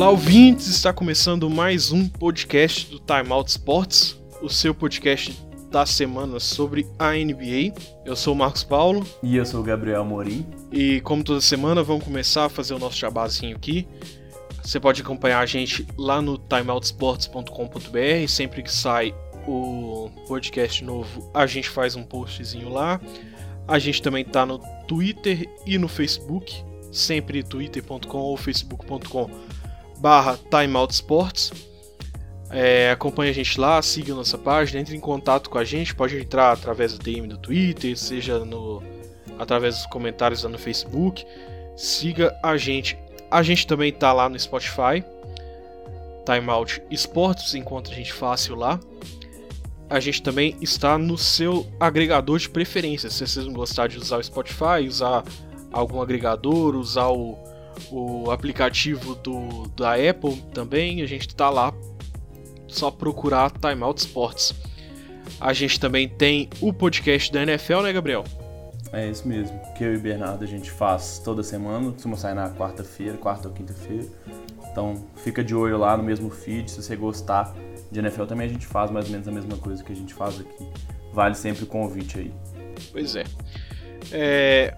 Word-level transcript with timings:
Olá, 0.00 0.08
ouvintes! 0.08 0.66
Está 0.66 0.92
começando 0.94 1.50
mais 1.50 1.92
um 1.92 2.08
podcast 2.08 2.90
do 2.90 2.98
Time 2.98 3.30
Out 3.32 3.50
Sports, 3.50 4.18
o 4.40 4.48
seu 4.48 4.74
podcast 4.74 5.38
da 5.70 5.84
semana 5.84 6.40
sobre 6.40 6.86
a 6.98 7.12
NBA. 7.12 7.74
Eu 8.04 8.16
sou 8.16 8.32
o 8.32 8.36
Marcos 8.36 8.64
Paulo. 8.64 9.06
E 9.22 9.36
eu 9.36 9.44
sou 9.44 9.60
o 9.60 9.62
Gabriel 9.62 10.04
Morim. 10.04 10.46
E 10.72 11.00
como 11.02 11.22
toda 11.22 11.40
semana, 11.40 11.82
vamos 11.82 12.02
começar 12.02 12.46
a 12.46 12.48
fazer 12.48 12.72
o 12.72 12.78
nosso 12.78 12.96
jabazinho 12.96 13.54
aqui. 13.54 13.86
Você 14.62 14.80
pode 14.80 15.02
acompanhar 15.02 15.40
a 15.40 15.46
gente 15.46 15.86
lá 15.98 16.22
no 16.22 16.38
timeoutsports.com.br. 16.38 18.28
Sempre 18.28 18.62
que 18.62 18.72
sai 18.72 19.14
o 19.50 20.10
podcast 20.26 20.84
novo, 20.84 21.30
a 21.34 21.46
gente 21.46 21.68
faz 21.68 21.96
um 21.96 22.02
postzinho 22.02 22.68
lá. 22.68 23.00
A 23.66 23.78
gente 23.78 24.02
também 24.02 24.24
tá 24.24 24.44
no 24.44 24.58
Twitter 24.86 25.48
e 25.66 25.78
no 25.78 25.88
Facebook, 25.88 26.64
sempre 26.90 27.42
twitter.com 27.42 28.18
ou 28.18 28.36
facebook.com 28.36 29.30
barra 29.98 30.38
timeoutsports. 30.50 31.52
É, 32.50 32.90
acompanhe 32.90 33.30
a 33.30 33.34
gente 33.34 33.60
lá, 33.60 33.80
siga 33.80 34.12
nossa 34.12 34.36
página, 34.36 34.80
entre 34.80 34.96
em 34.96 35.00
contato 35.00 35.48
com 35.48 35.58
a 35.58 35.64
gente, 35.64 35.94
pode 35.94 36.16
entrar 36.16 36.50
através 36.50 36.98
do 36.98 36.98
DM 36.98 37.28
do 37.28 37.38
Twitter, 37.38 37.96
seja 37.96 38.44
no 38.44 38.82
através 39.38 39.76
dos 39.76 39.86
comentários 39.86 40.42
lá 40.42 40.50
no 40.50 40.58
Facebook. 40.58 41.24
Siga 41.76 42.36
a 42.42 42.56
gente. 42.56 42.98
A 43.30 43.42
gente 43.42 43.66
também 43.66 43.92
tá 43.92 44.12
lá 44.12 44.28
no 44.28 44.38
Spotify. 44.38 45.04
Timeout 46.26 46.82
Esportes, 46.90 47.54
encontra 47.54 47.92
a 47.92 47.96
gente 47.96 48.12
fácil 48.12 48.54
lá. 48.56 48.78
A 49.90 49.98
gente 50.00 50.22
também 50.22 50.56
está 50.60 50.96
no 50.96 51.18
seu 51.18 51.66
agregador 51.78 52.38
de 52.38 52.48
preferência. 52.48 53.10
Se 53.10 53.26
vocês 53.26 53.44
não 53.44 53.52
gostar 53.52 53.88
de 53.88 53.98
usar 53.98 54.18
o 54.18 54.22
Spotify, 54.22 54.86
usar 54.88 55.24
algum 55.72 56.00
agregador, 56.00 56.76
usar 56.76 57.08
o 57.08 57.36
o 57.90 58.30
aplicativo 58.30 59.14
do, 59.16 59.68
da 59.76 59.94
Apple 59.94 60.36
também, 60.52 61.02
a 61.02 61.06
gente 61.06 61.28
está 61.28 61.48
lá, 61.48 61.72
só 62.66 62.90
procurar 62.90 63.50
Timeout 63.50 64.00
Sports. 64.00 64.54
A 65.40 65.52
gente 65.52 65.78
também 65.78 66.08
tem 66.08 66.48
o 66.60 66.72
podcast 66.72 67.32
da 67.32 67.42
NFL, 67.42 67.80
né, 67.82 67.92
Gabriel? 67.92 68.24
É 68.92 69.08
isso 69.08 69.26
mesmo, 69.26 69.58
que 69.76 69.84
eu 69.84 69.94
e 69.94 69.96
o 69.96 70.00
Bernardo 70.00 70.42
a 70.42 70.46
gente 70.46 70.70
faz 70.70 71.20
toda 71.24 71.42
semana, 71.42 71.92
costuma 71.92 72.16
sair 72.16 72.34
na 72.34 72.50
quarta-feira, 72.50 73.16
quarta 73.16 73.48
ou 73.48 73.54
quinta-feira. 73.54 74.06
Então 74.70 75.04
fica 75.16 75.44
de 75.44 75.54
olho 75.54 75.78
lá 75.78 75.96
no 75.96 76.02
mesmo 76.02 76.28
feed, 76.28 76.70
se 76.70 76.82
você 76.82 76.96
gostar 76.96 77.54
de 77.90 77.98
NFL 77.98 78.24
também 78.24 78.46
a 78.46 78.50
gente 78.50 78.66
faz 78.66 78.90
mais 78.90 79.06
ou 79.06 79.12
menos 79.12 79.26
a 79.26 79.32
mesma 79.32 79.56
coisa 79.56 79.82
que 79.82 79.92
a 79.92 79.96
gente 79.96 80.14
faz 80.14 80.40
aqui. 80.40 80.66
Vale 81.12 81.34
sempre 81.34 81.64
o 81.64 81.66
convite 81.66 82.18
aí. 82.18 82.32
Pois 82.92 83.16
é. 83.16 83.24
é 84.12 84.76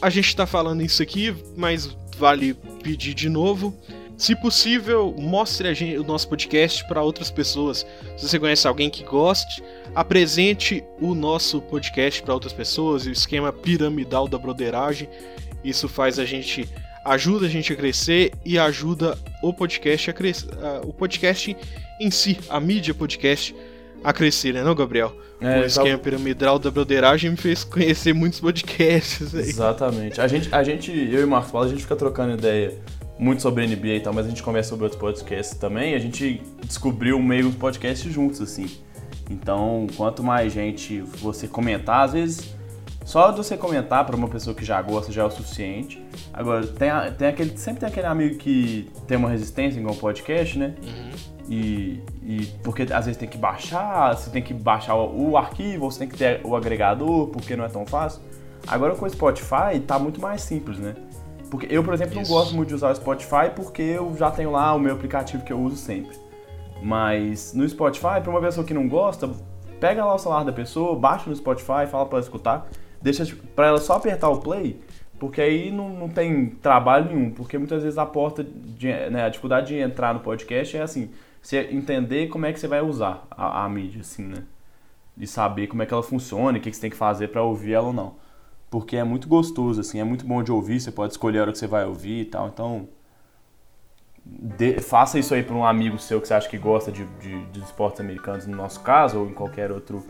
a 0.00 0.10
gente 0.10 0.28
está 0.28 0.46
falando 0.46 0.82
isso 0.82 1.02
aqui, 1.02 1.34
mas 1.56 1.96
vale 2.16 2.54
pedir 2.82 3.14
de 3.14 3.28
novo. 3.28 3.74
Se 4.16 4.36
possível, 4.36 5.14
mostre 5.18 5.74
gente, 5.74 5.98
o 5.98 6.04
nosso 6.04 6.28
podcast 6.28 6.86
para 6.86 7.02
outras 7.02 7.30
pessoas. 7.30 7.86
Se 8.16 8.28
você 8.28 8.38
conhece 8.38 8.68
alguém 8.68 8.88
que 8.88 9.02
goste, 9.02 9.62
apresente 9.94 10.84
o 11.00 11.14
nosso 11.14 11.60
podcast 11.60 12.22
para 12.22 12.32
outras 12.32 12.52
pessoas. 12.52 13.04
O 13.04 13.10
esquema 13.10 13.52
piramidal 13.52 14.28
da 14.28 14.38
broderagem. 14.38 15.08
Isso 15.64 15.88
faz 15.88 16.18
a 16.18 16.24
gente 16.24 16.68
ajuda 17.04 17.46
a 17.46 17.48
gente 17.48 17.72
a 17.72 17.76
crescer 17.76 18.32
e 18.44 18.58
ajuda 18.58 19.18
o 19.42 19.52
podcast 19.52 20.10
a 20.10 20.12
crescer, 20.12 20.48
o 20.84 20.92
podcast 20.92 21.56
em 22.02 22.10
si, 22.10 22.38
a 22.48 22.58
mídia 22.58 22.94
podcast 22.94 23.54
a 24.02 24.12
crescer, 24.12 24.52
né, 24.52 24.62
não, 24.62 24.74
Gabriel? 24.74 25.14
É, 25.40 25.60
o 25.60 25.64
esquema 25.64 25.96
tá... 25.96 26.04
piramidal 26.04 26.58
da 26.58 26.70
broderagem 26.70 27.30
me 27.30 27.36
fez 27.36 27.64
conhecer 27.64 28.12
muitos 28.12 28.40
podcasts. 28.40 29.34
Aí. 29.34 29.40
Exatamente. 29.42 30.20
A 30.20 30.28
gente, 30.28 30.54
a 30.54 30.62
gente, 30.62 30.90
eu 30.90 31.20
e 31.20 31.24
o 31.24 31.28
Marcos 31.28 31.50
Paulo, 31.50 31.66
a 31.66 31.70
gente 31.70 31.82
fica 31.82 31.96
trocando 31.96 32.34
ideia 32.34 32.78
muito 33.18 33.42
sobre 33.42 33.66
NBA 33.66 33.86
e 33.88 34.00
tal, 34.00 34.12
mas 34.12 34.26
a 34.26 34.28
gente 34.28 34.42
conversa 34.42 34.70
sobre 34.70 34.84
outros 34.84 35.00
podcasts 35.00 35.56
também. 35.58 35.94
A 35.94 35.98
gente 35.98 36.42
descobriu 36.64 37.20
meio 37.20 37.48
os 37.48 37.54
podcasts 37.54 38.12
juntos, 38.12 38.40
assim. 38.40 38.66
Então, 39.30 39.86
quanto 39.96 40.22
mais 40.22 40.52
gente 40.52 41.00
você 41.00 41.46
comentar, 41.46 42.04
às 42.04 42.12
vezes 42.12 42.54
só 43.04 43.30
de 43.30 43.36
você 43.36 43.56
comentar 43.56 44.04
para 44.06 44.14
uma 44.14 44.28
pessoa 44.28 44.54
que 44.54 44.64
já 44.64 44.80
gosta 44.80 45.12
já 45.12 45.22
é 45.22 45.24
o 45.24 45.30
suficiente. 45.30 46.02
Agora, 46.32 46.66
tem, 46.66 46.88
tem 47.18 47.28
aquele, 47.28 47.56
sempre 47.56 47.80
tem 47.80 47.88
aquele 47.88 48.06
amigo 48.06 48.36
que 48.36 48.88
tem 49.06 49.16
uma 49.16 49.28
resistência 49.28 49.78
igual 49.78 49.94
um 49.94 49.98
podcast, 49.98 50.58
né? 50.58 50.74
Uhum. 50.82 51.10
E, 51.48 52.00
e, 52.22 52.46
porque 52.62 52.82
às 52.82 53.06
vezes 53.06 53.16
tem 53.16 53.28
que 53.28 53.36
baixar, 53.36 54.16
você 54.16 54.30
tem 54.30 54.42
que 54.42 54.54
baixar 54.54 54.94
o, 54.94 55.36
arquivo, 55.36 55.90
você 55.90 56.00
tem 56.00 56.08
que 56.08 56.16
ter 56.16 56.40
o 56.44 56.54
agregador, 56.54 57.28
porque 57.28 57.56
não 57.56 57.64
é 57.64 57.68
tão 57.68 57.84
fácil. 57.84 58.22
Agora 58.66 58.94
com 58.94 59.04
o 59.04 59.10
Spotify 59.10 59.80
tá 59.86 59.98
muito 59.98 60.20
mais 60.20 60.42
simples, 60.42 60.78
né? 60.78 60.94
Porque 61.50 61.66
eu, 61.68 61.82
por 61.84 61.92
exemplo, 61.92 62.20
Isso. 62.20 62.30
não 62.30 62.38
gosto 62.38 62.54
muito 62.54 62.68
de 62.68 62.74
usar 62.74 62.90
o 62.90 62.94
Spotify 62.94 63.50
porque 63.54 63.82
eu 63.82 64.14
já 64.16 64.30
tenho 64.30 64.52
lá 64.52 64.72
o 64.72 64.78
meu 64.78 64.94
aplicativo 64.94 65.44
que 65.44 65.52
eu 65.52 65.60
uso 65.60 65.76
sempre. 65.76 66.16
Mas 66.80 67.52
no 67.52 67.68
Spotify, 67.68 68.20
para 68.22 68.30
uma 68.30 68.40
pessoa 68.40 68.66
que 68.66 68.72
não 68.72 68.88
gosta, 68.88 69.28
pega 69.78 70.04
lá 70.04 70.14
o 70.14 70.18
celular 70.18 70.44
da 70.44 70.52
pessoa, 70.52 70.98
baixa 70.98 71.28
no 71.28 71.36
Spotify, 71.36 71.86
fala 71.90 72.06
para 72.06 72.18
ela 72.18 72.20
escutar, 72.20 72.68
deixa 73.02 73.26
para 73.54 73.66
ela 73.66 73.78
só 73.78 73.94
apertar 73.94 74.28
o 74.30 74.38
play, 74.38 74.80
porque 75.18 75.40
aí 75.40 75.70
não, 75.70 75.88
não 75.90 76.08
tem 76.08 76.46
trabalho 76.46 77.14
nenhum, 77.14 77.30
porque 77.30 77.58
muitas 77.58 77.82
vezes 77.82 77.98
a 77.98 78.06
porta, 78.06 78.42
de, 78.44 78.86
né, 79.10 79.24
a 79.24 79.28
dificuldade 79.28 79.68
de 79.68 79.78
entrar 79.78 80.14
no 80.14 80.20
podcast 80.20 80.76
é 80.76 80.82
assim, 80.82 81.10
você 81.42 81.68
entender 81.72 82.28
como 82.28 82.46
é 82.46 82.52
que 82.52 82.60
você 82.60 82.68
vai 82.68 82.80
usar 82.80 83.26
a, 83.30 83.64
a 83.64 83.68
mídia, 83.68 84.00
assim, 84.02 84.22
né? 84.22 84.44
De 85.16 85.26
saber 85.26 85.66
como 85.66 85.82
é 85.82 85.86
que 85.86 85.92
ela 85.92 86.02
funciona, 86.02 86.56
o 86.56 86.60
que, 86.60 86.70
que 86.70 86.76
você 86.76 86.82
tem 86.82 86.90
que 86.90 86.96
fazer 86.96 87.28
para 87.28 87.42
ouvir 87.42 87.72
ela 87.72 87.88
ou 87.88 87.92
não. 87.92 88.14
Porque 88.70 88.96
é 88.96 89.04
muito 89.04 89.28
gostoso, 89.28 89.80
assim, 89.80 90.00
é 90.00 90.04
muito 90.04 90.24
bom 90.24 90.42
de 90.42 90.52
ouvir, 90.52 90.80
você 90.80 90.92
pode 90.92 91.12
escolher 91.12 91.40
a 91.40 91.42
hora 91.42 91.52
que 91.52 91.58
você 91.58 91.66
vai 91.66 91.84
ouvir 91.84 92.20
e 92.20 92.24
tal. 92.24 92.46
Então, 92.46 92.88
de, 94.24 94.80
faça 94.80 95.18
isso 95.18 95.34
aí 95.34 95.42
para 95.42 95.54
um 95.54 95.66
amigo 95.66 95.98
seu 95.98 96.20
que 96.20 96.28
você 96.28 96.34
acha 96.34 96.48
que 96.48 96.56
gosta 96.56 96.92
de, 96.92 97.04
de, 97.20 97.44
de 97.46 97.60
esportes 97.60 98.00
americanos, 98.00 98.46
no 98.46 98.56
nosso 98.56 98.80
caso, 98.80 99.18
ou 99.18 99.28
em 99.28 99.34
qualquer 99.34 99.72
outro 99.72 100.06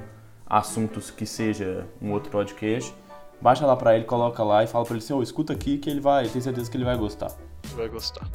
assunto 0.47 1.00
que 1.14 1.25
seja 1.25 1.88
um 2.00 2.12
outro 2.12 2.31
podcast. 2.31 2.94
Baixa 3.41 3.66
lá 3.66 3.75
para 3.75 3.97
ele, 3.97 4.04
coloca 4.04 4.44
lá 4.44 4.62
e 4.62 4.66
fala 4.66 4.84
para 4.84 4.94
ele 4.94 5.03
assim, 5.03 5.14
oh, 5.14 5.22
escuta 5.22 5.54
aqui 5.54 5.78
que 5.78 5.91
ele 5.91 6.00
vai, 6.00 6.28
tem 6.28 6.41
certeza 6.41 6.70
que 6.70 6.76
ele 6.76 6.84
vai 6.84 6.97
gostar. 6.97 7.32
Vai 7.75 7.88
gostar. 7.88 8.28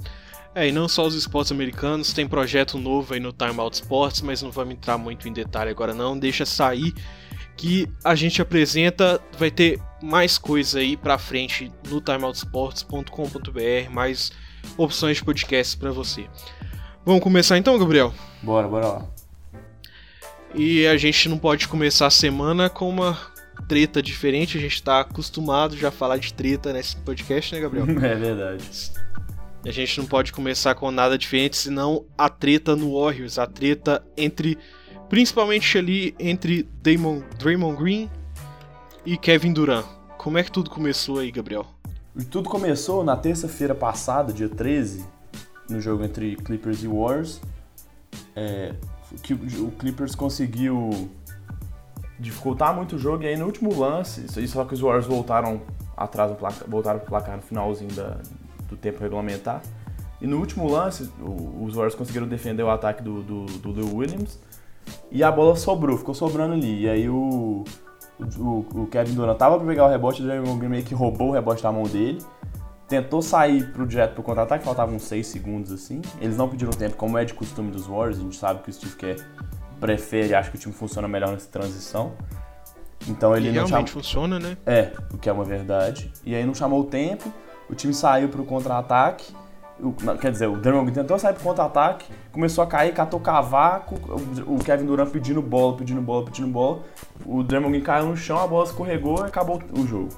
É, 0.57 0.69
e 0.69 0.71
não 0.71 0.87
só 0.87 1.05
os 1.05 1.13
esportes 1.13 1.51
americanos, 1.51 2.13
tem 2.13 2.27
projeto 2.27 2.79
novo 2.79 3.13
aí 3.13 3.19
no 3.19 3.31
Time 3.31 3.59
Out 3.59 3.75
Sports, 3.75 4.23
mas 4.23 4.41
não 4.41 4.49
vamos 4.49 4.73
entrar 4.73 4.97
muito 4.97 5.27
em 5.27 5.31
detalhe 5.31 5.69
agora 5.69 5.93
não, 5.93 6.17
deixa 6.17 6.47
sair 6.47 6.95
que 7.55 7.87
a 8.03 8.15
gente 8.15 8.41
apresenta, 8.41 9.21
vai 9.37 9.51
ter 9.51 9.79
mais 10.01 10.39
coisa 10.39 10.79
aí 10.79 10.97
pra 10.97 11.19
frente 11.19 11.71
no 11.87 12.01
timeoutsports.com.br, 12.01 13.91
mais 13.91 14.31
opções 14.75 15.17
de 15.17 15.23
podcast 15.23 15.77
para 15.77 15.91
você. 15.91 16.27
Vamos 17.05 17.21
começar 17.21 17.55
então, 17.59 17.77
Gabriel? 17.77 18.11
Bora, 18.41 18.67
bora 18.67 18.87
lá. 18.87 19.05
E 20.55 20.87
a 20.87 20.97
gente 20.97 21.29
não 21.29 21.37
pode 21.37 21.67
começar 21.67 22.07
a 22.07 22.11
semana 22.11 22.67
com 22.67 22.89
uma 22.89 23.15
treta 23.67 24.01
diferente, 24.01 24.57
a 24.57 24.61
gente 24.61 24.81
tá 24.81 25.01
acostumado 25.01 25.77
já 25.77 25.89
a 25.89 25.91
falar 25.91 26.17
de 26.17 26.33
treta 26.33 26.73
nesse 26.73 26.95
podcast, 26.97 27.53
né, 27.53 27.61
Gabriel? 27.61 27.85
É 28.03 28.15
verdade. 28.15 28.63
A 29.67 29.71
gente 29.71 29.99
não 29.99 30.07
pode 30.07 30.31
começar 30.31 30.75
com 30.75 30.89
nada 30.91 31.17
diferente, 31.17 31.57
senão 31.57 32.05
a 32.17 32.29
treta 32.29 32.73
no 32.73 32.97
Warriors, 32.97 33.37
a 33.37 33.45
treta 33.45 34.01
entre. 34.15 34.57
Principalmente 35.09 35.77
ali 35.77 36.15
entre 36.17 36.63
Damon, 36.81 37.21
Draymond 37.37 37.77
Green 37.77 38.09
e 39.05 39.17
Kevin 39.17 39.51
Durant. 39.51 39.85
Como 40.17 40.37
é 40.37 40.43
que 40.43 40.51
tudo 40.51 40.69
começou 40.69 41.19
aí, 41.19 41.31
Gabriel? 41.31 41.65
Tudo 42.31 42.49
começou 42.49 43.03
na 43.03 43.17
terça-feira 43.17 43.75
passada, 43.75 44.31
dia 44.31 44.47
13, 44.47 45.05
no 45.69 45.81
jogo 45.81 46.03
entre 46.05 46.37
Clippers 46.37 46.81
e 46.83 46.87
Warriors. 46.87 47.41
É, 48.37 48.73
que 49.21 49.33
o 49.33 49.71
Clippers 49.71 50.15
conseguiu 50.15 51.11
dificultar 52.17 52.73
muito 52.73 52.95
o 52.95 52.99
jogo 52.99 53.23
e 53.23 53.27
aí 53.27 53.35
no 53.35 53.45
último 53.45 53.77
lance, 53.77 54.27
só 54.47 54.63
que 54.63 54.73
os 54.73 54.79
Warriors 54.79 55.05
voltaram 55.05 55.61
atrás 55.95 56.31
voltaram 56.67 56.99
pro 56.99 57.09
placar 57.09 57.35
no 57.35 57.41
finalzinho 57.41 57.91
da, 57.91 58.17
do 58.67 58.77
tempo 58.77 58.99
regulamentar. 58.99 59.61
E 60.19 60.25
no 60.25 60.37
último 60.37 60.67
lance, 60.69 61.11
os 61.61 61.73
Warriors 61.73 61.95
conseguiram 61.95 62.27
defender 62.27 62.63
o 62.63 62.69
ataque 62.69 63.03
do, 63.03 63.21
do, 63.21 63.45
do 63.45 63.71
Lou 63.71 63.97
Williams 63.97 64.39
e 65.11 65.23
a 65.23 65.31
bola 65.31 65.55
sobrou, 65.55 65.97
ficou 65.97 66.13
sobrando 66.13 66.53
ali. 66.53 66.83
E 66.83 66.89
aí 66.89 67.09
o, 67.09 67.63
o, 68.19 68.65
o 68.73 68.87
Kevin 68.87 69.13
Durant 69.13 69.37
tava 69.37 69.57
para 69.57 69.67
pegar 69.67 69.85
o 69.85 69.89
rebote, 69.89 70.21
o 70.21 70.25
Draymond 70.25 70.57
Green 70.57 70.69
meio 70.69 70.83
que 70.83 70.95
roubou 70.95 71.29
o 71.29 71.31
rebote 71.31 71.61
da 71.61 71.71
mão 71.71 71.83
dele. 71.83 72.19
Tentou 72.87 73.21
sair 73.21 73.71
pro 73.73 73.85
direto 73.85 74.13
pro 74.13 74.23
contra-ataque, 74.23 74.63
faltavam 74.63 74.95
uns 74.95 75.03
6 75.03 75.27
segundos 75.27 75.71
assim. 75.71 76.01
Eles 76.21 76.37
não 76.37 76.47
pediram 76.47 76.71
tempo, 76.71 76.95
como 76.95 77.17
é 77.17 77.25
de 77.25 77.33
costume 77.33 77.69
dos 77.69 77.85
Warriors, 77.85 78.17
a 78.17 78.21
gente 78.21 78.37
sabe 78.37 78.63
que 78.63 78.69
o 78.69 78.73
Steve 78.73 78.95
Kerr 78.95 79.17
prefere, 79.79 80.33
acha 80.33 80.49
que 80.49 80.55
o 80.55 80.59
time 80.59 80.73
funciona 80.73 81.07
melhor 81.07 81.31
nessa 81.31 81.49
transição. 81.49 82.13
Então 83.07 83.35
ele 83.35 83.49
e 83.49 83.51
não 83.51 83.65
realmente 83.65 83.89
chamou... 83.89 84.03
funciona, 84.03 84.39
né? 84.39 84.57
É, 84.65 84.93
o 85.13 85.17
que 85.17 85.29
é 85.29 85.33
uma 85.33 85.43
verdade. 85.43 86.11
E 86.25 86.33
aí 86.33 86.45
não 86.45 86.55
chamou 86.55 86.81
o 86.81 86.85
tempo 86.85 87.31
o 87.69 87.75
time 87.75 87.93
saiu 87.93 88.29
para 88.29 88.41
o 88.41 88.45
contra-ataque 88.45 89.33
o, 89.79 89.93
quer 90.17 90.31
dizer, 90.31 90.47
o 90.47 90.55
Draymond 90.57 90.91
tentou 90.91 91.19
sair 91.19 91.33
pro 91.33 91.43
contra-ataque, 91.43 92.05
começou 92.31 92.63
a 92.63 92.67
cair, 92.67 92.93
catou 92.93 93.19
cavaco, 93.19 93.95
o, 94.47 94.55
o 94.55 94.63
Kevin 94.63 94.85
Durant 94.85 95.09
pedindo 95.09 95.41
bola, 95.41 95.77
pedindo 95.77 96.01
bola, 96.01 96.25
pedindo 96.25 96.47
bola. 96.47 96.83
O 97.25 97.43
Draymond 97.43 97.79
caiu 97.81 98.07
no 98.07 98.17
chão, 98.17 98.39
a 98.39 98.47
bola 98.47 98.65
escorregou 98.65 99.23
e 99.23 99.27
acabou 99.27 99.61
o 99.71 99.85
jogo. 99.85 100.09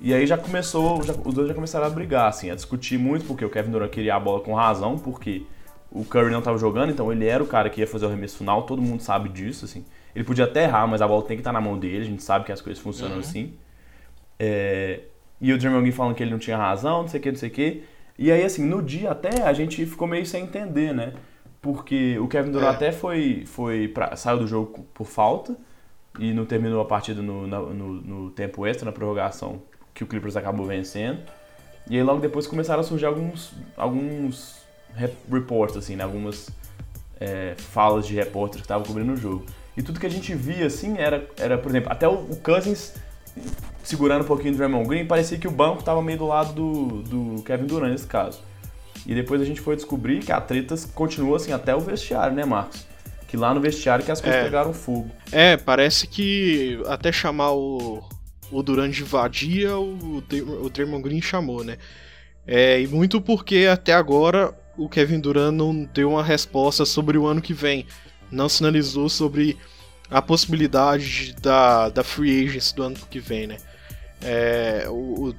E 0.00 0.12
aí 0.12 0.26
já 0.26 0.36
começou, 0.36 1.02
já, 1.02 1.14
os 1.24 1.34
dois 1.34 1.48
já 1.48 1.54
começaram 1.54 1.86
a 1.86 1.90
brigar, 1.90 2.28
assim, 2.28 2.50
a 2.50 2.54
discutir 2.54 2.98
muito, 2.98 3.24
porque 3.26 3.44
o 3.44 3.50
Kevin 3.50 3.70
Durant 3.70 3.90
queria 3.90 4.16
a 4.16 4.20
bola 4.20 4.40
com 4.40 4.54
razão, 4.54 4.98
porque 4.98 5.46
o 5.90 6.04
Curry 6.04 6.30
não 6.30 6.40
estava 6.40 6.58
jogando, 6.58 6.90
então 6.90 7.10
ele 7.12 7.26
era 7.26 7.42
o 7.42 7.46
cara 7.46 7.70
que 7.70 7.80
ia 7.80 7.86
fazer 7.86 8.06
o 8.06 8.08
arremesso 8.08 8.36
final, 8.36 8.64
todo 8.64 8.82
mundo 8.82 9.00
sabe 9.02 9.28
disso, 9.28 9.64
assim. 9.64 9.84
Ele 10.14 10.24
podia 10.24 10.44
até 10.44 10.64
errar, 10.64 10.86
mas 10.86 11.00
a 11.00 11.06
bola 11.06 11.22
tem 11.22 11.36
que 11.36 11.42
estar 11.42 11.52
na 11.52 11.60
mão 11.60 11.78
dele, 11.78 12.02
a 12.02 12.04
gente 12.04 12.22
sabe 12.22 12.44
que 12.44 12.52
as 12.52 12.60
coisas 12.60 12.82
funcionam 12.82 13.14
uhum. 13.14 13.20
assim. 13.20 13.54
É, 14.38 15.00
e 15.40 15.52
o 15.52 15.58
Draymond 15.58 15.82
Green 15.82 15.92
falando 15.92 16.14
que 16.14 16.22
ele 16.22 16.30
não 16.30 16.38
tinha 16.38 16.56
razão, 16.56 17.02
não 17.02 17.08
sei 17.08 17.20
o 17.20 17.22
que, 17.22 17.30
não 17.30 17.38
sei 17.38 17.48
o 17.48 17.52
que. 17.52 17.84
E 18.18 18.32
aí, 18.32 18.42
assim, 18.42 18.64
no 18.64 18.82
dia 18.82 19.10
até 19.10 19.42
a 19.42 19.52
gente 19.52 19.84
ficou 19.84 20.08
meio 20.08 20.24
sem 20.24 20.44
entender, 20.44 20.94
né? 20.94 21.12
Porque 21.60 22.18
o 22.18 22.28
Kevin 22.28 22.50
Durant 22.50 22.72
é. 22.72 22.76
até 22.76 22.92
foi, 22.92 23.44
foi 23.46 23.88
pra, 23.88 24.16
saiu 24.16 24.38
do 24.38 24.46
jogo 24.46 24.86
por 24.94 25.06
falta 25.06 25.56
e 26.18 26.32
não 26.32 26.46
terminou 26.46 26.80
a 26.80 26.84
partida 26.84 27.20
no, 27.20 27.46
no, 27.46 27.74
no, 27.74 28.30
tempo 28.30 28.66
extra, 28.66 28.86
na 28.86 28.92
prorrogação, 28.92 29.60
que 29.92 30.02
o 30.02 30.06
Clippers 30.06 30.36
acabou 30.36 30.64
vencendo. 30.64 31.20
E 31.88 31.96
aí 31.96 32.02
logo 32.02 32.20
depois 32.20 32.46
começaram 32.46 32.80
a 32.80 32.84
surgir 32.84 33.06
alguns, 33.06 33.52
alguns 33.76 34.62
reports, 35.28 35.76
assim, 35.76 35.96
né? 35.96 36.04
Algumas 36.04 36.48
é, 37.20 37.54
falas 37.56 38.06
de 38.06 38.14
repórteres 38.14 38.62
que 38.62 38.64
estavam 38.64 38.86
cobrindo 38.86 39.12
o 39.12 39.16
jogo. 39.16 39.44
E 39.76 39.82
tudo 39.82 40.00
que 40.00 40.06
a 40.06 40.10
gente 40.10 40.34
via, 40.34 40.66
assim, 40.66 40.96
era, 40.96 41.28
era 41.36 41.58
por 41.58 41.68
exemplo, 41.68 41.92
até 41.92 42.08
o, 42.08 42.14
o 42.14 42.36
Cousins 42.36 42.94
segurando 43.82 44.22
um 44.22 44.26
pouquinho 44.26 44.52
do 44.52 44.58
Draymond 44.58 44.88
Green, 44.88 45.06
parecia 45.06 45.38
que 45.38 45.46
o 45.46 45.50
banco 45.50 45.78
estava 45.78 46.02
meio 46.02 46.18
do 46.18 46.26
lado 46.26 46.52
do, 46.52 47.02
do 47.02 47.42
Kevin 47.42 47.66
Durant 47.66 47.92
nesse 47.92 48.06
caso. 48.06 48.40
E 49.06 49.14
depois 49.14 49.40
a 49.40 49.44
gente 49.44 49.60
foi 49.60 49.76
descobrir 49.76 50.20
que 50.20 50.32
a 50.32 50.40
treta 50.40 50.74
continua 50.94 51.36
assim 51.36 51.52
até 51.52 51.74
o 51.74 51.80
vestiário, 51.80 52.34
né, 52.34 52.44
Marcos? 52.44 52.84
Que 53.28 53.36
lá 53.36 53.54
no 53.54 53.60
vestiário 53.60 54.04
que 54.04 54.10
as 54.10 54.20
coisas 54.20 54.40
é. 54.40 54.44
pegaram 54.44 54.72
fogo. 54.72 55.10
É, 55.30 55.56
parece 55.56 56.06
que 56.06 56.80
até 56.86 57.12
chamar 57.12 57.52
o, 57.52 58.02
o 58.50 58.62
Durant 58.62 58.92
de 58.92 59.04
vadia, 59.04 59.76
o, 59.76 60.22
o 60.62 60.70
Draymond 60.70 61.02
Green 61.02 61.22
chamou, 61.22 61.62
né? 61.62 61.76
É, 62.46 62.80
e 62.80 62.86
muito 62.86 63.20
porque 63.20 63.68
até 63.70 63.92
agora 63.92 64.52
o 64.76 64.88
Kevin 64.88 65.20
Durant 65.20 65.52
não 65.52 65.84
deu 65.84 66.10
uma 66.10 66.22
resposta 66.22 66.84
sobre 66.84 67.16
o 67.16 67.26
ano 67.26 67.40
que 67.40 67.52
vem. 67.52 67.86
Não 68.30 68.48
sinalizou 68.48 69.08
sobre 69.08 69.56
a 70.10 70.22
possibilidade 70.22 71.34
da, 71.40 71.88
da 71.88 72.04
free 72.04 72.46
agency 72.46 72.74
do 72.74 72.82
ano 72.82 72.96
que 73.10 73.18
vem, 73.18 73.46
né? 73.46 73.56
É, 74.22 74.86
o, 74.88 75.28
o, 75.28 75.34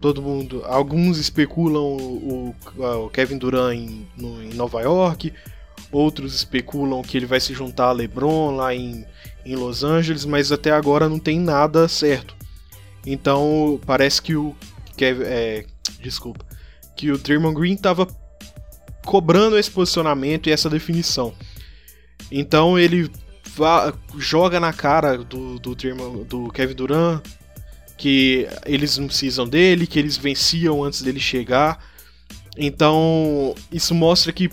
todo 0.00 0.22
mundo, 0.22 0.62
alguns 0.66 1.18
especulam 1.18 1.96
o, 1.96 2.54
o 2.76 3.10
Kevin 3.10 3.38
Durant 3.38 3.74
em, 3.74 4.06
no, 4.16 4.42
em, 4.42 4.52
Nova 4.54 4.82
York, 4.82 5.32
outros 5.90 6.34
especulam 6.34 7.02
que 7.02 7.16
ele 7.16 7.26
vai 7.26 7.40
se 7.40 7.54
juntar 7.54 7.86
a 7.86 7.92
LeBron 7.92 8.56
lá 8.56 8.74
em, 8.74 9.04
em 9.44 9.56
Los 9.56 9.82
Angeles, 9.82 10.24
mas 10.24 10.52
até 10.52 10.70
agora 10.70 11.08
não 11.08 11.18
tem 11.18 11.40
nada 11.40 11.88
certo. 11.88 12.36
Então 13.06 13.80
parece 13.86 14.20
que 14.20 14.34
o 14.36 14.54
Kevin, 14.96 15.22
é, 15.24 15.64
desculpa, 16.00 16.44
que 16.96 17.10
o 17.10 17.18
Draymond 17.18 17.54
Green 17.54 17.74
estava 17.74 18.06
cobrando 19.04 19.58
esse 19.58 19.70
posicionamento 19.70 20.48
e 20.48 20.52
essa 20.52 20.70
definição. 20.70 21.34
Então 22.30 22.78
ele 22.78 23.10
joga 24.18 24.58
na 24.58 24.72
cara 24.72 25.18
do, 25.18 25.58
do, 25.58 25.74
do 26.24 26.50
Kevin 26.50 26.74
Durant 26.74 27.22
que 27.96 28.46
eles 28.66 28.98
não 28.98 29.06
precisam 29.06 29.48
dele, 29.48 29.86
que 29.86 29.98
eles 29.98 30.16
venciam 30.16 30.82
antes 30.82 31.02
dele 31.02 31.20
chegar. 31.20 31.78
Então, 32.56 33.54
isso 33.70 33.94
mostra 33.94 34.32
que 34.32 34.50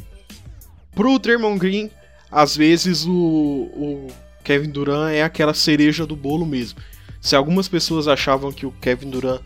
pro 0.93 1.19
Draymond 1.19 1.59
Green, 1.59 1.89
às 2.31 2.55
vezes 2.55 3.05
o, 3.05 3.11
o 3.11 4.07
Kevin 4.43 4.69
Durant 4.69 5.13
é 5.13 5.23
aquela 5.23 5.53
cereja 5.53 6.05
do 6.05 6.15
bolo 6.15 6.45
mesmo. 6.45 6.79
Se 7.19 7.35
algumas 7.35 7.67
pessoas 7.67 8.07
achavam 8.07 8.51
que 8.51 8.65
o 8.65 8.71
Kevin 8.71 9.09
Durant 9.09 9.41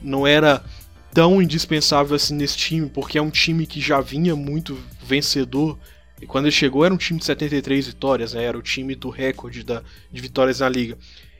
não 0.00 0.26
era 0.26 0.64
tão 1.12 1.42
indispensável 1.42 2.16
assim 2.16 2.34
nesse 2.34 2.56
time, 2.56 2.88
porque 2.88 3.18
é 3.18 3.22
um 3.22 3.30
time 3.30 3.66
que 3.66 3.80
já 3.80 4.00
vinha 4.00 4.34
muito 4.34 4.78
vencedor 5.04 5.78
e 6.20 6.26
quando 6.26 6.44
ele 6.44 6.52
chegou 6.52 6.84
era 6.84 6.92
um 6.92 6.98
time 6.98 7.18
de 7.18 7.24
73 7.24 7.86
vitórias, 7.86 8.34
né? 8.34 8.44
era 8.44 8.58
o 8.58 8.62
time 8.62 8.94
do 8.94 9.08
recorde 9.08 9.64
da, 9.64 9.82
de 10.12 10.20
vitórias 10.20 10.60
na 10.60 10.68
liga. 10.68 10.98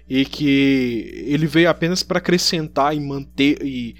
E 0.09 0.25
que 0.25 1.25
ele 1.27 1.47
veio 1.47 1.69
apenas 1.69 2.03
para 2.03 2.19
acrescentar 2.19 2.97
e 2.97 3.00
manter 3.00 3.62
e 3.62 3.94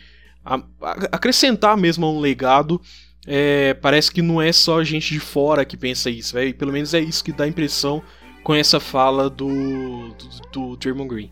a, 0.45 0.57
a, 0.57 0.93
acrescentar 1.13 1.77
mesmo 1.77 2.07
a 2.07 2.11
um 2.11 2.19
legado. 2.19 2.81
É, 3.27 3.75
parece 3.75 4.11
que 4.11 4.23
não 4.23 4.41
é 4.41 4.51
só 4.51 4.83
gente 4.83 5.13
de 5.13 5.21
fora 5.21 5.65
que 5.65 5.77
pensa 5.77 6.09
isso, 6.09 6.35
véio. 6.35 6.55
pelo 6.55 6.73
menos 6.73 6.95
é 6.95 7.01
isso 7.01 7.23
que 7.23 7.33
dá 7.33 7.45
a 7.45 7.49
impressão 7.49 8.03
com 8.43 8.55
essa 8.55 8.81
fala 8.81 9.29
do, 9.29 10.15
do, 10.51 10.77
do 10.77 11.05
Green. 11.05 11.31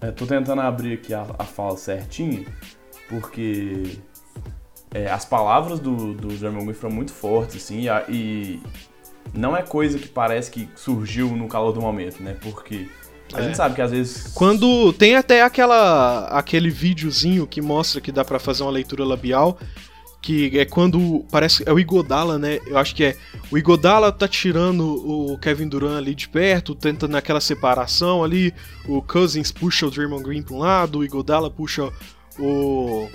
É, 0.00 0.12
tô 0.12 0.24
tentando 0.24 0.60
abrir 0.60 0.94
aqui 0.94 1.12
a, 1.12 1.26
a 1.36 1.44
fala 1.44 1.76
certinho, 1.76 2.46
porque 3.08 3.98
é, 4.92 5.10
as 5.10 5.24
palavras 5.24 5.80
do, 5.80 6.14
do 6.14 6.28
Draymond 6.28 6.64
Green 6.64 6.74
foram 6.74 6.94
muito 6.94 7.12
fortes, 7.12 7.56
assim, 7.56 7.86
e, 7.86 8.12
e, 8.12 8.62
não 9.34 9.56
é 9.56 9.62
coisa 9.62 9.98
que 9.98 10.08
parece 10.08 10.50
que 10.50 10.68
surgiu 10.74 11.28
no 11.36 11.48
calor 11.48 11.72
do 11.72 11.80
momento, 11.80 12.22
né? 12.22 12.36
Porque 12.40 12.88
a 13.32 13.40
é. 13.40 13.44
gente 13.44 13.56
sabe 13.56 13.74
que 13.74 13.82
às 13.82 13.90
vezes. 13.90 14.32
Quando. 14.34 14.92
Tem 14.94 15.16
até 15.16 15.42
aquela 15.42 16.26
aquele 16.28 16.70
videozinho 16.70 17.46
que 17.46 17.60
mostra 17.60 18.00
que 18.00 18.10
dá 18.10 18.24
para 18.24 18.38
fazer 18.38 18.62
uma 18.62 18.72
leitura 18.72 19.04
labial. 19.04 19.58
Que 20.20 20.58
é 20.58 20.64
quando. 20.64 21.24
Parece. 21.30 21.62
É 21.66 21.72
o 21.72 21.78
Igodala, 21.78 22.38
né? 22.38 22.58
Eu 22.66 22.78
acho 22.78 22.94
que 22.94 23.04
é. 23.04 23.16
O 23.50 23.58
Igodala 23.58 24.10
tá 24.10 24.26
tirando 24.26 24.82
o 24.82 25.38
Kevin 25.38 25.68
Durant 25.68 25.98
ali 25.98 26.14
de 26.14 26.28
perto, 26.28 26.74
tentando 26.74 27.16
aquela 27.16 27.40
separação 27.40 28.24
ali. 28.24 28.52
O 28.86 29.02
Cousins 29.02 29.52
puxa 29.52 29.86
o 29.86 29.90
Draymond 29.90 30.24
Green 30.24 30.42
pra 30.42 30.54
um 30.54 30.58
lado, 30.58 30.98
o 31.00 31.04
Igodala 31.04 31.50
puxa 31.50 31.92
o 32.38 33.08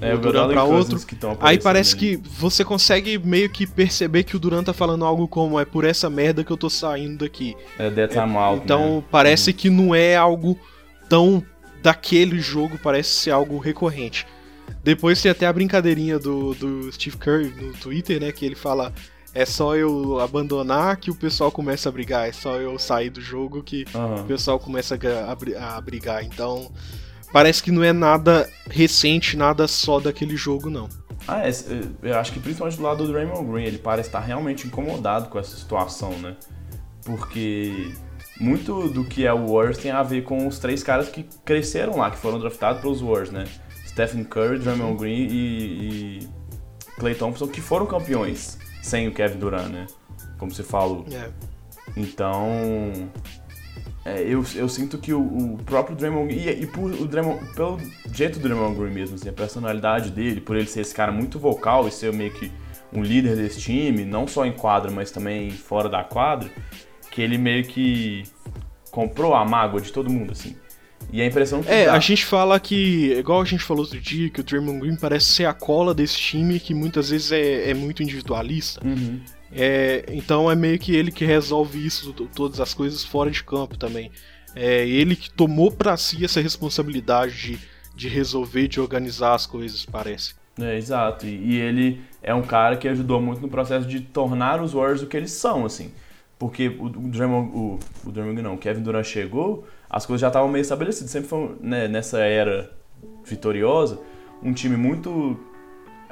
é, 0.00 0.14
o 0.14 0.18
Duran 0.18 0.48
para 0.48 0.64
outro. 0.64 1.00
Aí 1.40 1.58
parece 1.58 1.94
que 1.94 2.16
você 2.16 2.64
consegue 2.64 3.18
meio 3.18 3.48
que 3.50 3.66
perceber 3.66 4.24
que 4.24 4.36
o 4.36 4.38
Duran 4.38 4.62
tá 4.62 4.72
falando 4.72 5.04
algo 5.04 5.28
como 5.28 5.58
é 5.58 5.64
por 5.64 5.84
essa 5.84 6.08
merda 6.10 6.42
que 6.42 6.50
eu 6.50 6.56
tô 6.56 6.68
saindo 6.68 7.18
daqui. 7.18 7.56
É, 7.78 7.90
that's 7.90 8.16
é, 8.16 8.20
out, 8.20 8.62
Então 8.64 8.96
né? 8.96 9.04
parece 9.10 9.50
uhum. 9.50 9.56
que 9.56 9.70
não 9.70 9.94
é 9.94 10.16
algo 10.16 10.58
tão 11.08 11.42
daquele 11.82 12.40
jogo, 12.40 12.78
parece 12.78 13.10
ser 13.10 13.30
algo 13.30 13.58
recorrente. 13.58 14.26
Depois 14.82 15.20
tem 15.20 15.30
até 15.30 15.46
a 15.46 15.52
brincadeirinha 15.52 16.18
do, 16.18 16.54
do 16.54 16.92
Steve 16.92 17.16
Curry 17.16 17.52
no 17.60 17.72
Twitter, 17.72 18.20
né? 18.20 18.32
Que 18.32 18.44
ele 18.44 18.54
fala: 18.54 18.92
é 19.34 19.44
só 19.44 19.76
eu 19.76 20.20
abandonar 20.20 20.96
que 20.96 21.10
o 21.10 21.14
pessoal 21.14 21.50
começa 21.50 21.88
a 21.88 21.92
brigar, 21.92 22.28
é 22.28 22.32
só 22.32 22.56
eu 22.56 22.78
sair 22.78 23.10
do 23.10 23.20
jogo 23.20 23.62
que 23.62 23.84
uhum. 23.94 24.22
o 24.22 24.24
pessoal 24.24 24.58
começa 24.58 24.96
a, 24.96 25.76
a 25.76 25.80
brigar. 25.80 26.24
Então 26.24 26.70
parece 27.32 27.62
que 27.62 27.70
não 27.70 27.82
é 27.82 27.92
nada 27.92 28.48
recente, 28.68 29.36
nada 29.36 29.66
só 29.66 29.98
daquele 30.00 30.36
jogo, 30.36 30.68
não. 30.68 30.88
Ah, 31.26 31.48
é, 31.48 31.52
eu 32.02 32.18
acho 32.18 32.32
que 32.32 32.40
principalmente 32.40 32.76
do 32.76 32.82
lado 32.82 33.06
do 33.06 33.12
Raymond 33.12 33.50
Green, 33.50 33.64
ele 33.64 33.78
parece 33.78 34.08
estar 34.08 34.20
realmente 34.20 34.66
incomodado 34.66 35.28
com 35.28 35.38
essa 35.38 35.56
situação, 35.56 36.18
né? 36.18 36.36
Porque 37.04 37.92
muito 38.40 38.88
do 38.88 39.04
que 39.04 39.24
é 39.26 39.32
o 39.32 39.46
Warriors 39.46 39.78
tem 39.78 39.90
a 39.90 40.02
ver 40.02 40.22
com 40.22 40.46
os 40.46 40.58
três 40.58 40.82
caras 40.82 41.08
que 41.08 41.24
cresceram 41.44 41.96
lá, 41.96 42.10
que 42.10 42.18
foram 42.18 42.40
draftados 42.40 42.80
pelos 42.80 43.00
Warriors, 43.00 43.30
né? 43.30 43.44
Stephen 43.86 44.24
Curry, 44.24 44.58
Draymond 44.58 44.98
Green 44.98 45.28
e, 45.30 46.18
e 46.22 46.28
Clay 46.98 47.14
Thompson, 47.14 47.46
que 47.46 47.60
foram 47.60 47.86
campeões 47.86 48.58
sem 48.82 49.06
o 49.06 49.12
Kevin 49.12 49.38
Durant, 49.38 49.68
né? 49.68 49.86
Como 50.38 50.50
você 50.52 50.62
falou. 50.62 51.04
É. 51.12 51.30
Então, 51.96 53.10
é, 54.04 54.22
eu, 54.22 54.44
eu 54.54 54.68
sinto 54.68 54.98
que 54.98 55.12
o, 55.12 55.20
o 55.20 55.58
próprio 55.64 55.94
Draymond 55.94 56.34
e, 56.34 56.48
e 56.62 56.66
por, 56.66 56.90
o 56.90 57.06
Draymond, 57.06 57.54
pelo 57.54 57.80
jeito 58.12 58.38
do 58.38 58.48
Draymond 58.48 58.76
Green 58.78 58.92
mesmo, 58.92 59.14
assim, 59.14 59.28
a 59.28 59.32
personalidade 59.32 60.10
dele, 60.10 60.40
por 60.40 60.56
ele 60.56 60.66
ser 60.66 60.80
esse 60.80 60.94
cara 60.94 61.12
muito 61.12 61.38
vocal 61.38 61.86
e 61.86 61.92
ser 61.92 62.12
meio 62.12 62.32
que 62.32 62.50
um 62.92 63.02
líder 63.02 63.36
desse 63.36 63.60
time, 63.60 64.04
não 64.04 64.26
só 64.26 64.44
em 64.44 64.52
quadra, 64.52 64.90
mas 64.90 65.10
também 65.10 65.50
fora 65.50 65.88
da 65.88 66.02
quadra, 66.02 66.50
que 67.10 67.22
ele 67.22 67.38
meio 67.38 67.64
que 67.64 68.24
comprou 68.90 69.34
a 69.34 69.44
mágoa 69.44 69.80
de 69.80 69.92
todo 69.92 70.10
mundo, 70.10 70.32
assim. 70.32 70.56
E 71.12 71.20
a 71.20 71.26
impressão 71.26 71.62
que 71.62 71.70
É, 71.70 71.86
dá... 71.86 71.94
a 71.94 71.98
gente 71.98 72.24
fala 72.24 72.58
que, 72.58 73.12
igual 73.18 73.40
a 73.40 73.44
gente 73.44 73.62
falou 73.62 73.84
outro 73.84 74.00
dia, 74.00 74.30
que 74.30 74.40
o 74.40 74.44
Draymond 74.44 74.80
Green 74.80 74.96
parece 74.96 75.26
ser 75.26 75.46
a 75.46 75.52
cola 75.54 75.94
desse 75.94 76.16
time, 76.16 76.58
que 76.58 76.74
muitas 76.74 77.10
vezes 77.10 77.32
é, 77.32 77.70
é 77.70 77.74
muito 77.74 78.02
individualista. 78.02 78.84
Uhum. 78.86 79.20
É, 79.54 80.04
então 80.08 80.50
é 80.50 80.54
meio 80.54 80.78
que 80.78 80.94
ele 80.94 81.12
que 81.12 81.24
resolve 81.24 81.84
isso, 81.84 82.12
todas 82.34 82.58
as 82.58 82.72
coisas 82.72 83.04
fora 83.04 83.30
de 83.30 83.44
campo 83.44 83.76
também. 83.76 84.10
É 84.54 84.86
ele 84.86 85.16
que 85.16 85.30
tomou 85.30 85.70
para 85.70 85.96
si 85.96 86.24
essa 86.24 86.40
responsabilidade 86.40 87.34
de, 87.34 87.58
de 87.94 88.08
resolver, 88.08 88.68
de 88.68 88.80
organizar 88.80 89.34
as 89.34 89.46
coisas, 89.46 89.84
parece. 89.84 90.34
É, 90.60 90.76
exato. 90.76 91.26
E, 91.26 91.54
e, 91.54 91.60
ele 91.60 92.00
é 92.22 92.34
um 92.34 92.42
cara 92.42 92.76
que 92.76 92.86
ajudou 92.88 93.20
muito 93.20 93.40
no 93.40 93.48
processo 93.48 93.86
de 93.86 94.00
tornar 94.00 94.60
os 94.60 94.72
Warriors 94.72 95.02
o 95.02 95.06
que 95.06 95.16
eles 95.16 95.32
são, 95.32 95.64
assim. 95.64 95.90
Porque 96.38 96.68
o, 96.68 96.86
o 96.86 97.78
o, 98.04 98.08
o 98.08 98.42
não, 98.42 98.54
o 98.54 98.58
Kevin 98.58 98.82
Durant 98.82 99.06
chegou, 99.06 99.66
as 99.88 100.04
coisas 100.04 100.20
já 100.20 100.28
estavam 100.28 100.48
meio 100.48 100.62
estabelecidas. 100.62 101.10
Sempre 101.10 101.28
foi, 101.28 101.56
né, 101.60 101.88
nessa 101.88 102.18
era 102.18 102.70
vitoriosa, 103.24 103.98
um 104.42 104.52
time 104.52 104.76
muito 104.76 105.38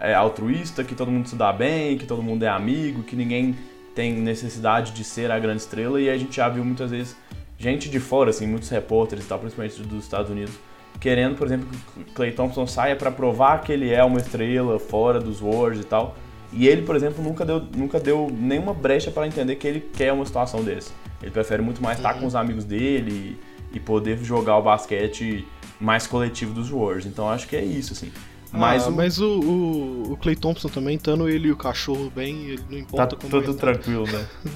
é 0.00 0.14
altruísta, 0.14 0.82
que 0.82 0.94
todo 0.94 1.10
mundo 1.10 1.28
se 1.28 1.36
dá 1.36 1.52
bem, 1.52 1.98
que 1.98 2.06
todo 2.06 2.22
mundo 2.22 2.42
é 2.42 2.48
amigo, 2.48 3.02
que 3.02 3.14
ninguém 3.14 3.56
tem 3.94 4.14
necessidade 4.14 4.92
de 4.92 5.04
ser 5.04 5.30
a 5.30 5.38
grande 5.38 5.60
estrela. 5.60 6.00
E 6.00 6.08
a 6.08 6.16
gente 6.16 6.36
já 6.36 6.48
viu 6.48 6.64
muitas 6.64 6.90
vezes 6.90 7.16
gente 7.58 7.90
de 7.90 8.00
fora, 8.00 8.30
assim, 8.30 8.46
muitos 8.46 8.70
repórteres 8.70 9.24
e 9.26 9.28
tal, 9.28 9.38
principalmente 9.38 9.82
dos 9.82 10.04
Estados 10.04 10.30
Unidos, 10.30 10.54
querendo, 10.98 11.36
por 11.36 11.46
exemplo, 11.46 11.68
que 11.68 12.12
Clay 12.12 12.32
Thompson 12.32 12.66
saia 12.66 12.96
para 12.96 13.10
provar 13.10 13.60
que 13.60 13.70
ele 13.70 13.92
é 13.92 14.02
uma 14.02 14.18
estrela 14.18 14.78
fora 14.78 15.20
dos 15.20 15.40
Warriors 15.40 15.80
e 15.80 15.84
tal. 15.84 16.16
E 16.52 16.66
ele, 16.66 16.82
por 16.82 16.96
exemplo, 16.96 17.22
nunca 17.22 17.44
deu, 17.44 17.60
nunca 17.60 18.00
deu 18.00 18.28
nenhuma 18.30 18.74
brecha 18.74 19.10
para 19.10 19.26
entender 19.26 19.56
que 19.56 19.68
ele 19.68 19.80
quer 19.80 20.12
uma 20.12 20.26
situação 20.26 20.64
desse. 20.64 20.92
Ele 21.22 21.30
prefere 21.30 21.62
muito 21.62 21.82
mais 21.82 21.98
estar 21.98 22.14
uhum. 22.14 22.22
com 22.22 22.26
os 22.26 22.34
amigos 22.34 22.64
dele 22.64 23.38
e, 23.72 23.76
e, 23.76 23.80
poder 23.80 24.18
jogar 24.24 24.56
o 24.56 24.62
basquete 24.62 25.46
mais 25.78 26.06
coletivo 26.06 26.52
dos 26.52 26.70
Warriors. 26.70 27.06
Então 27.06 27.30
acho 27.30 27.46
que 27.46 27.54
é 27.54 27.62
isso, 27.62 27.92
assim. 27.92 28.10
Mas, 28.52 28.84
ah, 28.84 28.88
o... 28.88 28.92
mas 28.92 29.18
o, 29.20 29.40
o, 29.40 30.12
o, 30.12 30.16
Clay 30.16 30.34
Thompson 30.34 30.68
também, 30.68 30.96
estando 30.96 31.28
ele 31.28 31.48
e 31.48 31.52
o 31.52 31.56
cachorro 31.56 32.10
bem, 32.14 32.46
ele 32.46 32.62
não 32.68 32.78
importa 32.78 33.16
tá 33.16 33.22
como 33.22 33.42
tudo 33.42 33.54
tá. 33.54 33.60
tranquilo, 33.60 34.06
né? 34.06 34.26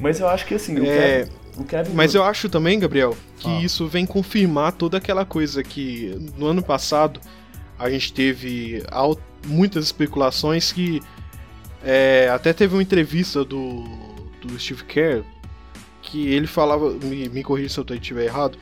mas 0.00 0.20
eu 0.20 0.28
acho 0.28 0.46
que 0.46 0.54
assim, 0.54 0.78
o 0.78 0.84
é... 0.84 1.24
Kevin, 1.24 1.32
o 1.58 1.64
Kevin 1.64 1.92
Mas 1.94 2.14
eu 2.14 2.22
acho 2.22 2.48
também, 2.48 2.78
Gabriel, 2.78 3.16
que 3.38 3.48
ah. 3.48 3.60
isso 3.60 3.86
vem 3.86 4.06
confirmar 4.06 4.72
toda 4.72 4.96
aquela 4.96 5.24
coisa 5.24 5.62
que 5.62 6.30
no 6.36 6.46
ano 6.46 6.62
passado 6.62 7.20
a 7.78 7.90
gente 7.90 8.12
teve 8.12 8.82
muitas 9.46 9.84
especulações 9.84 10.72
que 10.72 11.02
é, 11.84 12.28
até 12.32 12.52
teve 12.52 12.74
uma 12.74 12.82
entrevista 12.82 13.44
do, 13.44 13.84
do 14.42 14.58
Steve 14.58 14.82
Kerr 14.84 15.22
que 16.02 16.28
ele 16.28 16.46
falava, 16.46 16.90
me, 16.92 17.28
me 17.28 17.42
corrija 17.42 17.68
se 17.68 17.78
eu 17.78 17.84
estiver 17.96 18.24
errado, 18.24 18.56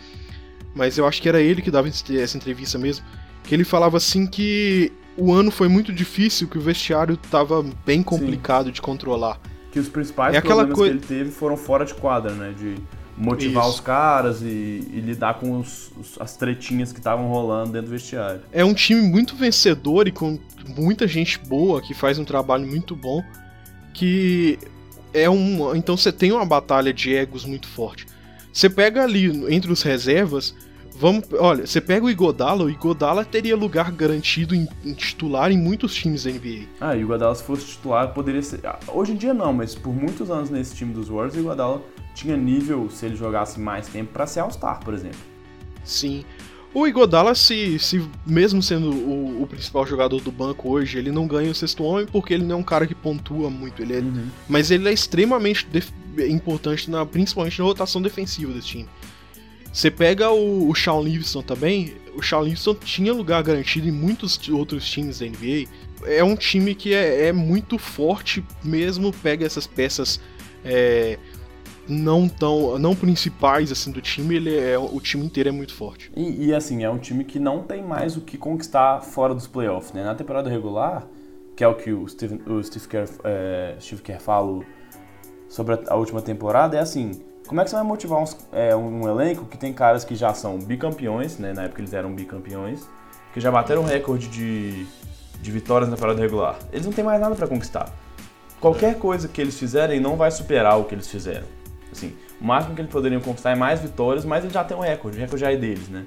mas 0.75 0.99
eu 0.99 1.07
acho 1.07 1.21
que 1.21 1.29
era 1.29 1.41
ele 1.41 1.63
que 1.63 1.71
dava 1.71 1.89
essa 1.89 2.37
entrevista 2.37 2.79
mesmo, 2.79 3.05
que 3.45 3.55
ele 3.55 3.65
falava 3.65 3.97
assim 3.97 4.27
que 4.27 4.93
o 5.17 5.33
ano 5.33 5.51
foi 5.51 5.69
muito 5.69 5.93
difícil, 5.93 6.49
que 6.49 6.59
o 6.59 6.61
vestiário 6.61 7.15
estava 7.15 7.65
bem 7.87 8.03
complicado 8.03 8.67
Sim. 8.67 8.73
de 8.73 8.83
controlar. 8.83 9.39
Que 9.71 9.79
os 9.79 9.89
principais 9.89 10.35
é 10.35 10.41
problemas 10.41 10.79
que 10.79 10.85
ele 10.85 11.01
teve 11.01 11.31
foram 11.31 11.57
fora 11.57 11.85
de 11.85 11.95
quadra, 11.95 12.33
né? 12.33 12.55
De 12.57 12.77
motivar 13.17 13.65
Isso. 13.65 13.75
os 13.75 13.81
caras 13.81 14.43
e, 14.43 14.89
e 14.93 15.01
lidar 15.01 15.35
com 15.35 15.59
os, 15.59 15.93
os, 15.97 16.21
as 16.21 16.37
tretinhas 16.37 16.93
que 16.93 16.99
estavam 16.99 17.29
rolando 17.29 17.73
dentro 17.73 17.89
do 17.89 17.93
vestiário. 17.93 18.41
É 18.53 18.65
um 18.65 18.75
time 18.75 19.03
muito 19.03 19.37
vencedor 19.37 20.09
e 20.09 20.13
com 20.13 20.39
muita 20.77 21.07
gente 21.07 21.39
boa 21.39 21.81
que 21.81 21.95
faz 21.95 22.19
um 22.19 22.25
trabalho 22.25 22.67
muito 22.67 22.97
bom. 22.97 23.23
Que 23.93 24.59
é 25.13 25.31
um. 25.31 25.75
Então 25.77 25.97
você 25.97 26.11
tem 26.11 26.33
uma 26.33 26.45
batalha 26.45 26.93
de 26.93 27.15
egos 27.15 27.45
muito 27.45 27.69
forte. 27.69 28.07
Você 28.53 28.69
pega 28.69 29.03
ali 29.03 29.27
entre 29.55 29.71
os 29.73 29.83
reservas. 29.83 30.55
Vamos, 30.97 31.25
olha, 31.33 31.67
você 31.67 31.81
pega 31.81 32.07
o 32.07 32.11
Igodala, 32.11 32.65
o 32.65 32.71
Igodala 32.71 33.25
teria 33.25 33.57
lugar 33.57 33.91
garantido 33.91 34.55
em, 34.55 34.69
em, 34.85 34.95
titular 34.95 35.51
em 35.51 35.59
muitos 35.59 35.95
times 35.95 36.23
da 36.25 36.31
NBA. 36.31 36.67
Ah, 36.81 36.93
o 36.93 37.01
Igodala 37.01 37.35
se 37.35 37.43
fosse 37.43 37.67
titular 37.67 38.13
poderia 38.15 38.43
ser. 38.43 38.61
Ah, 38.65 38.79
hoje 38.89 39.13
em 39.13 39.17
dia 39.17 39.35
não, 39.35 39.53
mas 39.53 39.75
por 39.75 39.93
muitos 39.93 40.31
anos 40.31 40.51
nesse 40.51 40.75
time 40.75 40.95
dos 40.95 41.09
Warriors, 41.09 41.35
o 41.35 41.41
Igodala 41.41 41.83
tinha 42.15 42.37
nível 42.37 42.89
se 42.91 43.07
ele 43.07 43.17
jogasse 43.17 43.59
mais 43.59 43.89
tempo 43.89 44.13
para 44.13 44.27
ser 44.27 44.41
All-Star, 44.41 44.81
por 44.85 44.95
exemplo. 44.95 45.19
Sim. 45.85 46.25
O 46.73 46.89
Igodala, 46.89 47.35
se, 47.37 47.79
se 47.79 48.05
mesmo 48.27 48.61
sendo 48.63 48.91
o, 48.91 49.43
o, 49.43 49.47
principal 49.47 49.87
jogador 49.87 50.21
do 50.21 50.33
banco 50.33 50.69
hoje, 50.69 50.99
ele 50.99 51.13
não 51.13 51.27
ganha 51.27 51.51
o 51.51 51.55
sexto 51.55 51.85
homem 51.85 52.05
porque 52.05 52.35
ele 52.35 52.45
não 52.45 52.57
é 52.57 52.59
um 52.59 52.65
cara 52.65 52.85
que 52.85 52.95
pontua 52.95 53.49
muito. 53.49 53.81
Ele 53.81 53.97
é, 53.97 53.99
uhum. 54.01 54.27
Mas 54.49 54.73
ele 54.73 54.89
é 54.89 54.93
extremamente 54.93 55.67
importante, 56.29 56.91
na, 56.91 57.07
principalmente 57.07 57.61
na 57.61 57.65
rotação 57.65 58.03
defensiva 58.03 58.53
desse 58.53 58.69
time. 58.69 58.89
Você 59.75 59.91
pega 59.91 60.31
o, 60.31 60.71
o 60.71 60.75
Shawn 60.75 61.03
Livingston 61.03 61.43
também, 61.43 61.97
o 62.15 62.23
Shawn 62.23 62.45
Livingston 62.45 62.75
tinha 62.77 63.13
lugar 63.13 63.43
garantido 63.43 63.89
em 63.89 63.91
muitos 63.91 64.49
outros 64.49 64.89
times 64.89 65.19
da 65.19 65.27
NBA. 65.27 65.69
É 66.05 66.23
um 66.23 66.37
time 66.37 66.77
que 66.77 66.95
é, 66.95 67.27
é 67.27 67.33
muito 67.33 67.77
forte 67.77 68.45
mesmo, 68.63 69.13
pega 69.13 69.45
essas 69.45 69.67
peças 69.67 70.21
é, 70.65 71.19
não 71.89 72.29
tão 72.29 72.79
não 72.79 72.95
principais 72.95 73.73
assim 73.73 73.91
do 73.91 74.01
time, 74.01 74.37
ele 74.37 74.57
é 74.57 74.79
o 74.79 75.01
time 75.01 75.27
inteiro 75.27 75.49
é 75.49 75.53
muito 75.53 75.75
forte. 75.75 76.09
E, 76.17 76.47
e, 76.47 76.55
assim, 76.55 76.85
é 76.85 76.89
um 76.89 76.99
time 76.99 77.25
que 77.25 77.41
não 77.41 77.61
tem 77.61 77.83
mais 77.83 78.17
o 78.17 78.21
que 78.21 78.39
conquistar 78.39 79.01
fora 79.01 79.35
dos 79.35 79.49
playoffs, 79.49 79.93
né? 79.93 80.05
Na 80.05 80.15
temporada 80.15 80.49
regular, 80.49 81.05
que 81.57 81.65
é 81.65 81.69
o 81.69 81.75
que 81.75 81.93
o 81.93 82.07
Steve, 82.07 82.41
o 82.47 82.63
Steve 82.63 82.87
Kerr, 82.87 83.11
é, 83.25 83.75
Steve 83.81 84.03
Kerr 84.03 84.21
falou 84.21 84.65
sobre 85.49 85.75
a, 85.75 85.81
a, 85.89 85.97
última 85.97 86.23
temporada, 86.23 86.77
é 86.77 86.81
assim, 86.81 87.11
como 87.47 87.61
é 87.61 87.65
que 87.65 87.71
você 87.71 87.77
vai 87.77 87.85
motivar 87.85 88.21
uns, 88.21 88.37
é, 88.53 88.75
um, 88.75 89.09
elenco 89.09 89.45
que 89.45 89.57
tem 89.57 89.73
caras 89.73 90.05
que 90.05 90.15
já 90.15 90.33
são 90.33 90.59
bicampeões, 90.59 91.39
né? 91.39 91.53
Na 91.53 91.65
época 91.65 91.81
eles 91.81 91.93
eram 91.93 92.13
bicampeões, 92.15 92.89
que 93.33 93.41
já 93.41 93.51
bateram 93.51 93.83
o 93.83 93.85
recorde 93.85 94.29
de, 94.29 94.87
de 95.41 95.51
vitórias 95.51 95.89
na 95.89 95.97
temporada 95.97 96.21
regular. 96.21 96.59
Eles 96.73 96.87
não 96.87 96.93
têm 96.93 97.05
mais 97.05 97.21
nada 97.21 97.35
para 97.35 97.47
conquistar. 97.47 97.93
Qualquer 98.61 98.99
coisa 98.99 99.29
que 99.29 99.41
eles 99.41 99.59
fizerem 99.59 100.01
não 100.01 100.17
vai 100.17 100.31
superar 100.31 100.79
o 100.79 100.85
que 100.85 100.95
eles 100.95 101.09
fizeram. 101.09 101.47
Assim, 101.93 102.15
o 102.41 102.45
máximo 102.45 102.75
que 102.75 102.81
eles 102.81 102.91
poderiam 102.91 103.21
conquistar 103.21 103.51
é 103.51 103.55
mais 103.55 103.81
vitórias, 103.81 104.25
mas 104.25 104.43
eles 104.43 104.55
já 104.55 104.65
têm 104.65 104.77
um 104.77 104.81
recorde, 104.81 105.19
o 105.19 105.21
recorde 105.21 105.41
já 105.41 105.53
é 105.53 105.57
deles, 105.57 105.89
né? 105.89 106.07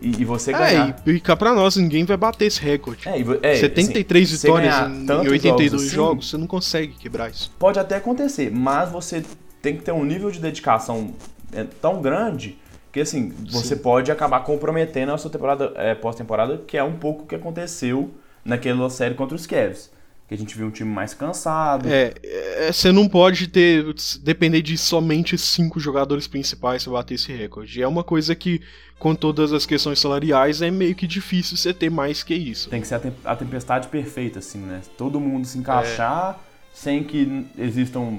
E, 0.00 0.20
e 0.20 0.24
você 0.26 0.50
é, 0.50 0.58
ganhar... 0.58 1.02
É, 1.06 1.10
e, 1.10 1.18
cá 1.18 1.34
pra 1.34 1.54
nós, 1.54 1.76
ninguém 1.76 2.04
vai 2.04 2.18
bater 2.18 2.44
esse 2.44 2.60
recorde. 2.60 3.08
É, 3.08 3.18
e, 3.18 3.24
é, 3.42 3.56
73 3.56 4.28
assim, 4.28 4.46
vitórias 4.46 4.74
em, 4.88 5.06
em 5.06 5.28
82 5.30 5.70
jogos, 5.70 5.74
assim, 5.74 5.94
jogos, 5.94 6.30
você 6.30 6.36
não 6.36 6.46
consegue 6.46 6.92
quebrar 6.92 7.30
isso. 7.30 7.50
Pode 7.58 7.78
até 7.78 7.96
acontecer, 7.96 8.50
mas 8.50 8.90
você 8.90 9.24
tem 9.66 9.76
que 9.76 9.82
ter 9.82 9.90
um 9.90 10.04
nível 10.04 10.30
de 10.30 10.38
dedicação 10.38 11.12
é, 11.52 11.64
tão 11.64 12.00
grande 12.00 12.56
que 12.92 13.00
assim, 13.00 13.34
você 13.50 13.74
Sim. 13.74 13.82
pode 13.82 14.12
acabar 14.12 14.38
comprometendo 14.40 15.12
a 15.12 15.18
sua 15.18 15.28
temporada 15.28 15.72
é, 15.74 15.92
pós-temporada, 15.92 16.58
que 16.58 16.78
é 16.78 16.84
um 16.84 16.92
pouco 16.92 17.24
o 17.24 17.26
que 17.26 17.34
aconteceu 17.34 18.14
naquela 18.44 18.88
série 18.88 19.16
contra 19.16 19.34
os 19.34 19.44
Cavs 19.44 19.90
que 20.28 20.34
a 20.34 20.38
gente 20.38 20.56
viu 20.56 20.66
um 20.66 20.70
time 20.70 20.90
mais 20.90 21.14
cansado. 21.14 21.88
É, 21.88 22.12
é, 22.24 22.72
você 22.72 22.90
não 22.90 23.08
pode 23.08 23.46
ter 23.46 23.84
depender 24.22 24.60
de 24.60 24.76
somente 24.76 25.38
cinco 25.38 25.78
jogadores 25.78 26.26
principais 26.26 26.82
para 26.82 26.94
bater 26.94 27.14
esse 27.14 27.32
recorde. 27.32 27.80
É 27.80 27.86
uma 27.86 28.02
coisa 28.02 28.34
que, 28.34 28.60
com 28.98 29.14
todas 29.14 29.52
as 29.52 29.64
questões 29.64 30.00
salariais, 30.00 30.62
é 30.62 30.70
meio 30.70 30.96
que 30.96 31.06
difícil 31.06 31.56
você 31.56 31.72
ter 31.72 31.90
mais 31.90 32.24
que 32.24 32.34
isso. 32.34 32.68
Tem 32.70 32.80
que 32.80 32.88
ser 32.88 32.96
a, 32.96 32.98
te 32.98 33.12
a 33.24 33.36
tempestade 33.36 33.86
perfeita, 33.86 34.40
assim, 34.40 34.58
né? 34.58 34.80
Todo 34.98 35.20
mundo 35.20 35.46
se 35.46 35.58
encaixar 35.58 36.40
é. 36.40 36.44
sem 36.74 37.04
que 37.04 37.46
existam 37.56 38.18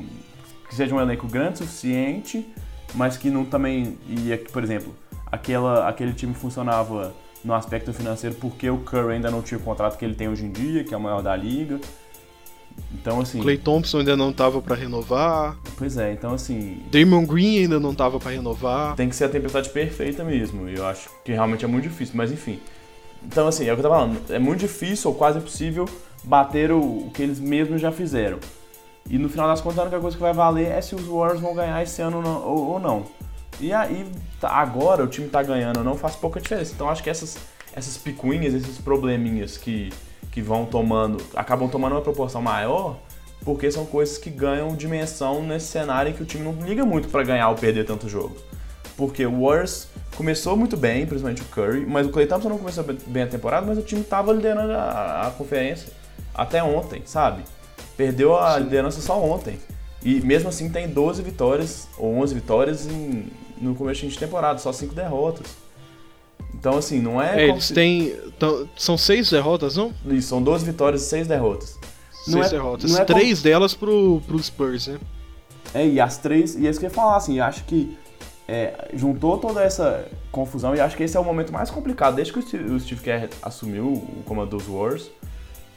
que 0.68 0.76
seja 0.76 0.94
um 0.94 1.02
elenco 1.02 1.28
grande 1.28 1.56
o 1.56 1.58
suficiente, 1.58 2.48
mas 2.94 3.18
que 3.18 3.30
não 3.30 3.46
também 3.46 3.98
e 4.08 4.36
por 4.52 4.64
exemplo, 4.64 4.96
aquela 5.32 5.88
aquele 5.88 6.14
time 6.14 6.34
funcionava 6.34 7.14
no 7.44 7.54
aspecto 7.54 7.94
financeiro 7.94 8.36
porque 8.36 8.70
o 8.70 8.80
Curry 8.80 9.14
ainda 9.14 9.32
não 9.32 9.42
tinha 9.42 9.58
o 9.58 9.62
contrato 9.62 9.98
que 9.98 10.06
ele 10.06 10.16
tem 10.16 10.28
hoje 10.28 10.46
em 10.46 10.52
dia, 10.52 10.84
que 10.84 10.94
é 10.94 10.98
o 10.98 11.02
maior 11.02 11.22
da 11.22 11.36
liga. 11.36 11.80
Então, 12.94 13.20
assim. 13.20 13.42
Clay 13.42 13.58
Thompson 13.58 14.00
ainda 14.00 14.16
não 14.16 14.32
tava 14.32 14.62
para 14.62 14.76
renovar. 14.76 15.58
Pois 15.78 15.98
é, 15.98 16.14
então, 16.14 16.34
assim. 16.34 16.84
Damon 16.92 17.26
Green 17.26 17.60
ainda 17.60 17.80
não 17.80 17.94
tava 17.94 18.20
para 18.20 18.32
renovar. 18.32 18.96
Tem 18.96 19.10
que 19.10 19.16
ser 19.16 19.26
a 19.26 19.30
tempestade 19.30 19.70
perfeita 19.70 20.24
mesmo. 20.24 20.70
E 20.70 20.76
eu 20.76 20.86
acho 20.86 21.10
que 21.24 21.32
realmente 21.32 21.66
é 21.66 21.68
muito 21.68 21.88
difícil, 21.88 22.16
mas 22.16 22.32
enfim. 22.32 22.60
Então, 23.24 23.48
assim, 23.48 23.66
é 23.68 23.74
o 23.74 23.76
que 23.76 23.80
eu 23.80 23.90
tava 23.90 23.96
falando. 23.96 24.22
É 24.32 24.40
muito 24.40 24.60
difícil 24.60 25.10
ou 25.10 25.18
quase 25.18 25.40
impossível 25.40 25.88
bater 26.24 26.72
o, 26.72 26.80
o 26.80 27.12
que 27.12 27.24
eles 27.24 27.40
mesmos 27.40 27.82
já 27.82 27.92
fizeram. 27.92 28.40
E 29.10 29.18
no 29.18 29.30
final 29.30 29.48
das 29.48 29.62
contas, 29.62 29.80
a 29.80 29.82
única 29.84 30.00
coisa 30.00 30.18
que 30.18 30.22
vai 30.22 30.34
valer 30.34 30.72
é 30.72 30.82
se 30.82 30.94
os 30.94 31.06
Warriors 31.06 31.40
vão 31.40 31.56
ganhar 31.56 31.82
esse 31.82 32.02
ano 32.02 32.22
ou, 32.46 32.80
não. 32.80 33.06
E 33.60 33.74
aí, 33.74 34.06
tá, 34.40 34.50
agora 34.50 35.04
o 35.04 35.08
time 35.08 35.30
tá 35.30 35.42
ganhando 35.42 35.78
ou 35.78 35.84
não 35.84 35.96
faz 35.96 36.16
pouca 36.16 36.42
diferença. 36.42 36.74
Então 36.76 36.90
acho 36.90 37.02
que 37.02 37.10
essas, 37.10 37.38
essas 37.74 37.98
picuinhas, 37.98 38.54
esses 38.54 38.78
probleminhas 38.78 39.58
que, 39.58 39.92
que 40.32 40.42
vão 40.42 40.66
tomando, 40.66 41.24
acabam 41.36 41.70
tomando 41.70 41.94
uma 41.94 42.02
proporção 42.02 42.42
maior, 42.42 42.98
porque 43.46 43.72
são 43.72 43.86
coisas 43.86 44.18
que 44.18 44.30
ganham 44.30 44.76
dimensão 44.76 45.42
nesse 45.42 45.68
cenário 45.68 46.12
em 46.12 46.14
que 46.14 46.22
o 46.22 46.26
time 46.26 46.44
não 46.44 46.54
liga 46.66 46.86
muito 46.86 47.08
para 47.08 47.24
ganhar 47.24 47.50
ou 47.50 47.56
perder 47.56 47.86
tanto 47.86 48.10
jogo. 48.10 48.36
Porque 48.98 49.26
o 49.26 49.46
Warriors 49.46 49.88
começou 50.18 50.58
muito 50.58 50.76
bem, 50.76 51.06
principalmente 51.06 51.44
o 51.44 51.46
Curry, 51.46 51.86
mas 51.86 52.08
o 52.08 52.10
Clay 52.10 52.26
Thompson 52.26 52.50
não 52.50 52.58
começou 52.58 52.84
bem 52.84 53.24
a 53.24 53.28
temporada, 53.28 53.66
mas 53.66 53.78
o 53.78 53.84
time 53.84 54.04
tava 54.04 54.34
liderando 54.34 54.74
a, 54.74 55.28
a 55.28 55.32
conferência 55.32 55.94
até 56.34 56.62
ontem, 56.62 57.04
sabe? 57.06 57.44
Perdeu 57.98 58.38
a 58.38 58.54
Sim. 58.54 58.64
liderança 58.64 59.02
só 59.02 59.22
ontem. 59.22 59.60
E 60.04 60.22
mesmo 60.22 60.48
assim 60.50 60.70
tem 60.70 60.88
12 60.88 61.22
vitórias, 61.24 61.88
ou 61.98 62.16
11 62.20 62.36
vitórias 62.36 62.86
em, 62.86 63.26
no 63.60 63.76
começo 63.76 64.08
de 64.08 64.18
temporada, 64.18 64.60
só 64.60 64.72
5 64.72 64.94
derrotas. 64.94 65.48
Então, 66.54 66.78
assim, 66.78 67.02
não 67.02 67.22
é. 67.22 67.44
é 67.44 67.50
eles 67.50 67.70
têm. 67.70 68.16
são 68.76 68.98
6 68.98 69.32
derrotas, 69.32 69.76
não? 69.76 69.94
Isso, 70.06 70.30
são 70.30 70.42
12 70.42 70.66
vitórias 70.66 71.02
e 71.02 71.06
6 71.06 71.28
derrotas. 71.28 71.78
6 72.26 72.46
é, 72.46 72.50
derrotas. 72.50 72.92
Não 72.92 73.00
é 73.00 73.06
três 73.06 73.42
delas 73.42 73.74
pro, 73.74 74.22
pro 74.26 74.42
Spurs, 74.42 74.88
né? 74.88 75.00
É, 75.74 75.86
e 75.86 76.00
as 76.00 76.18
três. 76.18 76.56
E 76.56 76.68
é 76.68 76.70
isso 76.70 76.80
que 76.80 76.86
eu 76.86 76.90
ia 76.90 76.96
falar, 76.96 77.18
assim, 77.18 77.40
acho 77.40 77.64
que 77.66 77.98
é, 78.48 78.90
juntou 78.94 79.38
toda 79.38 79.62
essa 79.62 80.08
confusão 80.32 80.74
e 80.74 80.80
acho 80.80 80.96
que 80.96 81.04
esse 81.04 81.18
é 81.18 81.20
o 81.20 81.24
momento 81.24 81.52
mais 81.52 81.70
complicado 81.70 82.16
desde 82.16 82.34
que 82.34 82.40
o 82.40 82.80
Steve 82.80 83.02
Kerr 83.02 83.30
assumiu 83.42 83.86
o 83.86 84.24
comando 84.26 84.58
dos 84.58 84.68
Wars. 84.68 85.10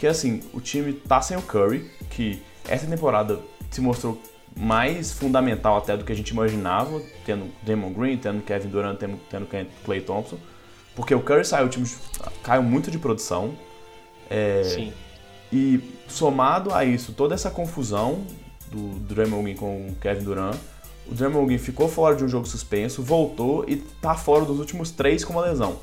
Que 0.00 0.06
assim, 0.06 0.40
o 0.54 0.62
time 0.62 0.94
tá 0.94 1.20
sem 1.20 1.36
o 1.36 1.42
Curry, 1.42 1.90
que 2.08 2.42
essa 2.66 2.86
temporada 2.86 3.38
se 3.70 3.82
mostrou 3.82 4.18
mais 4.56 5.12
fundamental 5.12 5.76
até 5.76 5.94
do 5.94 6.06
que 6.06 6.10
a 6.10 6.16
gente 6.16 6.30
imaginava, 6.30 7.02
tendo 7.26 7.50
Damon 7.62 7.92
Green, 7.92 8.16
tendo 8.16 8.40
Kevin 8.42 8.68
Durant, 8.70 8.98
tendo, 8.98 9.20
tendo 9.28 9.46
Clay 9.84 10.00
Thompson, 10.00 10.38
porque 10.96 11.14
o 11.14 11.20
Curry 11.20 11.44
saiu, 11.44 11.66
o 11.66 11.68
time 11.68 11.86
caiu 12.42 12.62
muito 12.62 12.90
de 12.90 12.98
produção. 12.98 13.52
É, 14.30 14.62
Sim. 14.64 14.92
E 15.52 15.82
somado 16.08 16.72
a 16.72 16.82
isso, 16.82 17.12
toda 17.12 17.34
essa 17.34 17.50
confusão 17.50 18.24
do 18.70 18.98
Draymond 19.00 19.42
Green 19.42 19.54
com 19.54 19.88
o 19.88 19.94
Kevin 19.96 20.24
Durant, 20.24 20.56
o 21.06 21.14
Draymond 21.14 21.44
Green 21.44 21.58
ficou 21.58 21.90
fora 21.90 22.16
de 22.16 22.24
um 22.24 22.28
jogo 22.28 22.46
suspenso, 22.46 23.02
voltou 23.02 23.66
e 23.68 23.76
tá 23.76 24.14
fora 24.14 24.46
dos 24.46 24.60
últimos 24.60 24.90
três 24.90 25.26
com 25.26 25.34
uma 25.34 25.42
lesão. 25.42 25.78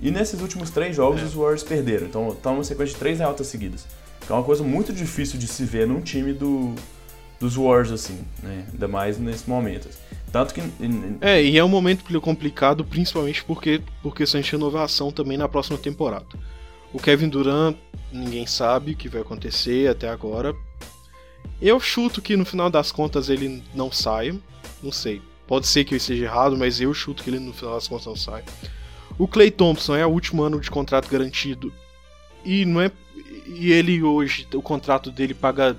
E 0.00 0.10
nesses 0.10 0.40
últimos 0.40 0.70
três 0.70 0.94
jogos 0.94 1.20
é. 1.20 1.24
os 1.24 1.34
Warriors 1.34 1.62
perderam, 1.62 2.06
então 2.06 2.28
estão 2.28 2.52
numa 2.52 2.64
sequência 2.64 2.94
de 2.94 3.00
três 3.00 3.18
derrotas 3.18 3.46
seguidas. 3.46 3.86
Que 4.24 4.32
é 4.32 4.34
uma 4.34 4.44
coisa 4.44 4.62
muito 4.62 4.92
difícil 4.92 5.38
de 5.38 5.46
se 5.46 5.64
ver 5.64 5.86
num 5.86 6.00
time 6.00 6.32
do, 6.32 6.74
dos 7.40 7.56
Warriors, 7.56 7.90
assim, 7.90 8.20
né? 8.42 8.66
Ainda 8.72 8.86
mais 8.86 9.18
nesse 9.18 9.48
momento. 9.48 9.88
Tanto 10.30 10.52
que. 10.52 10.62
É, 11.20 11.42
e 11.42 11.56
é 11.56 11.64
um 11.64 11.68
momento 11.68 12.04
complicado, 12.20 12.84
principalmente 12.84 13.42
porque 13.44 13.80
por 14.02 14.14
questão 14.14 14.40
de 14.40 14.50
renovação 14.50 15.10
também 15.10 15.38
na 15.38 15.48
próxima 15.48 15.78
temporada. 15.78 16.26
O 16.92 16.98
Kevin 16.98 17.28
Durant, 17.28 17.76
ninguém 18.12 18.46
sabe 18.46 18.92
o 18.92 18.96
que 18.96 19.08
vai 19.08 19.20
acontecer 19.20 19.88
até 19.88 20.08
agora. 20.08 20.54
Eu 21.60 21.80
chuto 21.80 22.22
que 22.22 22.36
no 22.36 22.44
final 22.44 22.70
das 22.70 22.92
contas 22.92 23.28
ele 23.28 23.62
não 23.74 23.90
saia. 23.90 24.34
Não 24.82 24.92
sei. 24.92 25.20
Pode 25.46 25.66
ser 25.66 25.84
que 25.84 25.94
eu 25.94 25.96
esteja 25.96 26.24
errado, 26.24 26.56
mas 26.56 26.80
eu 26.80 26.92
chuto 26.92 27.22
que 27.22 27.30
ele 27.30 27.40
no 27.40 27.52
final 27.52 27.74
das 27.74 27.88
contas 27.88 28.06
não 28.06 28.16
saia. 28.16 28.44
O 29.18 29.26
Clay 29.26 29.50
Thompson 29.50 29.96
é 29.96 30.06
o 30.06 30.10
último 30.10 30.42
ano 30.42 30.60
de 30.60 30.70
contrato 30.70 31.10
garantido. 31.10 31.72
E 32.44 32.64
não 32.64 32.80
é. 32.80 32.90
E 33.46 33.72
ele 33.72 34.02
hoje, 34.02 34.46
o 34.54 34.62
contrato 34.62 35.10
dele 35.10 35.34
paga 35.34 35.76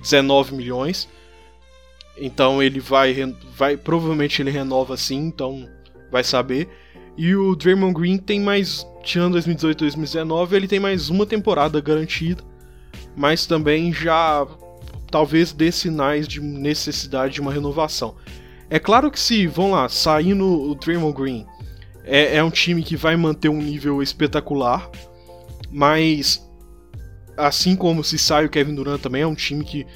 19 0.00 0.54
milhões. 0.54 1.08
Então 2.18 2.62
ele 2.62 2.80
vai, 2.80 3.14
vai. 3.56 3.76
Provavelmente 3.76 4.42
ele 4.42 4.50
renova 4.50 4.96
sim, 4.96 5.26
então 5.26 5.68
vai 6.10 6.24
saber. 6.24 6.68
E 7.16 7.34
o 7.36 7.54
Draymond 7.54 7.94
Green 7.94 8.18
tem 8.18 8.40
mais. 8.40 8.86
Tirando 9.04 9.32
2018 9.32 9.76
e 9.76 9.84
2019, 9.84 10.56
ele 10.56 10.66
tem 10.66 10.80
mais 10.80 11.10
uma 11.10 11.26
temporada 11.26 11.80
garantida. 11.80 12.42
Mas 13.16 13.46
também 13.46 13.92
já 13.92 14.46
talvez 15.10 15.52
dê 15.52 15.70
sinais 15.70 16.26
de 16.26 16.40
necessidade 16.40 17.34
de 17.34 17.40
uma 17.40 17.52
renovação. 17.52 18.16
É 18.68 18.80
claro 18.80 19.10
que 19.10 19.20
se, 19.20 19.46
vão 19.46 19.70
lá, 19.70 19.88
saindo 19.88 20.44
o 20.44 20.74
Draymond 20.74 21.16
Green, 21.16 21.46
é, 22.04 22.36
é 22.36 22.44
um 22.44 22.50
time 22.50 22.82
que 22.82 22.96
vai 22.96 23.16
manter 23.16 23.48
um 23.48 23.58
nível 23.58 24.02
espetacular, 24.02 24.90
mas 25.70 26.44
assim 27.36 27.74
como 27.74 28.04
se 28.04 28.18
sai 28.18 28.44
o 28.44 28.48
Kevin 28.48 28.74
Durant 28.74 29.00
também 29.00 29.22
é 29.22 29.26
um 29.26 29.34
time 29.34 29.64
que 29.64 29.86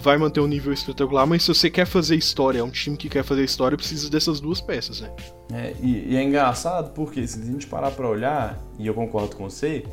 vai 0.00 0.16
manter 0.16 0.40
um 0.40 0.46
nível 0.46 0.72
espetacular, 0.72 1.26
mas 1.26 1.42
se 1.42 1.48
você 1.48 1.68
quer 1.68 1.86
fazer 1.86 2.16
história, 2.16 2.60
é 2.60 2.62
um 2.62 2.70
time 2.70 2.96
que 2.96 3.08
quer 3.08 3.24
fazer 3.24 3.42
história, 3.42 3.76
precisa 3.76 4.08
dessas 4.08 4.40
duas 4.40 4.60
peças, 4.60 5.00
né? 5.00 5.10
É, 5.52 5.74
e, 5.80 6.12
e, 6.12 6.16
é 6.16 6.22
engraçado 6.22 6.92
porque 6.92 7.26
se 7.26 7.40
a 7.40 7.44
gente 7.44 7.66
parar 7.66 7.90
pra 7.90 8.08
olhar, 8.08 8.58
e 8.78 8.86
eu 8.86 8.94
concordo 8.94 9.34
com 9.34 9.48
você, 9.48 9.84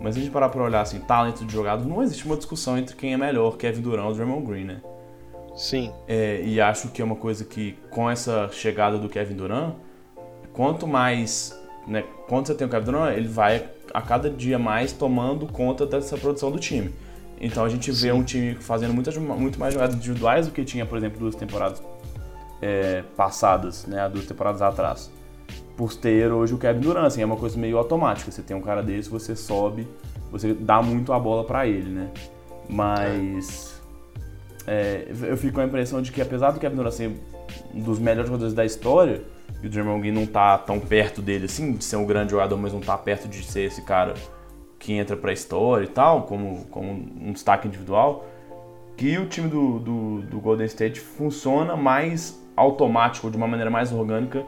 mas 0.00 0.14
se 0.14 0.20
a 0.20 0.22
gente 0.24 0.32
parar 0.32 0.48
pra 0.48 0.62
olhar 0.62 0.80
assim, 0.80 0.98
talento 1.00 1.44
de 1.44 1.52
jogador, 1.52 1.86
não 1.86 2.02
existe 2.02 2.26
uma 2.26 2.36
discussão 2.36 2.76
entre 2.76 2.96
quem 2.96 3.12
é 3.12 3.16
melhor, 3.16 3.56
Kevin 3.56 3.82
Durant 3.82 4.06
ou 4.06 4.14
Draymond 4.14 4.46
Green, 4.46 4.64
né? 4.64 4.80
Sim. 5.54 5.90
É, 6.06 6.42
e 6.44 6.60
acho 6.60 6.88
que 6.88 7.00
é 7.00 7.04
uma 7.04 7.16
coisa 7.16 7.44
que, 7.44 7.78
com 7.90 8.10
essa 8.10 8.50
chegada 8.52 8.98
do 8.98 9.08
Kevin 9.08 9.36
Durant, 9.36 9.74
quanto 10.56 10.86
mais. 10.86 11.56
Né, 11.86 12.02
quando 12.26 12.48
você 12.48 12.54
tem 12.54 12.66
o 12.66 12.70
Kevin 12.70 12.84
Durant, 12.86 13.16
ele 13.16 13.28
vai 13.28 13.64
a 13.94 14.02
cada 14.02 14.28
dia 14.28 14.58
mais 14.58 14.92
tomando 14.92 15.46
conta 15.46 15.86
dessa 15.86 16.16
produção 16.16 16.50
do 16.50 16.58
time. 16.58 16.92
Então 17.40 17.64
a 17.64 17.68
gente 17.68 17.92
vê 17.92 18.10
Sim. 18.10 18.12
um 18.12 18.24
time 18.24 18.54
fazendo 18.56 18.92
muitas, 18.92 19.16
muito 19.16 19.60
mais 19.60 19.72
jogadas 19.72 19.94
individuais 19.94 20.46
do 20.46 20.52
que 20.52 20.64
tinha, 20.64 20.84
por 20.84 20.98
exemplo, 20.98 21.20
duas 21.20 21.36
temporadas 21.36 21.80
é, 22.60 23.04
passadas, 23.16 23.86
né, 23.86 24.08
duas 24.08 24.26
temporadas 24.26 24.62
atrás 24.62 25.10
por 25.76 25.94
ter 25.94 26.32
hoje 26.32 26.54
o 26.54 26.58
Kevin 26.58 26.80
Durant, 26.80 27.04
assim, 27.04 27.20
é 27.20 27.26
uma 27.26 27.36
coisa 27.36 27.58
meio 27.58 27.76
automática. 27.76 28.30
Você 28.30 28.42
tem 28.42 28.56
um 28.56 28.62
cara 28.62 28.82
desse, 28.82 29.10
você 29.10 29.36
sobe, 29.36 29.86
você 30.32 30.54
dá 30.54 30.80
muito 30.80 31.12
a 31.12 31.18
bola 31.18 31.44
para 31.44 31.66
ele, 31.66 31.90
né? 31.90 32.10
Mas 32.68 33.80
é, 34.66 35.06
eu 35.22 35.36
fico 35.36 35.54
com 35.54 35.60
a 35.60 35.64
impressão 35.64 36.00
de 36.00 36.10
que 36.10 36.20
apesar 36.20 36.52
do 36.52 36.58
Kevin 36.58 36.76
Durant 36.76 36.94
ser 36.94 37.10
um 37.74 37.80
dos 37.80 37.98
melhores 37.98 38.26
jogadores 38.26 38.54
da 38.54 38.64
história, 38.64 39.22
e 39.62 39.66
o 39.66 39.70
Draymond 39.70 40.00
Green 40.00 40.12
não 40.12 40.26
tá 40.26 40.58
tão 40.58 40.78
perto 40.78 41.22
dele 41.22 41.46
assim, 41.46 41.72
de 41.72 41.84
ser 41.84 41.96
um 41.96 42.06
grande 42.06 42.32
jogador, 42.32 42.56
mas 42.56 42.72
não 42.72 42.80
tá 42.80 42.96
perto 42.96 43.28
de 43.28 43.42
ser 43.42 43.62
esse 43.62 43.82
cara 43.82 44.14
que 44.78 44.92
entra 44.92 45.16
pra 45.16 45.32
história 45.32 45.84
e 45.84 45.88
tal, 45.88 46.22
como, 46.22 46.64
como 46.66 46.90
um 46.90 47.32
destaque 47.32 47.66
individual, 47.66 48.26
que 48.96 49.18
o 49.18 49.26
time 49.26 49.48
do, 49.48 49.78
do, 49.78 50.22
do 50.22 50.40
Golden 50.40 50.66
State 50.66 51.00
funciona 51.00 51.76
mais 51.76 52.40
automático, 52.54 53.30
de 53.30 53.36
uma 53.36 53.46
maneira 53.46 53.70
mais 53.70 53.92
orgânica, 53.92 54.44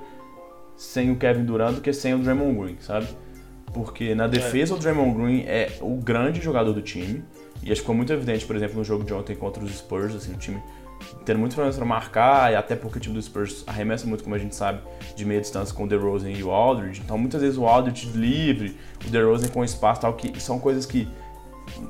sem 0.77 1.11
o 1.11 1.17
Kevin 1.17 1.45
Durant 1.45 1.75
do 1.75 1.81
que 1.81 1.93
sem 1.93 2.15
o 2.15 2.19
Draymond 2.19 2.59
Green, 2.59 2.77
sabe? 2.81 3.09
Porque 3.73 4.15
na 4.15 4.27
defesa 4.27 4.75
é. 4.75 4.77
o 4.77 4.79
Draymond 4.79 5.15
Green 5.15 5.41
é 5.47 5.79
o 5.81 5.97
grande 5.97 6.41
jogador 6.41 6.73
do 6.73 6.81
time. 6.81 7.23
E 7.63 7.73
acho 7.73 7.75
que 7.75 7.81
ficou 7.81 7.95
muito 7.95 8.13
evidente, 8.13 8.47
por 8.47 8.55
exemplo, 8.55 8.77
no 8.77 8.85
jogo 8.85 9.05
de 9.05 9.13
ontem 9.13 9.35
contra 9.35 9.63
os 9.63 9.77
Spurs, 9.77 10.15
assim, 10.15 10.33
o 10.33 10.39
time 10.39 10.63
tendo 11.25 11.39
muitos 11.39 11.55
problemas 11.55 11.77
para 11.77 11.87
marcar, 11.87 12.53
e 12.53 12.57
até 12.57 12.75
porque 12.75 12.99
o 12.99 13.01
time 13.01 13.15
dos 13.15 13.27
Spurs 13.27 13.65
arremessa 13.67 14.07
muito, 14.07 14.25
como 14.25 14.35
a 14.35 14.39
gente 14.39 14.55
sabe, 14.55 14.81
de 15.15 15.25
meia 15.25 15.41
distância 15.41 15.75
com 15.75 15.85
o 15.85 15.87
DeRozan 15.87 16.31
e 16.31 16.43
o 16.43 16.51
Aldridge. 16.51 17.01
Então, 17.05 17.19
muitas 17.19 17.41
vezes 17.41 17.59
o 17.59 17.67
Aldridge 17.67 18.11
livre, 18.17 18.77
o 19.07 19.11
DeRozan 19.11 19.49
com 19.49 19.65
espaço 19.65 20.01
tal, 20.01 20.15
que 20.15 20.41
são 20.41 20.59
coisas 20.59 20.87
que 20.87 21.09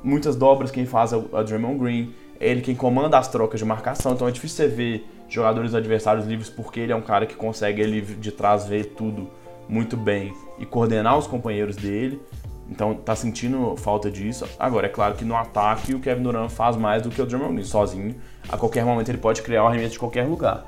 muitas 0.03 0.37
dobras 0.37 0.71
quem 0.71 0.87
faz 0.87 1.13
é 1.13 1.17
o 1.17 1.43
Draymond 1.43 1.79
Green, 1.79 2.15
é 2.41 2.51
ele 2.51 2.61
quem 2.61 2.75
comanda 2.75 3.19
as 3.19 3.29
trocas 3.29 3.61
de 3.61 3.67
marcação, 3.67 4.13
então 4.13 4.29
é 4.29 4.31
difícil 4.31 4.65
você 4.65 4.69
ver 4.69 5.09
jogadores 5.29 5.75
adversários 5.75 6.27
livres 6.27 6.49
porque 6.49 6.81
ele 6.81 6.93
é 6.93 6.97
um 6.97 7.03
cara 7.03 7.27
que 7.27 7.35
consegue 7.35 7.83
ele 7.83 8.01
de 8.01 8.33
trás 8.33 8.67
ver 8.67 8.87
tudo 8.97 9.29
muito 9.69 9.97
bem 9.97 10.33
e 10.59 10.65
coordenar 10.65 11.19
os 11.19 11.27
companheiros 11.27 11.77
dele. 11.77 12.21
Então 12.71 12.95
tá 12.95 13.17
sentindo 13.17 13.77
falta 13.77 14.11
disso. 14.11 14.47
Agora, 14.59 14.87
é 14.87 14.91
claro 14.91 15.15
que 15.15 15.25
no 15.25 15.35
ataque 15.35 15.95
o 15.95 16.01
Kevin 16.01 16.23
Durant 16.23 16.51
faz 16.51 16.77
mais 16.77 17.03
do 17.03 17.09
que 17.09 17.21
o 17.21 17.27
Draymond 17.27 17.55
Green 17.55 17.65
sozinho. 17.65 18.15
A 18.49 18.57
qualquer 18.57 18.85
momento 18.85 19.09
ele 19.09 19.19
pode 19.19 19.43
criar 19.43 19.63
o 19.63 19.65
um 19.65 19.69
arremesso 19.69 19.93
de 19.93 19.99
qualquer 19.99 20.27
lugar. 20.27 20.67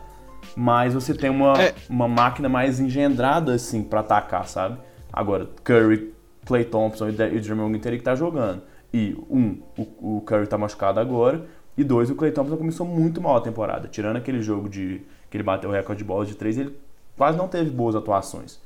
Mas 0.56 0.94
você 0.94 1.14
tem 1.14 1.28
uma, 1.28 1.60
é. 1.60 1.74
uma 1.88 2.08
máquina 2.08 2.48
mais 2.48 2.80
engendrada 2.80 3.52
assim 3.52 3.82
para 3.82 4.00
atacar, 4.00 4.46
sabe? 4.48 4.78
Agora, 5.12 5.48
Curry, 5.62 6.14
Clay 6.46 6.64
Thompson 6.64 7.08
e 7.08 7.10
o 7.10 7.12
Draymond 7.12 7.70
Green 7.70 7.80
teriam 7.80 7.98
que 7.98 8.02
estar 8.02 8.12
tá 8.12 8.16
jogando. 8.16 8.62
E 8.92 9.16
um, 9.28 9.60
o, 9.76 10.16
o 10.16 10.20
Curry 10.22 10.46
tá 10.46 10.56
machucado 10.56 10.98
agora. 10.98 11.44
E 11.76 11.84
dois, 11.84 12.10
o 12.10 12.14
Clay 12.14 12.32
Thompson 12.32 12.56
começou 12.56 12.86
muito 12.86 13.20
mal 13.20 13.36
a 13.36 13.40
temporada. 13.40 13.88
Tirando 13.88 14.16
aquele 14.16 14.42
jogo 14.42 14.68
de 14.68 15.02
que 15.30 15.36
ele 15.36 15.44
bateu 15.44 15.70
o 15.70 15.72
recorde 15.72 15.98
de 15.98 16.04
bolas 16.04 16.28
de 16.28 16.34
três, 16.34 16.58
ele 16.58 16.76
quase 17.16 17.38
não 17.38 17.46
teve 17.46 17.70
boas 17.70 17.94
atuações. 17.94 18.60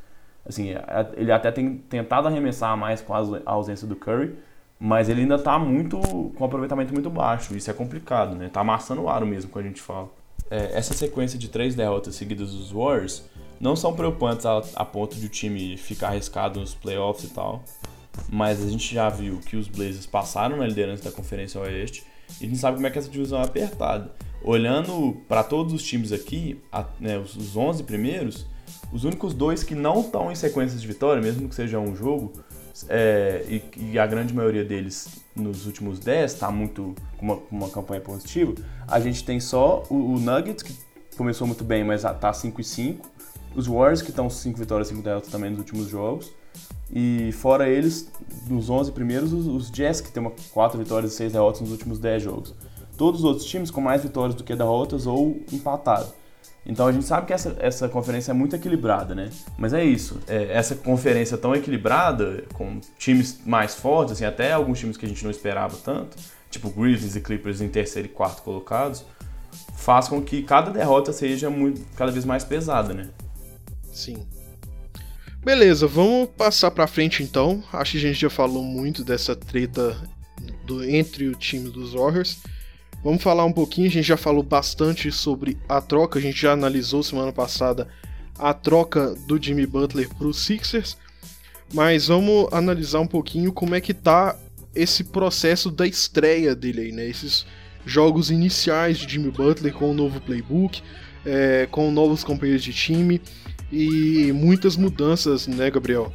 Assim, 0.47 0.75
ele 1.17 1.33
até 1.33 1.51
tem 1.51 1.77
tentado 1.77 2.29
arremessar 2.29 2.77
mais 2.77 3.01
com 3.01 3.15
a 3.15 3.23
ausência 3.47 3.87
do 3.87 3.97
Curry, 3.97 4.35
mas 4.79 5.09
ele 5.09 5.23
ainda 5.23 5.37
está 5.37 5.59
muito 5.59 5.99
com 5.99 6.43
um 6.43 6.45
aproveitamento 6.45 6.93
muito 6.93 7.09
baixo. 7.09 7.57
Isso 7.57 7.71
é 7.71 7.75
complicado, 7.75 8.35
né? 8.35 8.51
Tá 8.53 8.61
amassando 8.61 9.03
o 9.03 9.09
aro 9.09 9.27
mesmo, 9.27 9.51
quando 9.51 9.65
a 9.65 9.69
gente 9.69 9.81
fala. 9.81 10.11
É, 10.51 10.77
essa 10.77 10.93
sequência 10.93 11.39
de 11.39 11.49
três 11.49 11.75
derrotas 11.75 12.15
seguidas 12.17 12.53
dos 12.53 12.71
Warriors 12.71 13.25
não 13.59 13.75
são 13.75 13.95
preocupantes 13.95 14.45
a, 14.45 14.63
a 14.75 14.85
ponto 14.85 15.17
de 15.17 15.27
o 15.27 15.29
time 15.29 15.77
ficar 15.79 16.09
arriscado 16.09 16.61
nos 16.61 16.75
playoffs 16.75 17.31
e 17.31 17.35
tal. 17.35 17.63
Mas 18.29 18.63
a 18.63 18.69
gente 18.69 18.95
já 18.95 19.09
viu 19.09 19.39
que 19.39 19.57
os 19.57 19.69
Blazers 19.69 20.07
passaram 20.07 20.59
na 20.59 20.67
liderança 20.67 21.05
da 21.05 21.13
Conferência 21.13 21.61
Oeste 21.61 22.05
e 22.41 22.45
a 22.45 22.49
gente 22.49 22.59
sabe 22.59 22.77
como 22.77 22.87
é 22.87 22.91
que 22.91 22.99
essa 22.99 23.09
divisão 23.09 23.41
é 23.41 23.45
apertada. 23.45 24.13
Olhando 24.43 25.23
para 25.27 25.43
todos 25.43 25.73
os 25.73 25.83
times 25.83 26.13
aqui, 26.13 26.61
a, 26.71 26.85
né, 27.01 27.19
os, 27.19 27.35
os 27.35 27.57
11 27.57 27.83
primeiros, 27.85 28.47
os 28.93 29.05
únicos 29.05 29.35
dois 29.35 29.63
que 29.63 29.75
não 29.75 30.01
estão 30.01 30.31
em 30.31 30.35
sequências 30.35 30.81
de 30.81 30.87
vitória, 30.87 31.21
mesmo 31.23 31.49
que 31.49 31.55
seja 31.55 31.79
um 31.79 31.95
jogo, 31.95 32.33
é, 32.89 33.45
e, 33.49 33.63
e, 33.93 33.99
a 33.99 34.07
grande 34.07 34.35
maioria 34.35 34.65
deles 34.65 35.09
nos 35.35 35.65
últimos 35.65 36.01
10 36.01 36.33
está 36.33 36.51
muito 36.51 36.95
com 37.17 37.27
uma, 37.27 37.39
uma, 37.51 37.71
campanha 37.71 38.01
positiva, 38.01 38.53
a 38.89 38.99
gente 38.99 39.25
tem 39.25 39.39
só 39.39 39.85
o, 39.89 39.95
o 39.95 40.19
Nuggets, 40.19 40.63
que 40.63 40.75
começou 41.17 41.47
muito 41.47 41.63
bem, 41.63 41.85
mas 41.85 42.05
está 42.05 42.33
5 42.33 42.61
e 42.61 42.65
5, 42.65 43.11
os 43.55 43.69
Warriors, 43.69 44.03
que 44.03 44.11
estão 44.11 44.29
5 44.29 44.59
vitórias 44.59 44.89
e 44.89 44.91
5 44.91 45.03
derrotas 45.05 45.31
também 45.31 45.51
nos 45.51 45.61
últimos 45.61 45.89
jogos, 45.89 46.33
e 46.93 47.31
fora 47.33 47.69
eles, 47.69 48.11
dos 48.47 48.69
11 48.69 48.93
primeiros, 48.93 49.33
os, 49.33 49.47
os 49.47 49.71
Jazz, 49.71 50.01
que 50.01 50.11
tem 50.11 50.21
uma 50.21 50.33
4 50.53 50.79
vitórias 50.79 51.13
e 51.13 51.17
6 51.17 51.33
derrotas 51.33 51.61
nos 51.61 51.71
últimos 51.71 51.99
10 51.99 52.23
jogos. 52.23 52.55
Todos 52.97 53.21
os 53.21 53.25
outros 53.25 53.47
times 53.47 53.71
com 53.71 53.81
mais 53.81 54.03
vitórias 54.03 54.35
do 54.35 54.45
que 54.45 54.55
derrotas 54.55 55.07
ou 55.07 55.41
empatado. 55.53 56.13
Então 56.67 56.87
a 56.87 56.93
gente 56.93 57.05
sabe 57.05 57.27
que 57.27 57.33
essa, 57.33 57.55
essa 57.59 57.89
conferência 57.89 58.31
é 58.31 58.35
muito 58.35 58.57
equilibrada, 58.57 59.15
né? 59.15 59.31
Mas 59.59 59.73
é 59.75 59.85
isso. 59.85 60.19
É, 60.27 60.53
essa 60.53 60.75
conferência 60.75 61.37
tão 61.37 61.55
equilibrada, 61.55 62.45
com 62.55 62.81
times 62.99 63.41
mais 63.45 63.75
fortes, 63.75 64.15
assim, 64.15 64.25
até 64.25 64.53
alguns 64.53 64.79
times 64.79 64.97
que 64.97 65.05
a 65.05 65.09
gente 65.09 65.23
não 65.23 65.31
esperava 65.31 65.77
tanto, 65.77 66.17
tipo 66.51 66.71
Grizzlies 66.71 67.17
e 67.17 67.21
Clippers 67.21 67.61
em 67.61 67.69
terceiro 67.69 68.09
e 68.09 68.11
quarto 68.11 68.43
colocados, 68.43 69.05
faz 69.77 70.09
com 70.09 70.23
que 70.23 70.43
cada 70.43 70.71
derrota 70.71 71.13
seja 71.13 71.51
muito, 71.51 71.83
cada 71.97 72.11
vez 72.11 72.25
mais 72.25 72.45
pesada, 72.45 72.95
né? 72.95 73.09
Sim. 73.93 74.27
Beleza, 75.45 75.87
vamos 75.87 76.31
passar 76.31 76.71
pra 76.71 76.87
frente 76.87 77.23
então. 77.23 77.63
Acho 77.71 77.93
que 77.93 77.99
a 77.99 78.01
gente 78.01 78.21
já 78.21 78.31
falou 78.31 78.65
muito 78.65 79.05
dessa 79.05 79.37
treta 79.37 79.95
do, 80.65 80.83
entre 80.83 81.29
o 81.29 81.35
time 81.35 81.69
dos 81.69 81.93
Warriors. 81.93 82.39
Vamos 83.05 83.23
falar 83.23 83.45
um 83.45 83.53
pouquinho, 83.53 83.87
a 83.87 83.91
gente 83.91 84.07
já 84.07 84.17
falou 84.17 84.43
bastante 84.43 85.13
sobre 85.13 85.59
a 85.69 85.79
troca, 85.79 86.19
a 86.19 86.23
gente 86.23 86.41
já 86.41 86.53
analisou 86.53 87.03
semana 87.03 87.31
passada 87.31 87.87
a 88.39 88.55
troca 88.55 89.15
do 89.29 89.41
Jimmy 89.41 89.67
Butler 89.67 90.09
para 90.09 90.27
os 90.27 90.43
Sixers, 90.43 90.97
mas 91.75 92.07
vamos 92.09 92.51
analisar 92.51 93.01
um 93.01 93.07
pouquinho 93.07 93.53
como 93.53 93.75
é 93.75 93.81
que 93.83 93.93
tá 93.93 94.35
esse 94.75 95.05
processo 95.05 95.71
da 95.71 95.87
estreia 95.87 96.55
dele 96.55 96.81
aí, 96.81 96.93
né? 96.93 97.07
Esses 97.07 97.45
jogos 97.85 98.31
iniciais 98.31 98.97
de 98.97 99.13
Jimmy 99.13 99.31
Butler 99.31 99.75
com 99.75 99.91
o 99.91 99.95
novo 99.95 100.19
playbook, 100.19 100.81
é, 101.27 101.69
com 101.71 101.91
novos 101.91 102.25
companheiros 102.25 102.65
de 102.65 102.73
time 102.73 103.21
e 103.71 104.33
muitas 104.33 104.77
mudanças, 104.77 105.47
né, 105.47 105.71
Gabriel? 105.71 106.11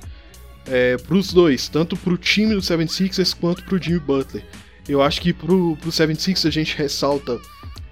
É, 0.65 0.97
para 0.97 1.15
os 1.15 1.31
dois, 1.31 1.69
tanto 1.69 1.95
para 1.95 2.13
o 2.13 2.17
time 2.17 2.55
do 2.55 2.61
76ers 2.61 3.37
quanto 3.39 3.63
para 3.63 3.75
o 3.75 3.81
Jimmy 3.81 3.99
Butler. 3.99 4.43
Eu 4.89 5.03
acho 5.03 5.21
que 5.21 5.31
para 5.31 5.53
o 5.53 5.77
76ers 5.77 6.47
a 6.47 6.51
gente 6.51 6.75
ressalta 6.75 7.39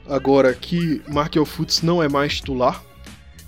agora 0.09 0.51
que 0.53 0.99
Markel 1.07 1.45
Fultz 1.45 1.83
não 1.83 2.01
é 2.01 2.09
mais 2.09 2.37
titular. 2.37 2.83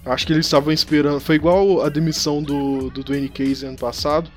Acho 0.05 0.27
que 0.27 0.33
eles 0.33 0.45
estavam 0.45 0.71
esperando. 0.71 1.19
Foi 1.19 1.35
igual 1.35 1.81
a 1.81 1.89
demissão 1.89 2.43
do, 2.43 2.91
do 2.91 3.03
Dwayne 3.03 3.27
Casey 3.27 3.67
ano 3.67 3.77
passado. 3.77 4.29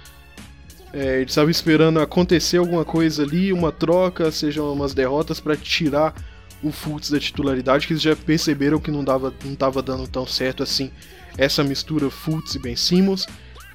É, 0.94 1.16
eles 1.16 1.30
estavam 1.30 1.50
esperando 1.50 2.00
acontecer 2.00 2.56
alguma 2.56 2.86
coisa 2.86 3.22
ali, 3.22 3.52
uma 3.52 3.70
troca, 3.70 4.30
sejam 4.30 4.72
umas 4.72 4.94
derrotas 4.94 5.40
para 5.40 5.56
tirar 5.56 6.14
o 6.62 6.72
Fultz 6.72 7.10
da 7.10 7.20
titularidade, 7.20 7.86
que 7.86 7.92
eles 7.92 8.02
já 8.02 8.16
perceberam 8.16 8.78
que 8.78 8.90
não 8.90 9.04
dava, 9.04 9.32
não 9.44 9.52
estava 9.52 9.82
dando 9.82 10.06
tão 10.08 10.26
certo 10.26 10.62
assim 10.62 10.90
essa 11.36 11.62
mistura 11.62 12.10
Fultz 12.10 12.54
e 12.54 12.58
Ben 12.58 12.76
Simmons. 12.76 13.26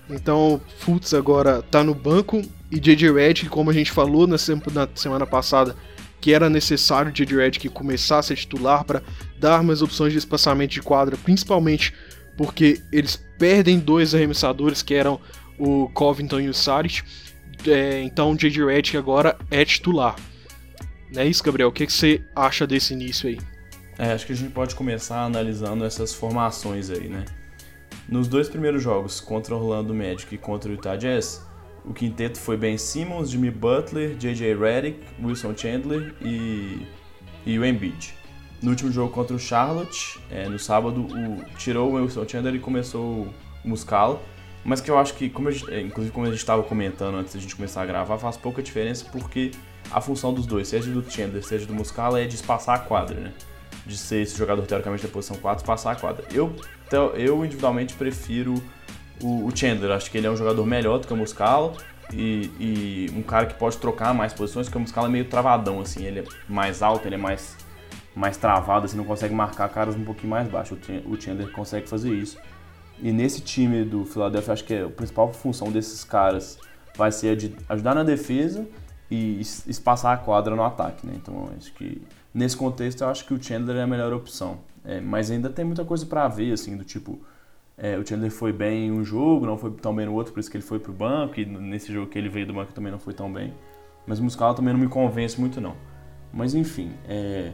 Então, 0.09 0.61
Fultz 0.79 1.13
agora 1.13 1.59
está 1.59 1.83
no 1.83 1.93
banco 1.93 2.41
e 2.71 2.79
JJ 2.79 3.11
Redick, 3.11 3.49
como 3.49 3.69
a 3.69 3.73
gente 3.73 3.91
falou 3.91 4.25
na 4.25 4.37
semana 4.37 5.25
passada, 5.25 5.75
que 6.19 6.33
era 6.33 6.49
necessário 6.49 7.11
JJ 7.11 7.37
Redick 7.37 7.69
começar 7.69 8.19
a 8.19 8.23
ser 8.23 8.35
titular 8.35 8.83
para 8.83 9.01
dar 9.37 9.63
mais 9.63 9.81
opções 9.81 10.13
de 10.13 10.19
espaçamento 10.19 10.73
de 10.73 10.81
quadra, 10.81 11.17
principalmente 11.17 11.93
porque 12.37 12.81
eles 12.91 13.21
perdem 13.37 13.79
dois 13.79 14.13
arremessadores 14.13 14.81
que 14.81 14.93
eram 14.93 15.19
o 15.57 15.89
Covington 15.89 16.39
e 16.39 16.49
o 16.49 16.53
Saric. 16.53 17.01
É, 17.65 18.01
então 18.03 18.35
J.J. 18.35 18.65
Redick 18.65 18.97
agora 18.97 19.37
é 19.49 19.65
titular. 19.65 20.15
Não 21.11 21.21
é 21.21 21.27
isso, 21.27 21.43
Gabriel? 21.43 21.69
O 21.69 21.71
que, 21.71 21.85
que 21.85 21.93
você 21.93 22.21
acha 22.35 22.67
desse 22.67 22.93
início 22.93 23.29
aí? 23.29 23.39
É, 23.97 24.11
acho 24.11 24.25
que 24.25 24.33
a 24.33 24.35
gente 24.35 24.51
pode 24.51 24.75
começar 24.75 25.23
analisando 25.23 25.83
essas 25.83 26.13
formações 26.13 26.89
aí, 26.89 27.07
né? 27.07 27.25
Nos 28.09 28.27
dois 28.27 28.47
primeiros 28.47 28.81
jogos, 28.81 29.19
contra 29.19 29.53
o 29.53 29.57
Orlando 29.57 29.93
Magic 29.93 30.33
e 30.33 30.37
contra 30.37 30.69
o 30.69 30.73
Utah 30.73 30.95
Jazz, 30.95 31.45
o 31.83 31.93
quinteto 31.93 32.39
foi 32.39 32.55
Ben 32.55 32.77
Simmons, 32.77 33.29
Jimmy 33.29 33.51
Butler, 33.51 34.15
J.J. 34.15 34.55
Redick, 34.55 34.99
Wilson 35.21 35.55
Chandler 35.55 36.13
e, 36.21 36.87
e 37.45 37.59
o 37.59 37.65
Embiid. 37.65 38.13
No 38.61 38.71
último 38.71 38.91
jogo 38.91 39.11
contra 39.13 39.35
o 39.35 39.39
Charlotte, 39.39 40.19
é, 40.31 40.47
no 40.47 40.57
sábado, 40.57 41.01
o, 41.01 41.43
tirou 41.57 41.91
o 41.91 41.95
Wilson 41.95 42.27
Chandler 42.27 42.55
e 42.55 42.59
começou 42.59 43.03
o 43.23 43.33
Muscala. 43.63 44.21
Mas 44.63 44.81
que 44.81 44.89
eu 44.89 44.97
acho 44.97 45.13
que, 45.13 45.29
como 45.29 45.51
gente, 45.51 45.71
é, 45.73 45.81
inclusive 45.81 46.13
como 46.13 46.25
a 46.25 46.29
gente 46.29 46.39
estava 46.39 46.63
comentando 46.63 47.15
antes 47.15 47.33
da 47.33 47.39
gente 47.39 47.55
começar 47.55 47.81
a 47.81 47.85
gravar, 47.85 48.17
faz 48.17 48.35
pouca 48.35 48.61
diferença 48.61 49.05
porque 49.11 49.51
a 49.91 50.01
função 50.01 50.33
dos 50.33 50.45
dois, 50.45 50.67
seja 50.67 50.91
do 50.91 51.09
Chandler, 51.09 51.43
seja 51.43 51.65
do 51.65 51.73
Muscala, 51.73 52.21
é 52.21 52.25
de 52.25 52.35
espaçar 52.35 52.75
a 52.75 52.79
quadra, 52.79 53.19
né? 53.19 53.33
De 53.85 53.97
ser 53.97 54.21
esse 54.21 54.37
jogador 54.37 54.65
teoricamente 54.65 55.03
da 55.03 55.09
posição 55.09 55.37
4, 55.37 55.63
espaçar 55.63 55.93
a 55.93 55.99
quadra. 55.99 56.25
Eu, 56.33 56.53
eu 56.91 57.43
individualmente 57.43 57.93
prefiro 57.93 58.61
o, 59.21 59.49
Chandler, 59.55 59.91
acho 59.91 60.11
que 60.11 60.17
ele 60.17 60.27
é 60.27 60.31
um 60.31 60.37
jogador 60.37 60.65
melhor 60.65 60.99
do 60.99 61.07
que 61.07 61.13
o 61.13 61.17
Muscala 61.17 61.73
e, 62.13 62.51
e, 62.59 63.11
um 63.15 63.21
cara 63.21 63.45
que 63.45 63.55
pode 63.55 63.77
trocar 63.77 64.13
mais 64.13 64.33
posições, 64.33 64.67
porque 64.67 64.77
o 64.77 64.81
Muscala 64.81 65.07
é 65.07 65.11
meio 65.11 65.25
travadão, 65.25 65.81
assim, 65.81 66.05
ele 66.05 66.19
é 66.19 66.23
mais 66.47 66.81
alto, 66.81 67.07
ele 67.07 67.15
é 67.15 67.17
mais, 67.17 67.57
mais 68.15 68.37
travado, 68.37 68.85
assim, 68.85 68.95
não 68.95 69.03
consegue 69.03 69.33
marcar 69.33 69.69
caras 69.69 69.95
um 69.95 70.03
pouquinho 70.03 70.29
mais 70.29 70.47
baixos. 70.47 70.77
O 71.05 71.19
Chandler 71.19 71.51
consegue 71.51 71.89
fazer 71.89 72.13
isso. 72.13 72.37
E 72.99 73.11
nesse 73.11 73.41
time 73.41 73.83
do 73.83 74.05
Philadelphia, 74.05 74.53
acho 74.53 74.63
que 74.63 74.75
a 74.75 74.89
principal 74.89 75.31
função 75.33 75.71
desses 75.71 76.03
caras 76.03 76.57
vai 76.95 77.11
ser 77.11 77.29
a 77.29 77.35
de 77.35 77.55
ajudar 77.69 77.93
na 77.93 78.03
defesa 78.03 78.67
e 79.09 79.39
espaçar 79.39 80.13
a 80.13 80.17
quadra 80.17 80.55
no 80.55 80.63
ataque, 80.63 81.05
né? 81.05 81.13
Então, 81.15 81.49
acho 81.55 81.71
que 81.73 82.01
nesse 82.33 82.57
contexto 82.57 83.01
eu 83.01 83.09
acho 83.09 83.25
que 83.25 83.33
o 83.33 83.41
Chandler 83.41 83.77
é 83.77 83.83
a 83.83 83.87
melhor 83.87 84.13
opção. 84.13 84.59
É, 84.87 85.01
mas 85.01 85.29
ainda 85.29 85.49
tem 85.49 85.65
muita 85.65 85.83
coisa 85.83 86.05
para 86.05 86.25
ver, 86.29 86.53
assim, 86.53 86.77
do 86.77 86.85
tipo, 86.85 87.19
é, 87.77 87.97
o 87.97 88.07
Chandler 88.07 88.31
foi 88.31 88.53
bem 88.53 88.87
em 88.87 88.91
um 88.91 89.03
jogo, 89.03 89.45
não 89.45 89.57
foi 89.57 89.69
tão 89.71 89.93
bem 89.93 90.05
no 90.05 90.13
outro, 90.13 90.31
por 90.31 90.39
isso 90.39 90.49
que 90.49 90.55
ele 90.55 90.63
foi 90.63 90.79
pro 90.79 90.93
banco, 90.93 91.37
e 91.37 91.45
nesse 91.45 91.91
jogo 91.91 92.09
que 92.09 92.17
ele 92.17 92.29
veio 92.29 92.47
do 92.47 92.53
banco 92.53 92.71
também 92.71 92.89
não 92.89 92.97
foi 92.97 93.13
tão 93.13 93.31
bem. 93.31 93.53
Mas 94.07 94.19
o 94.19 94.23
Muscala 94.23 94.55
também 94.55 94.73
não 94.73 94.79
me 94.79 94.87
convence 94.87 95.37
muito, 95.37 95.59
não. 95.59 95.75
Mas 96.31 96.55
enfim, 96.55 96.93
é, 97.05 97.51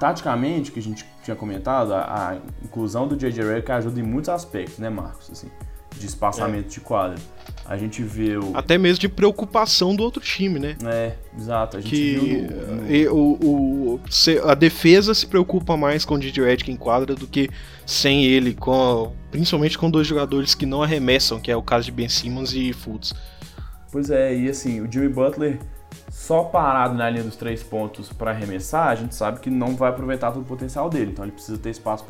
taticamente, 0.00 0.72
que 0.72 0.80
a 0.80 0.82
gente 0.82 1.06
tinha 1.22 1.36
comentado, 1.36 1.94
a, 1.94 2.30
a 2.30 2.36
inclusão 2.64 3.06
do 3.06 3.16
J.J. 3.16 3.44
Redick 3.44 3.70
ajuda 3.70 4.00
em 4.00 4.02
muitos 4.02 4.30
aspectos, 4.30 4.80
né, 4.80 4.90
Marcos? 4.90 5.30
Assim, 5.30 5.48
de 5.96 6.06
espaçamento 6.06 6.66
é. 6.66 6.70
de 6.70 6.80
quadra. 6.80 7.18
A 7.64 7.76
gente 7.76 8.02
vê 8.02 8.36
o... 8.38 8.56
Até 8.56 8.78
mesmo 8.78 8.98
de 9.00 9.08
preocupação 9.08 9.94
do 9.94 10.02
outro 10.02 10.22
time, 10.22 10.58
né? 10.58 10.76
É, 10.86 11.12
exato. 11.36 11.76
A 11.76 11.80
gente 11.80 11.90
que 11.90 12.14
viu 12.14 12.42
no, 12.50 13.10
no... 13.10 13.14
O, 13.14 13.94
o, 13.94 14.00
a 14.48 14.54
defesa 14.54 15.12
se 15.12 15.26
preocupa 15.26 15.76
mais 15.76 16.04
com 16.04 16.14
o 16.14 16.18
J.J. 16.18 16.42
Redick 16.44 16.70
em 16.70 16.76
quadra 16.76 17.14
do 17.14 17.26
que 17.26 17.50
sem 17.84 18.24
ele, 18.24 18.54
com 18.54 19.12
principalmente 19.30 19.76
com 19.76 19.90
dois 19.90 20.06
jogadores 20.06 20.54
que 20.54 20.64
não 20.64 20.82
arremessam, 20.82 21.38
que 21.38 21.50
é 21.50 21.56
o 21.56 21.62
caso 21.62 21.84
de 21.84 21.92
Ben 21.92 22.08
Simmons 22.08 22.54
e 22.54 22.72
Fultz. 22.72 23.12
Pois 23.92 24.10
é, 24.10 24.34
e 24.34 24.48
assim, 24.48 24.80
o 24.80 24.90
Jimmy 24.90 25.08
Butler 25.08 25.58
só 26.10 26.44
parado 26.44 26.94
na 26.94 27.08
linha 27.08 27.24
dos 27.24 27.36
três 27.36 27.62
pontos 27.62 28.12
para 28.12 28.30
arremessar, 28.30 28.88
a 28.88 28.94
gente 28.94 29.14
sabe 29.14 29.40
que 29.40 29.50
não 29.50 29.76
vai 29.76 29.90
aproveitar 29.90 30.32
todo 30.32 30.42
o 30.42 30.46
potencial 30.46 30.88
dele. 30.88 31.12
Então 31.12 31.24
ele 31.24 31.32
precisa 31.32 31.58
ter 31.58 31.70
espaço 31.70 32.04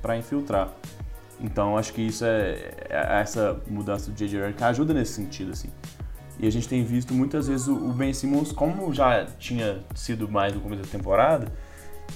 para 0.00 0.16
infiltrar. 0.16 0.72
Então 1.40 1.76
acho 1.76 1.92
que 1.92 2.02
isso 2.02 2.24
é, 2.24 2.70
é 2.88 3.20
essa 3.20 3.60
mudança 3.66 4.10
do 4.10 4.16
J.J. 4.16 4.52
que 4.52 4.64
ajuda 4.64 4.92
nesse 4.92 5.12
sentido 5.12 5.52
assim. 5.52 5.68
E 6.38 6.46
a 6.46 6.50
gente 6.50 6.68
tem 6.68 6.82
visto 6.84 7.12
muitas 7.12 7.48
vezes 7.48 7.68
o 7.68 7.92
Ben 7.92 8.12
Simmons, 8.12 8.52
como 8.52 8.92
já 8.92 9.26
tinha 9.38 9.80
sido 9.94 10.28
mais 10.28 10.54
no 10.54 10.60
começo 10.60 10.82
da 10.82 10.88
temporada, 10.88 11.52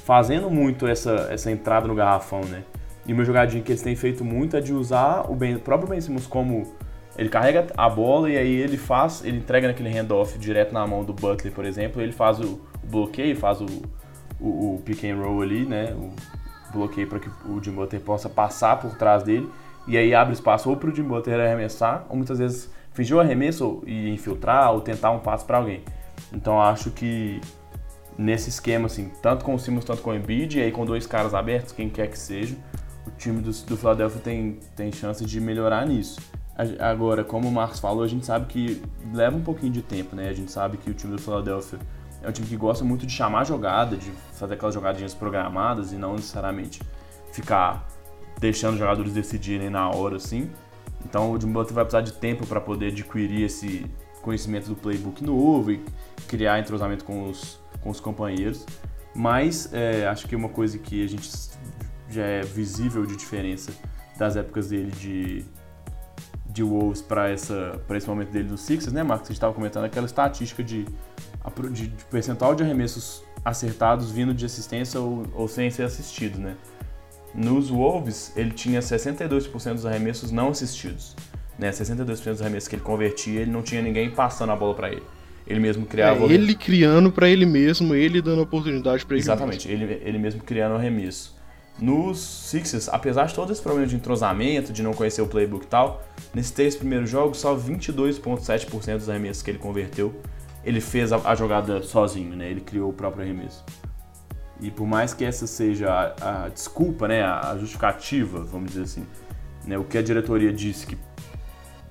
fazendo 0.05 0.51
muito 0.51 0.87
essa, 0.87 1.29
essa 1.31 1.51
entrada 1.51 1.87
no 1.87 1.95
garrafão, 1.95 2.41
né? 2.43 2.65
E 3.07 3.13
uma 3.13 3.25
jogadinha 3.25 3.63
que 3.63 3.71
eles 3.71 3.83
têm 3.83 3.95
feito 3.95 4.25
muito 4.25 4.57
é 4.57 4.61
de 4.61 4.73
usar 4.73 5.31
o, 5.31 5.35
ben, 5.35 5.57
o 5.57 5.61
próprio 5.61 5.91
Ben 5.91 6.01
Simmons 6.01 6.27
como 6.27 6.75
ele 7.17 7.29
carrega 7.29 7.67
a 7.77 7.89
bola 7.89 8.31
e 8.31 8.37
aí 8.37 8.55
ele 8.55 8.77
faz, 8.77 9.23
ele 9.25 9.39
entrega 9.39 9.69
naquele 9.69 9.91
handoff 9.91 10.39
direto 10.39 10.73
na 10.73 10.87
mão 10.87 11.05
do 11.05 11.13
Butler, 11.13 11.53
por 11.53 11.65
exemplo, 11.65 12.03
ele 12.03 12.13
faz 12.13 12.41
o, 12.41 12.61
o 12.83 12.87
bloqueio, 12.87 13.37
faz 13.37 13.61
o, 13.61 13.67
o, 14.41 14.75
o, 14.75 14.83
pick 14.85 15.05
and 15.05 15.17
roll 15.17 15.43
ali, 15.43 15.65
né? 15.65 15.93
O 15.93 16.11
bloqueio 16.75 17.09
para 17.09 17.19
que 17.19 17.29
o 17.49 17.63
Jim 17.63 17.73
Butler 17.73 18.03
possa 18.03 18.29
passar 18.29 18.81
por 18.81 18.97
trás 18.97 19.23
dele 19.23 19.51
e 19.87 19.97
aí 19.97 20.15
abre 20.15 20.33
espaço 20.33 20.71
ou 20.71 20.77
para 20.77 20.91
o 20.91 20.95
Jim 20.95 21.03
Butler 21.03 21.41
arremessar, 21.41 22.07
ou 22.09 22.17
muitas 22.17 22.39
vezes 22.39 22.71
fingir 22.93 23.17
o 23.17 23.21
arremesso 23.21 23.83
e 23.87 24.11
infiltrar 24.11 24.73
ou 24.73 24.81
tentar 24.81 25.11
um 25.11 25.19
passe 25.19 25.45
para 25.45 25.59
alguém. 25.59 25.83
Então 26.33 26.61
acho 26.61 26.91
que 26.91 27.41
nesse 28.17 28.49
esquema, 28.49 28.87
assim, 28.87 29.11
tanto 29.21 29.45
com 29.45 29.55
o 29.55 29.59
Simmons, 29.59 29.85
tanto 29.85 30.01
com 30.01 30.11
o 30.11 30.15
Embiid, 30.15 30.59
e 30.59 30.63
aí 30.63 30.73
com 30.73 30.85
dois 30.85 31.07
caras 31.07 31.35
abertos, 31.35 31.73
quem 31.73 31.91
quer 31.91 32.09
que 32.09 32.19
seja, 32.19 32.57
o 33.07 33.11
time 33.11 33.41
do, 33.41 33.51
do 33.51 33.77
Philadelphia 33.77 34.21
tem, 34.23 34.59
tem 34.75 34.93
chance 34.93 35.25
de 35.25 35.41
melhorar 35.41 35.87
nisso. 35.87 36.21
Agora, 36.79 37.25
como 37.25 37.49
o 37.49 37.53
Marcos 37.53 37.81
falou, 37.81 38.05
a 38.05 38.07
gente 38.07 38.25
sabe 38.25 38.47
que 38.47 38.81
leva 39.13 39.37
um 39.37 39.43
pouquinho 39.43 39.73
de 39.73 39.83
tempo, 39.83 40.15
né? 40.15 40.29
A 40.29 40.33
gente 40.33 40.53
sabe 40.53 40.77
que 40.77 40.89
o 40.89 40.95
time 40.95 41.17
do 41.17 41.21
Philadelphia 41.21 41.81
é 42.25 42.29
um 42.29 42.33
time 42.33 42.47
que 42.47 42.57
gosta 42.57 42.85
muito 42.85 43.07
de 43.07 43.13
chamar 43.13 43.41
a 43.41 43.45
jogada, 43.45 43.97
de 43.97 44.11
fazer 44.33 44.55
aquelas 44.55 44.75
jogadinhas 44.75 45.15
programadas 45.15 45.93
e 45.93 45.97
não 45.97 46.15
necessariamente 46.15 46.81
ficar 47.33 47.87
deixando 48.41 48.75
os 48.75 48.79
jogadores 48.79 49.13
decidirem 49.13 49.69
na 49.69 49.91
hora, 49.91 50.17
assim. 50.17 50.51
Então 51.05 51.33
o 51.33 51.41
Jimmy 51.41 51.53
Butler 51.53 51.75
vai 51.75 51.85
precisar 51.85 52.01
de 52.01 52.13
tempo 52.15 52.47
para 52.47 52.61
poder 52.61 52.89
adquirir 52.89 53.43
esse 53.43 53.85
conhecimento 54.23 54.69
do 54.69 54.75
playbook 54.75 55.23
novo 55.23 55.71
e 55.71 55.85
criar 56.27 56.59
entrosamento 56.59 57.05
com 57.05 57.29
os, 57.29 57.61
com 57.83 57.91
os 57.91 58.01
companheiros. 58.01 58.65
Mas 59.15 59.73
é, 59.73 60.09
acho 60.09 60.27
que 60.27 60.35
uma 60.35 60.49
coisa 60.49 60.79
que 60.79 61.05
a 61.05 61.09
gente 61.09 61.31
já 62.09 62.25
é 62.25 62.41
visível 62.41 63.05
de 63.05 63.17
diferença 63.17 63.71
das 64.17 64.35
épocas 64.35 64.69
dele 64.69 64.91
de 64.93 65.45
de 66.55 66.63
Wolves 66.63 67.03
para 67.03 67.33
esse 67.33 68.07
momento 68.07 68.31
dele 68.31 68.49
do 68.49 68.57
Sixers, 68.57 68.93
né, 68.93 69.03
Marcos? 69.03 69.27
Você 69.27 69.33
estava 69.33 69.53
comentando 69.53 69.87
aquela 69.87 70.07
estatística 70.07 70.63
de, 70.63 70.87
de, 71.71 71.89
de, 71.89 72.05
percentual 72.07 72.55
de 72.55 72.63
arremessos 72.63 73.23
acertados 73.45 74.11
vindo 74.11 74.33
de 74.33 74.45
assistência 74.47 75.01
ou, 75.01 75.27
ou 75.35 75.49
sem 75.49 75.71
ser 75.71 75.83
assistido, 75.83 76.39
né? 76.39 76.57
Nos 77.35 77.69
Wolves, 77.69 78.33
ele 78.37 78.51
tinha 78.51 78.81
62% 78.81 79.75
dos 79.75 79.87
arremessos 79.87 80.31
não 80.31 80.51
assistidos. 80.51 81.17
Né? 81.59 81.71
62% 81.71 82.07
dos 82.07 82.43
arremessos 82.43 82.69
que 82.69 82.77
ele 82.77 82.83
convertia, 82.83 83.41
ele 83.41 83.51
não 83.51 83.63
tinha 83.63 83.83
ninguém 83.83 84.11
passando 84.11 84.53
a 84.53 84.57
bola 84.57 84.75
para 84.75 84.91
ele. 84.91 85.03
Ele 85.47 85.61
mesmo 85.61 85.85
criava. 85.85 86.25
É, 86.25 86.33
ele 86.33 86.55
criando 86.55 87.13
para 87.13 87.29
ele 87.29 87.45
mesmo, 87.45 87.95
ele 87.95 88.23
dando 88.23 88.43
oportunidade 88.43 89.05
para 89.05 89.17
ele. 89.17 89.23
Exatamente, 89.23 89.69
ele, 89.69 90.01
ele 90.03 90.19
mesmo 90.19 90.43
criando 90.43 90.73
o 90.73 90.77
arremesso. 90.77 91.35
Nos 91.79 92.19
Sixers, 92.21 92.89
apesar 92.89 93.27
de 93.27 93.35
todo 93.35 93.53
esse 93.53 93.61
problema 93.61 93.87
de 93.87 93.97
entrosamento, 93.97 94.73
de 94.73 94.83
não 94.83 94.95
conhecer 94.95 95.21
o 95.23 95.27
playbook 95.27 95.65
e 95.65 95.69
tal, 95.69 96.07
nesses 96.33 96.53
três 96.53 96.77
primeiros 96.77 97.11
jogos, 97.11 97.39
só 97.39 97.55
22,7% 97.57 98.99
dos 98.99 99.09
arremessos 99.09 99.43
que 99.43 99.51
ele 99.51 99.59
converteu, 99.59 100.15
ele 100.65 100.81
fez 100.81 101.13
a, 101.13 101.17
a, 101.31 101.35
jogada 101.35 101.83
sozinho, 101.83 102.35
né? 102.35 102.51
Ele 102.51 102.61
criou 102.61 102.91
o 102.91 102.93
próprio 102.93 103.23
arremesso. 103.23 103.65
E 104.61 104.71
por 104.71 104.87
mais 104.87 105.13
que 105.13 105.25
essa 105.25 105.47
seja 105.47 105.91
a, 105.91 106.45
a 106.45 106.49
desculpa, 106.49 107.07
né? 107.07 107.23
A, 107.23 107.57
justificativa, 107.59 108.43
vamos 108.43 108.71
dizer 108.71 108.83
assim, 108.83 109.07
né? 109.67 109.79
O 109.79 109.85
que 109.85 109.99
a 109.99 110.03
diretoria 110.03 110.53
disse 110.53 110.87
que 110.87 110.97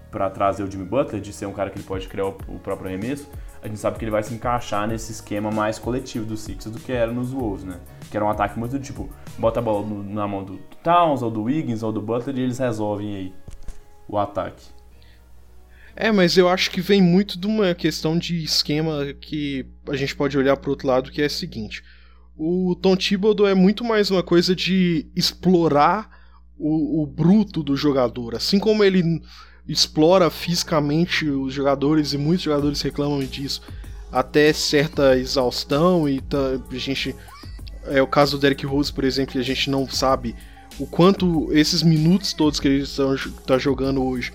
para 0.09 0.29
trazer 0.29 0.63
o 0.63 0.69
Jimmy 0.69 0.85
Butler, 0.85 1.21
de 1.21 1.33
ser 1.33 1.45
um 1.45 1.53
cara 1.53 1.69
que 1.69 1.77
ele 1.77 1.85
pode 1.85 2.07
criar 2.07 2.25
o, 2.25 2.37
o 2.47 2.59
próprio 2.59 2.87
arremesso, 2.87 3.27
a 3.61 3.67
gente 3.67 3.79
sabe 3.79 3.97
que 3.97 4.03
ele 4.03 4.11
vai 4.11 4.21
se 4.21 4.33
encaixar 4.33 4.87
nesse 4.87 5.11
esquema 5.11 5.49
mais 5.49 5.79
coletivo 5.79 6.25
do 6.25 6.35
Sixers 6.35 6.75
do 6.75 6.79
que 6.79 6.91
era 6.91 7.11
nos 7.11 7.31
Wolves, 7.31 7.63
né? 7.63 7.79
Que 8.11 8.17
era 8.17 8.25
um 8.25 8.29
ataque 8.29 8.59
muito 8.59 8.77
tipo, 8.79 9.09
bota 9.37 9.59
a 9.59 9.63
bola 9.63 9.85
no, 9.85 10.03
na 10.03 10.27
mão 10.27 10.43
do 10.43 10.57
Towns, 10.83 11.21
ou 11.21 11.31
do 11.31 11.43
Wiggins, 11.43 11.81
ou 11.81 11.91
do 11.91 12.01
Butler, 12.01 12.37
e 12.37 12.41
eles 12.41 12.59
resolvem 12.59 13.15
aí 13.15 13.33
o 14.07 14.17
ataque. 14.17 14.72
É, 15.95 16.11
mas 16.11 16.37
eu 16.37 16.49
acho 16.49 16.71
que 16.71 16.81
vem 16.81 17.01
muito 17.01 17.37
de 17.37 17.45
uma 17.45 17.73
questão 17.75 18.17
de 18.17 18.43
esquema 18.43 19.13
que 19.19 19.65
a 19.87 19.95
gente 19.95 20.15
pode 20.15 20.37
olhar 20.37 20.57
para 20.57 20.69
outro 20.69 20.87
lado, 20.87 21.11
que 21.11 21.21
é 21.21 21.27
o 21.27 21.29
seguinte. 21.29 21.83
O 22.35 22.75
Tom 22.81 22.95
Thibodeau 22.95 23.47
é 23.47 23.53
muito 23.53 23.83
mais 23.83 24.09
uma 24.09 24.23
coisa 24.23 24.55
de 24.55 25.05
explorar 25.15 26.09
o, 26.57 27.03
o 27.03 27.05
bruto 27.05 27.61
do 27.61 27.75
jogador. 27.77 28.35
Assim 28.35 28.57
como 28.57 28.83
ele 28.83 29.21
explora 29.67 30.29
fisicamente 30.31 31.29
os 31.29 31.53
jogadores, 31.53 32.13
e 32.13 32.17
muitos 32.17 32.43
jogadores 32.43 32.81
reclamam 32.81 33.19
disso, 33.19 33.61
até 34.11 34.51
certa 34.51 35.17
exaustão, 35.17 36.09
e 36.09 36.21
tá, 36.21 36.37
a 36.71 36.77
gente. 36.77 37.15
É 37.85 38.01
o 38.01 38.07
caso 38.07 38.37
do 38.37 38.41
Derrick 38.41 38.65
Rose, 38.65 38.91
por 38.91 39.03
exemplo, 39.03 39.33
que 39.33 39.39
a 39.39 39.43
gente 39.43 39.69
não 39.69 39.87
sabe 39.87 40.33
o 40.79 40.87
quanto 40.87 41.51
esses 41.51 41.83
minutos 41.83 42.33
todos 42.33 42.59
que 42.59 42.67
ele 42.67 42.83
está 42.83 43.57
jogando 43.57 44.03
hoje 44.03 44.31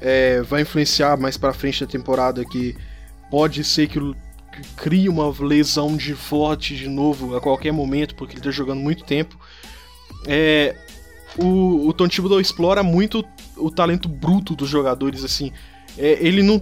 é, 0.00 0.40
vai 0.42 0.62
influenciar 0.62 1.16
mais 1.16 1.36
para 1.36 1.52
frente 1.52 1.84
da 1.84 1.90
temporada 1.90 2.44
que 2.44 2.76
pode 3.30 3.62
ser 3.62 3.86
que, 3.88 3.98
que 3.98 4.74
crie 4.76 5.08
uma 5.08 5.32
lesão 5.40 5.96
de 5.96 6.14
forte 6.14 6.74
de 6.74 6.88
novo 6.88 7.36
a 7.36 7.40
qualquer 7.40 7.72
momento 7.72 8.14
porque 8.14 8.32
ele 8.32 8.40
está 8.40 8.50
jogando 8.50 8.80
muito 8.80 9.04
tempo. 9.04 9.38
É, 10.26 10.74
o, 11.38 11.88
o 11.88 11.92
Tom 11.92 12.08
Thibodeau 12.08 12.40
explora 12.40 12.82
muito 12.82 13.24
o 13.56 13.70
talento 13.70 14.08
bruto 14.08 14.56
dos 14.56 14.68
jogadores 14.68 15.22
assim. 15.22 15.52
É, 15.98 16.18
ele 16.20 16.42
não 16.42 16.60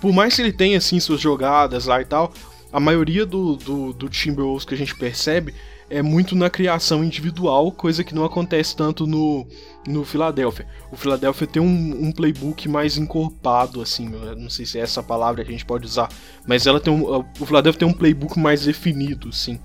por 0.00 0.12
mais 0.12 0.34
que 0.34 0.42
ele 0.42 0.52
tenha 0.52 0.78
assim 0.78 0.98
suas 0.98 1.20
jogadas 1.20 1.86
lá 1.86 2.00
e 2.00 2.04
tal 2.04 2.32
a 2.72 2.80
maioria 2.80 3.26
do, 3.26 3.56
do, 3.56 3.92
do 3.92 4.08
Timberwolves 4.08 4.64
que 4.64 4.74
a 4.74 4.76
gente 4.76 4.96
percebe 4.96 5.54
é 5.92 6.00
muito 6.00 6.34
na 6.34 6.48
criação 6.48 7.04
individual, 7.04 7.70
coisa 7.70 8.02
que 8.02 8.14
não 8.14 8.24
acontece 8.24 8.74
tanto 8.74 9.06
no, 9.06 9.46
no 9.86 10.04
Philadelphia. 10.04 10.66
O 10.90 10.96
Philadelphia 10.96 11.46
tem 11.46 11.60
um, 11.60 12.06
um 12.06 12.10
playbook 12.10 12.66
mais 12.68 12.96
encorpado, 12.96 13.82
assim, 13.82 14.08
não 14.08 14.48
sei 14.48 14.64
se 14.64 14.78
é 14.78 14.82
essa 14.82 15.02
palavra 15.02 15.44
que 15.44 15.50
a 15.50 15.52
gente 15.52 15.66
pode 15.66 15.84
usar, 15.84 16.08
mas 16.46 16.66
ela 16.66 16.80
tem 16.80 16.92
um, 16.92 17.04
o 17.38 17.46
Philadelphia 17.46 17.80
tem 17.80 17.88
um 17.88 17.92
playbook 17.92 18.38
mais 18.38 18.64
definido, 18.64 19.30
sim. 19.32 19.60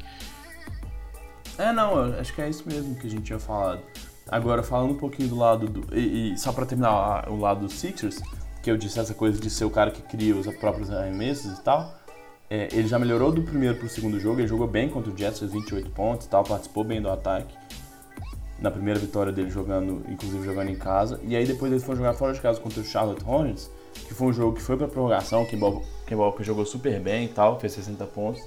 É, 1.58 1.72
não, 1.72 2.14
acho 2.20 2.34
que 2.36 2.42
é 2.42 2.50
isso 2.50 2.64
mesmo 2.68 2.96
que 2.96 3.08
a 3.08 3.10
gente 3.10 3.24
tinha 3.24 3.40
falado. 3.40 3.82
Agora, 4.30 4.62
falando 4.62 4.92
um 4.92 4.98
pouquinho 4.98 5.30
do 5.30 5.38
lado 5.38 5.68
do. 5.68 5.96
E, 5.98 6.34
e 6.34 6.38
só 6.38 6.52
para 6.52 6.66
terminar 6.66 7.30
o 7.30 7.38
lado 7.38 7.62
dos 7.62 7.74
Sixers, 7.74 8.22
que 8.62 8.70
eu 8.70 8.78
disse 8.78 9.00
essa 9.00 9.14
coisa 9.14 9.40
de 9.40 9.50
ser 9.50 9.64
o 9.64 9.70
cara 9.70 9.90
que 9.90 10.02
cria 10.02 10.36
os 10.36 10.46
próprios 10.58 10.92
arremessos 10.92 11.58
e 11.58 11.64
tal. 11.64 11.98
É, 12.50 12.70
ele 12.72 12.88
já 12.88 12.98
melhorou 12.98 13.32
do 13.32 13.42
primeiro 13.42 13.76
pro 13.76 13.90
segundo 13.90 14.20
jogo, 14.20 14.40
ele 14.40 14.48
jogou 14.48 14.68
bem 14.68 14.88
contra 14.88 15.12
o 15.12 15.18
Jets, 15.18 15.40
fez 15.40 15.52
28 15.52 15.90
pontos 15.90 16.26
e 16.26 16.30
tal, 16.30 16.44
participou 16.44 16.84
bem 16.84 17.02
do 17.02 17.10
ataque. 17.10 17.54
Na 18.60 18.72
primeira 18.72 19.00
vitória 19.00 19.32
dele 19.32 19.50
jogando, 19.50 20.02
inclusive 20.10 20.44
jogando 20.46 20.70
em 20.70 20.76
casa. 20.76 21.20
E 21.24 21.36
aí 21.36 21.46
depois 21.46 21.72
ele 21.72 21.82
foi 21.82 21.96
jogar 21.96 22.14
fora 22.14 22.34
de 22.34 22.42
casa 22.42 22.60
contra 22.60 22.80
o 22.80 22.84
Charlotte 22.84 23.24
Hornets, 23.26 23.70
que 24.08 24.14
foi 24.14 24.28
um 24.28 24.34
jogo 24.34 24.56
que 24.56 24.62
foi 24.62 24.78
pra 24.78 24.88
prorrogação, 24.88 25.46
que 25.46 26.16
Walker 26.16 26.44
jogou 26.44 26.66
super 26.66 27.00
bem 27.00 27.26
e 27.26 27.28
tal, 27.28 27.60
fez 27.60 27.74
60 27.74 28.06
pontos. 28.06 28.42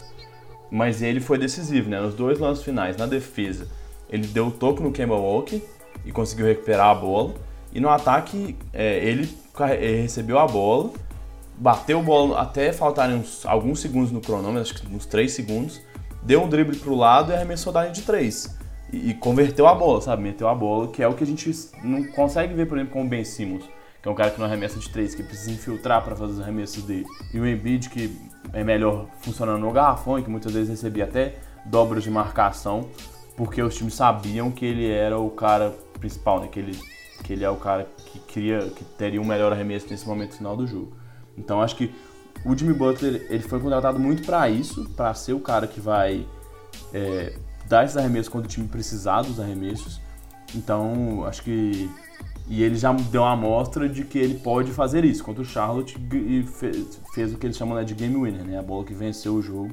Mas 0.70 1.02
ele 1.02 1.20
foi 1.20 1.36
decisivo, 1.36 1.90
né? 1.90 2.00
Nos 2.00 2.14
dois 2.14 2.38
lances 2.38 2.64
finais, 2.64 2.96
na 2.96 3.06
defesa, 3.06 3.68
ele 4.08 4.26
deu 4.26 4.46
o 4.46 4.50
toco 4.50 4.82
no 4.82 4.90
Kemba 4.90 5.14
Walker 5.14 5.60
e 6.04 6.10
conseguiu 6.10 6.46
recuperar 6.46 6.88
a 6.88 6.94
bola. 6.94 7.34
E 7.72 7.80
no 7.80 7.88
ataque, 7.88 8.56
é, 8.72 9.04
ele 9.04 9.28
recebeu 10.02 10.38
a 10.38 10.46
bola 10.46 10.90
bateu 11.60 12.00
o 12.00 12.02
bola 12.02 12.40
até 12.40 12.72
faltarem 12.72 13.16
uns, 13.16 13.44
alguns 13.44 13.80
segundos 13.80 14.10
no 14.10 14.20
cronômetro, 14.20 14.62
acho 14.62 14.74
que 14.74 14.94
uns 14.94 15.04
3 15.04 15.30
segundos, 15.30 15.78
deu 16.22 16.42
um 16.42 16.48
drible 16.48 16.76
pro 16.76 16.94
lado 16.94 17.30
e 17.30 17.34
arremessou 17.34 17.70
da 17.70 17.82
linha 17.82 17.92
de 17.92 18.00
3. 18.00 18.58
E, 18.92 19.10
e, 19.10 19.14
converteu 19.14 19.66
a 19.66 19.74
bola, 19.74 20.00
sabe? 20.00 20.22
Meteu 20.22 20.48
a 20.48 20.54
bola, 20.54 20.88
que 20.88 21.02
é 21.02 21.06
o 21.06 21.12
que 21.12 21.22
a 21.22 21.26
gente 21.26 21.54
não 21.84 22.02
consegue 22.04 22.54
ver, 22.54 22.66
por 22.66 22.78
exemplo, 22.78 22.94
com 22.94 23.04
o 23.04 23.08
Ben 23.08 23.22
Simmons, 23.24 23.64
que 24.02 24.08
é 24.08 24.10
um 24.10 24.14
cara 24.14 24.30
que 24.30 24.38
não 24.40 24.46
arremessa 24.46 24.80
de 24.80 24.88
3, 24.88 25.14
que 25.14 25.22
precisa 25.22 25.52
infiltrar 25.52 26.02
para 26.02 26.16
fazer 26.16 26.32
os 26.32 26.40
arremessos 26.40 26.82
dele. 26.82 27.04
E 27.32 27.38
o 27.38 27.46
Embiid, 27.46 27.90
que 27.90 28.18
é 28.54 28.64
melhor 28.64 29.06
funcionando 29.20 29.60
no 29.60 29.70
garrafão 29.70 30.18
e 30.18 30.22
que 30.22 30.30
muitas 30.30 30.52
vezes 30.52 30.70
recebia 30.70 31.04
até 31.04 31.34
dobras 31.66 32.02
de 32.02 32.10
marcação, 32.10 32.88
porque 33.36 33.62
os 33.62 33.76
times 33.76 33.94
sabiam 33.94 34.50
que 34.50 34.64
ele 34.64 34.90
era 34.90 35.18
o 35.18 35.28
cara 35.30 35.74
principal, 36.00 36.40
né? 36.40 36.48
Que 36.48 36.58
ele, 36.58 36.78
que 37.22 37.34
ele 37.34 37.44
é 37.44 37.50
o 37.50 37.56
cara 37.56 37.86
que, 38.06 38.18
queria, 38.18 38.60
que 38.70 38.82
teria 38.82 39.20
um 39.20 39.26
melhor 39.26 39.52
arremesso 39.52 39.86
nesse 39.90 40.08
momento 40.08 40.38
final 40.38 40.56
do 40.56 40.66
jogo. 40.66 40.99
Então 41.40 41.60
acho 41.60 41.76
que 41.76 41.92
o 42.44 42.56
Jimmy 42.56 42.72
Butler 42.74 43.26
ele 43.28 43.42
foi 43.42 43.58
contratado 43.58 43.98
muito 43.98 44.22
para 44.24 44.48
isso, 44.48 44.88
para 44.90 45.12
ser 45.14 45.32
o 45.32 45.40
cara 45.40 45.66
que 45.66 45.80
vai 45.80 46.26
é, 46.92 47.36
dar 47.66 47.84
esses 47.84 47.96
arremessos 47.96 48.28
quando 48.28 48.44
o 48.44 48.48
time 48.48 48.68
precisar 48.68 49.22
dos 49.22 49.40
arremessos. 49.40 50.00
Então 50.54 51.24
acho 51.24 51.42
que 51.42 51.90
e 52.48 52.64
ele 52.64 52.74
já 52.74 52.92
deu 52.92 53.22
uma 53.22 53.32
amostra 53.32 53.88
de 53.88 54.04
que 54.04 54.18
ele 54.18 54.34
pode 54.34 54.72
fazer 54.72 55.04
isso 55.04 55.22
contra 55.22 55.40
o 55.40 55.44
Charlotte 55.44 55.96
e 56.12 56.42
fez, 56.42 57.00
fez 57.14 57.32
o 57.32 57.38
que 57.38 57.46
eles 57.46 57.56
chamam 57.56 57.76
né, 57.76 57.84
de 57.84 57.94
game 57.94 58.14
winner, 58.16 58.44
né? 58.44 58.58
A 58.58 58.62
bola 58.62 58.84
que 58.84 58.92
venceu 58.92 59.34
o 59.34 59.42
jogo 59.42 59.72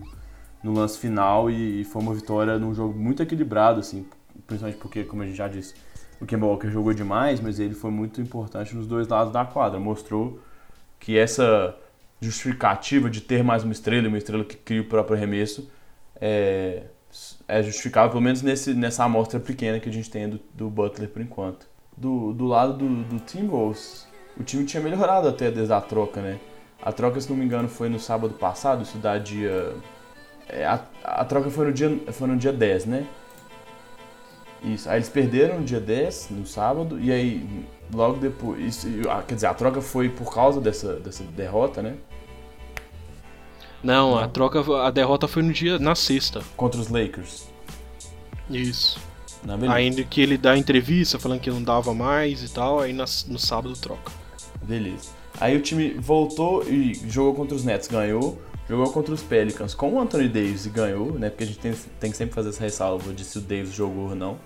no 0.63 0.73
lance 0.73 0.97
final 0.99 1.49
e, 1.49 1.83
foi 1.85 2.01
uma 2.01 2.13
vitória 2.13 2.59
num 2.59 2.75
jogo 2.75 2.97
muito 2.97 3.23
equilibrado, 3.23 3.79
assim, 3.79 4.05
principalmente 4.45 4.79
porque, 4.79 5.03
como 5.03 5.23
a 5.23 5.25
gente 5.25 5.35
já 5.35 5.47
disse, 5.47 5.73
o 6.21 6.25
Kemba 6.25 6.45
Walker 6.45 6.69
jogou 6.69 6.93
demais, 6.93 7.39
mas 7.39 7.59
ele 7.59 7.73
foi 7.73 7.89
muito 7.89 8.21
importante 8.21 8.75
nos 8.75 8.85
dois 8.85 9.07
lados 9.07 9.33
da 9.33 9.43
quadra. 9.43 9.79
Mostrou 9.79 10.39
que 10.99 11.17
essa 11.17 11.75
justificativa 12.19 13.09
de 13.09 13.21
ter 13.21 13.43
mais 13.43 13.63
uma 13.63 13.71
estrela, 13.71 14.07
uma 14.07 14.17
estrela 14.17 14.43
que 14.43 14.55
cria 14.57 14.81
o 14.81 14.85
próprio 14.85 15.15
arremesso, 15.15 15.69
é, 16.19 16.83
é 17.47 17.63
justificável, 17.63 18.09
pelo 18.09 18.21
menos 18.21 18.41
nesse, 18.41 18.73
nessa 18.73 19.03
amostra 19.03 19.39
pequena 19.39 19.79
que 19.79 19.89
a 19.89 19.93
gente 19.93 20.09
tem 20.09 20.29
do, 20.29 20.39
do 20.53 20.69
Butler 20.69 21.09
por 21.09 21.21
enquanto. 21.21 21.67
Do, 21.95 22.33
do 22.33 22.45
lado 22.45 22.73
do, 22.73 23.03
do 23.03 23.19
Timberwolves, 23.19 24.07
o 24.39 24.43
time 24.43 24.65
tinha 24.65 24.81
melhorado 24.81 25.27
até 25.27 25.49
desde 25.49 25.73
a 25.73 25.81
troca, 25.81 26.21
né? 26.21 26.39
A 26.81 26.91
troca, 26.91 27.19
se 27.19 27.29
não 27.29 27.35
me 27.35 27.43
engano, 27.45 27.67
foi 27.67 27.89
no 27.89 27.99
sábado 27.99 28.33
passado, 28.33 28.83
isso 28.83 28.97
dá 28.97 29.17
dia... 29.17 29.73
É, 30.47 30.65
a, 30.65 30.79
a 31.03 31.25
troca 31.25 31.49
foi 31.49 31.65
no, 31.65 31.73
dia, 31.73 31.89
foi 32.11 32.27
no 32.27 32.37
dia 32.37 32.53
10, 32.53 32.85
né? 32.85 33.07
Isso. 34.63 34.89
Aí 34.89 34.97
eles 34.97 35.09
perderam 35.09 35.59
no 35.59 35.65
dia 35.65 35.79
10, 35.79 36.29
no 36.31 36.45
sábado, 36.45 36.99
e 36.99 37.11
aí 37.11 37.65
logo 37.93 38.17
depois. 38.17 38.83
Isso, 38.83 38.87
quer 39.27 39.35
dizer, 39.35 39.47
a 39.47 39.53
troca 39.53 39.81
foi 39.81 40.09
por 40.09 40.33
causa 40.33 40.59
dessa, 40.59 40.93
dessa 40.93 41.23
derrota, 41.23 41.81
né? 41.81 41.95
Não, 43.83 44.17
a 44.17 44.27
troca, 44.27 44.59
a 44.83 44.89
derrota 44.89 45.27
foi 45.27 45.43
no 45.43 45.53
dia 45.53 45.77
na 45.77 45.95
sexta. 45.95 46.41
Contra 46.55 46.79
os 46.79 46.89
Lakers. 46.89 47.47
Isso. 48.49 48.99
Ainda 49.69 50.03
que 50.03 50.19
ele 50.19 50.37
dá 50.37 50.57
entrevista 50.57 51.19
falando 51.19 51.39
que 51.39 51.49
não 51.49 51.61
dava 51.61 51.93
mais 51.93 52.43
e 52.43 52.49
tal, 52.51 52.79
aí 52.79 52.91
no 52.91 53.39
sábado 53.39 53.73
troca. 53.75 54.11
Beleza. 54.63 55.09
Aí 55.39 55.55
o 55.55 55.61
time 55.61 55.93
voltou 55.93 56.63
e 56.67 56.95
jogou 57.07 57.35
contra 57.35 57.55
os 57.55 57.63
Nets, 57.63 57.87
ganhou. 57.87 58.41
Jogou 58.67 58.91
contra 58.91 59.13
os 59.13 59.23
Pelicans 59.23 59.73
com 59.73 59.93
o 59.93 60.01
Anthony 60.01 60.27
Davis 60.27 60.65
e 60.65 60.69
ganhou, 60.69 61.13
né? 61.13 61.29
Porque 61.29 61.45
a 61.45 61.47
gente 61.47 61.59
tem, 61.59 61.73
tem 62.01 62.11
que 62.11 62.17
sempre 62.17 62.35
fazer 62.35 62.49
essa 62.49 62.63
ressalva 62.63 63.13
de 63.13 63.23
se 63.23 63.37
o 63.37 63.41
Davis 63.41 63.73
jogou 63.73 64.09
ou 64.09 64.15
não 64.15 64.37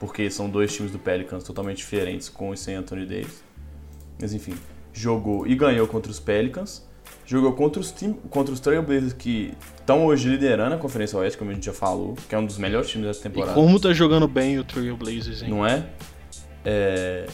porque 0.00 0.30
são 0.30 0.48
dois 0.48 0.74
times 0.74 0.90
do 0.90 0.98
Pelicans 0.98 1.44
totalmente 1.44 1.76
diferentes 1.76 2.30
com 2.30 2.54
e 2.54 2.56
sem 2.56 2.74
Anthony 2.74 3.04
Davis. 3.04 3.44
Mas 4.18 4.32
enfim, 4.32 4.54
jogou 4.92 5.46
e 5.46 5.54
ganhou 5.54 5.86
contra 5.86 6.10
os 6.10 6.18
Pelicans. 6.18 6.88
Jogou 7.26 7.52
contra 7.52 7.80
os, 7.80 7.92
time, 7.92 8.14
contra 8.28 8.52
os 8.52 8.58
Trailblazers 8.58 9.12
que 9.12 9.54
estão 9.78 10.06
hoje 10.06 10.28
liderando 10.28 10.74
a 10.74 10.78
Conferência 10.78 11.16
Oeste, 11.18 11.38
como 11.38 11.50
a 11.50 11.54
gente 11.54 11.66
já 11.66 11.72
falou, 11.72 12.16
que 12.28 12.34
é 12.34 12.38
um 12.38 12.44
dos 12.44 12.58
melhores 12.58 12.88
times 12.88 13.06
dessa 13.06 13.22
temporada. 13.22 13.52
E 13.52 13.54
como 13.54 13.78
tá 13.78 13.92
jogando 13.92 14.26
bem 14.26 14.58
o 14.58 14.64
Trailblazers, 14.64 15.42
hein? 15.42 15.50
Não 15.50 15.64
é? 15.64 15.86
é... 16.64 17.26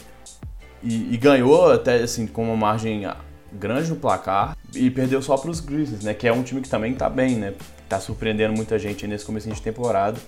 E, 0.83 1.15
e, 1.15 1.17
ganhou 1.17 1.71
até 1.71 2.03
assim 2.03 2.27
com 2.27 2.45
uma 2.45 2.57
margem 2.57 3.05
grande 3.53 3.89
no 3.89 3.97
placar 3.97 4.57
e 4.75 4.91
perdeu 4.91 5.23
só 5.23 5.37
para 5.37 5.51
os 5.51 5.61
Grizzlies, 5.61 6.05
né? 6.05 6.13
Que 6.13 6.29
é 6.29 6.33
um 6.33 6.43
time 6.43 6.61
que 6.61 6.69
também 6.69 6.93
está 6.93 7.09
bem, 7.09 7.37
né? 7.37 7.55
Tá 7.89 7.99
surpreendendo 7.99 8.55
muita 8.55 8.79
gente 8.79 9.07
nesse 9.07 9.25
começo 9.25 9.49
de 9.49 9.63
temporada. 9.63 10.19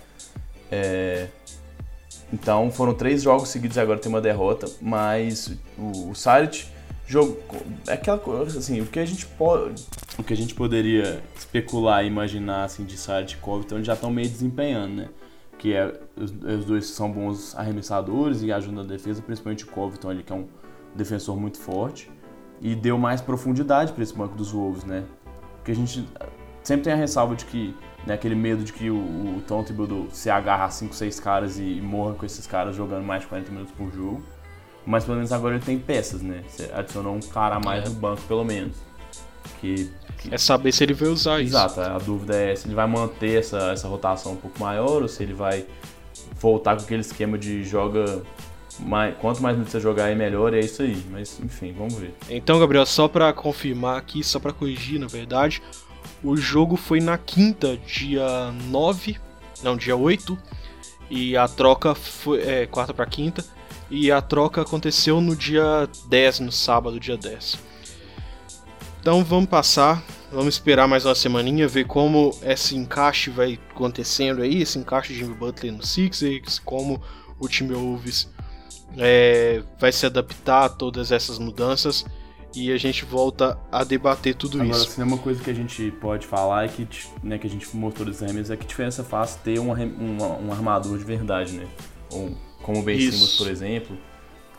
É... 0.71 1.27
Então 2.33 2.71
foram 2.71 2.95
três 2.95 3.23
jogos 3.23 3.49
seguidos 3.49 3.79
agora 3.79 3.99
tem 3.99 4.11
uma 4.11 4.21
derrota, 4.21 4.69
mas 4.81 5.53
o, 5.79 6.11
o 6.11 6.15
Saric 6.15 6.67
jogou 7.07 7.39
é 7.87 7.95
aquela 7.95 8.19
coisa 8.19 8.59
assim, 8.59 8.81
o 8.81 8.87
que 8.87 8.99
a 8.99 9.07
gente 9.07 9.25
pode, 9.27 9.83
o 10.19 10.23
que 10.23 10.35
a 10.35 10.37
gente 10.37 10.55
poderia 10.55 11.23
especular 11.37 12.05
e 12.05 12.07
imaginar 12.07 12.65
assim 12.65 12.85
de 12.85 12.99
Saric 12.99 13.35
e 13.35 13.37
Covington 13.39 13.83
já 13.83 13.95
estão 13.95 14.11
meio 14.11 14.29
desempenhando, 14.29 14.95
né? 14.95 15.09
Que 15.57 15.73
é 15.75 15.93
os, 16.15 16.31
os, 16.31 16.65
dois 16.67 16.87
são 16.87 17.11
bons 17.11 17.57
arremessadores 17.57 18.43
e 18.43 18.53
ajudam 18.53 18.85
na 18.85 18.89
defesa, 18.89 19.23
principalmente 19.23 19.65
o 19.65 19.69
Covington 19.69 20.11
ali 20.11 20.23
que 20.23 20.33
é 20.33 20.37
um 20.37 20.47
defensor 20.95 21.37
muito 21.37 21.59
forte 21.59 22.11
e 22.61 22.75
deu 22.75 22.99
mais 22.99 23.21
profundidade 23.21 23.93
para 23.93 24.03
esse 24.03 24.15
banco 24.15 24.37
dos 24.37 24.53
Wolves, 24.53 24.85
né? 24.85 25.05
Porque 25.57 25.73
a 25.73 25.75
gente 25.75 26.07
sempre 26.69 26.85
tem 26.85 26.93
a 26.93 26.97
ressalva 26.97 27.35
de 27.35 27.45
que 27.47 27.75
né, 28.07 28.15
aquele 28.15 28.35
medo 28.35 28.63
de 28.63 28.73
que 28.73 28.91
o, 28.91 28.97
o 28.97 29.43
Tom 29.47 29.63
Thibodeau 29.65 30.07
se 30.13 30.31
agarra 30.31 30.67
a 30.67 30.71
5, 30.71 30.95
6 30.95 31.19
caras 31.21 31.59
e, 31.59 31.63
e 31.63 31.81
morra 31.81 32.15
com 32.15 32.25
esses 32.25 32.47
caras 32.47 32.77
jogando 32.77 33.05
mais 33.05 33.23
de 33.23 33.29
40 33.29 33.51
minutos 33.51 33.73
por 33.77 33.93
jogo. 33.93 34.23
Mas 34.87 35.05
pelo 35.05 35.17
menos 35.17 35.33
agora 35.33 35.57
ele 35.57 35.65
tem 35.65 35.79
peças, 35.79 36.23
né? 36.23 36.43
Você 36.49 36.71
adicionou 36.73 37.15
um 37.15 37.21
cara 37.21 37.57
a 37.57 37.61
mais 37.61 37.85
É. 37.85 37.89
no 37.89 37.95
banco, 37.95 38.23
pelo 38.29 38.45
menos. 38.45 38.77
Que, 39.61 39.91
que- 40.19 40.33
É 40.35 40.39
saber 40.39 40.73
se 40.73 40.83
ele 40.85 40.95
vai 40.95 41.09
usar 41.09 41.41
isso. 41.41 41.51
Exato, 41.57 41.81
a 41.81 41.99
dúvida 41.99 42.37
é 42.37 42.55
se 42.57 42.67
ele 42.69 42.75
vai 42.75 42.87
manter 42.87 43.39
essa, 43.41 43.73
essa 43.73 43.89
rotação 43.89 44.33
um 44.33 44.37
pouco 44.37 44.59
maior 44.61 45.03
ou 45.03 45.09
se 45.09 45.23
ele 45.23 45.35
vai 45.35 45.67
voltar 46.41 46.77
com 46.77 46.83
aquele 46.85 47.01
esquema 47.01 47.37
de 47.39 47.65
joga. 47.65 48.23
Mais, 48.81 49.17
quanto 49.19 49.43
mais 49.43 49.57
minutos 49.57 49.73
você 49.73 49.81
jogar, 49.81 50.09
é 50.09 50.15
melhor, 50.15 50.55
é 50.55 50.61
isso 50.61 50.83
aí. 50.83 51.05
Mas 51.11 51.41
enfim, 51.43 51.75
vamos 51.77 51.95
ver. 51.95 52.15
Então, 52.31 52.61
Gabriel, 52.61 52.87
só 52.87 53.09
pra 53.09 53.33
confirmar 53.33 53.99
aqui, 53.99 54.23
só 54.23 54.39
pra 54.39 54.53
corrigir, 54.53 55.01
na 55.01 55.09
verdade, 55.09 55.61
o 56.23 56.37
jogo 56.37 56.77
foi 56.77 57.01
na 57.01 57.17
quinta, 57.17 57.77
dia 57.77 58.53
9, 58.69 59.17
não, 59.63 59.77
dia 59.77 59.97
8, 59.97 60.37
e 61.11 61.37
a 61.37 61.47
troca 61.49 61.95
foi 61.95 62.43
é, 62.43 62.67
quarta 62.67 62.93
pra 62.93 63.07
quinta, 63.07 63.45
e 63.91 64.11
a 64.11 64.21
troca 64.21 64.63
aconteceu 64.63 65.21
no 65.21 65.35
dia 65.35 65.89
10, 66.07 66.41
no 66.41 66.53
sábado, 66.53 67.01
dia 67.01 67.17
10. 67.17 67.59
Então 69.01 69.25
vamos 69.25 69.49
passar, 69.49 70.03
vamos 70.31 70.55
esperar 70.55 70.87
mais 70.87 71.07
uma 71.07 71.15
semaninha, 71.15 71.69
ver 71.69 71.87
como 71.87 72.37
esse 72.43 72.77
encaixe 72.77 73.31
vai 73.31 73.59
acontecendo 73.71 74.43
aí, 74.43 74.63
esse 74.63 74.79
encaixe 74.79 75.13
de 75.13 75.21
Jimmy 75.21 75.35
Butler 75.35 75.73
no 75.73 75.85
Sixers, 75.85 76.59
como 76.59 77.01
o 77.39 77.49
time 77.49 77.75
Wolves 77.75 78.29
é, 78.97 79.63
vai 79.79 79.93
se 79.93 80.05
adaptar 80.05 80.65
a 80.65 80.69
todas 80.69 81.13
essas 81.13 81.39
mudanças 81.39 82.05
e 82.65 82.73
a 82.73 82.77
gente 82.77 83.05
volta 83.05 83.59
a 83.71 83.85
debater 83.85 84.35
tudo 84.35 84.61
Agora, 84.61 84.77
isso. 84.77 84.91
se 84.91 85.03
uma 85.03 85.19
coisa 85.19 85.43
que 85.43 85.51
a 85.51 85.55
gente 85.55 85.91
pode 86.01 86.27
falar 86.27 86.65
é 86.65 86.69
que, 86.69 86.87
né, 87.23 87.39
que 87.39 87.47
a 87.47 87.51
gente 87.51 87.75
mostrou 87.77 88.07
dos 88.07 88.21
remes 88.21 88.51
é 88.51 88.57
que 88.57 88.67
diferença 88.67 89.05
faz 89.05 89.35
ter 89.37 89.59
um, 89.59 89.71
uma- 89.73 90.37
um 90.39 90.53
armador 90.53 90.97
de 90.99 91.05
verdade, 91.05 91.53
né? 91.53 91.67
Ou, 92.11 92.31
como 92.63 92.81
o 92.81 92.83
Ben 92.83 92.97
Isso. 92.99 93.13
Simmons, 93.13 93.37
por 93.37 93.49
exemplo. 93.49 93.97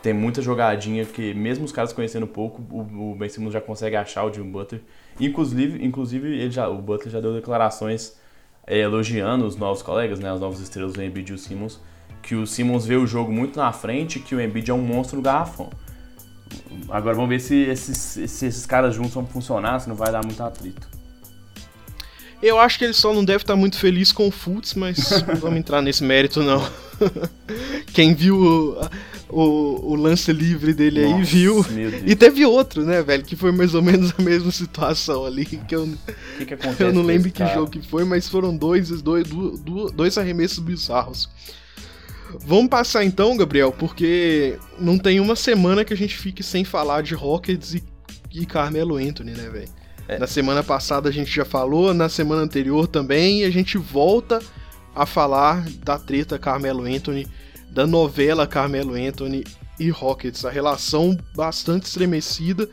Tem 0.02 0.14
muita 0.14 0.40
jogadinha 0.40 1.04
que, 1.04 1.34
mesmo 1.34 1.64
os 1.64 1.72
caras 1.72 1.92
conhecendo 1.92 2.26
pouco, 2.26 2.62
o, 2.70 3.12
o 3.12 3.14
Ben 3.14 3.28
Simmons 3.28 3.52
já 3.52 3.60
consegue 3.60 3.96
achar 3.96 4.24
o 4.24 4.32
Jimmy 4.32 4.50
Butler. 4.50 4.80
Inclusive, 5.20 5.84
inclusive 5.84 6.26
ele 6.28 6.50
já, 6.50 6.68
o 6.68 6.78
Butler 6.80 7.10
já 7.12 7.20
deu 7.20 7.34
declarações 7.34 8.16
é, 8.66 8.78
elogiando 8.78 9.44
os 9.44 9.56
novos 9.56 9.82
colegas, 9.82 10.18
né, 10.18 10.30
as 10.32 10.40
novas 10.40 10.58
estrelas 10.60 10.94
do 10.94 11.02
Embiid 11.02 11.30
e 11.32 11.34
o 11.34 11.38
Simmons, 11.38 11.78
que 12.22 12.34
o 12.34 12.46
Simmons 12.46 12.86
vê 12.86 12.96
o 12.96 13.06
jogo 13.06 13.30
muito 13.30 13.58
na 13.58 13.72
frente 13.72 14.18
e 14.18 14.22
que 14.22 14.34
o 14.34 14.40
Embiid 14.40 14.70
é 14.70 14.74
um 14.74 14.78
monstro 14.82 15.20
garrafão. 15.20 15.68
Agora 16.88 17.14
vamos 17.14 17.30
ver 17.30 17.40
se 17.40 17.54
esses, 17.54 17.96
se 17.96 18.46
esses 18.46 18.66
caras 18.66 18.94
juntos 18.94 19.12
vão 19.12 19.26
funcionar, 19.26 19.80
se 19.80 19.88
não 19.88 19.94
vai 19.96 20.10
dar 20.10 20.24
muito 20.24 20.42
atrito. 20.42 20.88
Eu 22.42 22.58
acho 22.58 22.78
que 22.78 22.84
ele 22.84 22.94
só 22.94 23.12
não 23.12 23.22
deve 23.24 23.42
estar 23.42 23.54
muito 23.54 23.76
feliz 23.78 24.12
com 24.12 24.26
o 24.26 24.30
Fultz, 24.30 24.74
mas 24.74 24.96
não 25.28 25.36
vamos 25.36 25.58
entrar 25.58 25.82
nesse 25.82 26.02
mérito 26.02 26.42
não. 26.42 26.66
Quem 27.92 28.14
viu 28.14 28.36
o, 28.36 28.88
o- 29.28 29.90
o 29.92 29.94
lance 29.94 30.32
livre 30.32 30.72
dele 30.72 31.00
aí 31.04 31.10
Nossa, 31.10 31.24
viu. 31.24 31.66
Meu 31.70 31.90
Deus. 31.90 32.02
E 32.06 32.16
teve 32.16 32.44
outro, 32.46 32.82
né, 32.84 33.02
velho, 33.02 33.22
que 33.24 33.36
foi 33.36 33.52
mais 33.52 33.74
ou 33.74 33.82
menos 33.82 34.12
a 34.18 34.22
mesma 34.22 34.50
situação 34.50 35.26
ali, 35.26 35.44
que 35.44 35.74
eu, 35.74 35.86
que, 36.38 36.56
que 36.56 36.82
eu 36.82 36.92
não 36.92 37.02
lembro 37.02 37.30
que 37.30 37.38
cara? 37.38 37.54
jogo 37.54 37.70
que 37.70 37.82
foi, 37.86 38.04
mas 38.04 38.26
foram 38.28 38.56
dois, 38.56 38.88
dois, 39.02 39.28
dois, 39.28 39.92
dois 39.92 40.16
arremessos 40.18 40.58
bizarros. 40.60 41.28
Vamos 42.40 42.68
passar 42.68 43.04
então, 43.04 43.36
Gabriel, 43.36 43.72
porque 43.72 44.58
não 44.78 44.98
tem 44.98 45.20
uma 45.20 45.36
semana 45.36 45.84
que 45.84 45.92
a 45.92 45.96
gente 45.96 46.16
fique 46.16 46.42
sem 46.42 46.64
falar 46.64 47.02
de 47.02 47.14
Rockets 47.14 47.74
e, 47.74 47.82
e 48.32 48.46
Carmelo 48.46 48.96
Anthony, 48.96 49.32
né, 49.32 49.48
velho? 49.48 49.68
É. 50.08 50.18
Na 50.18 50.26
semana 50.26 50.62
passada 50.62 51.08
a 51.08 51.12
gente 51.12 51.30
já 51.30 51.44
falou, 51.44 51.94
na 51.94 52.08
semana 52.08 52.42
anterior 52.42 52.86
também, 52.86 53.40
e 53.40 53.44
a 53.44 53.50
gente 53.50 53.78
volta 53.78 54.40
a 54.94 55.06
falar 55.06 55.64
da 55.84 55.98
treta 55.98 56.38
Carmelo 56.38 56.84
Anthony, 56.84 57.26
da 57.70 57.86
novela 57.86 58.46
Carmelo 58.46 58.94
Anthony 58.94 59.44
e 59.78 59.88
Rockets, 59.88 60.44
a 60.44 60.50
relação 60.50 61.16
bastante 61.34 61.86
estremecida 61.86 62.68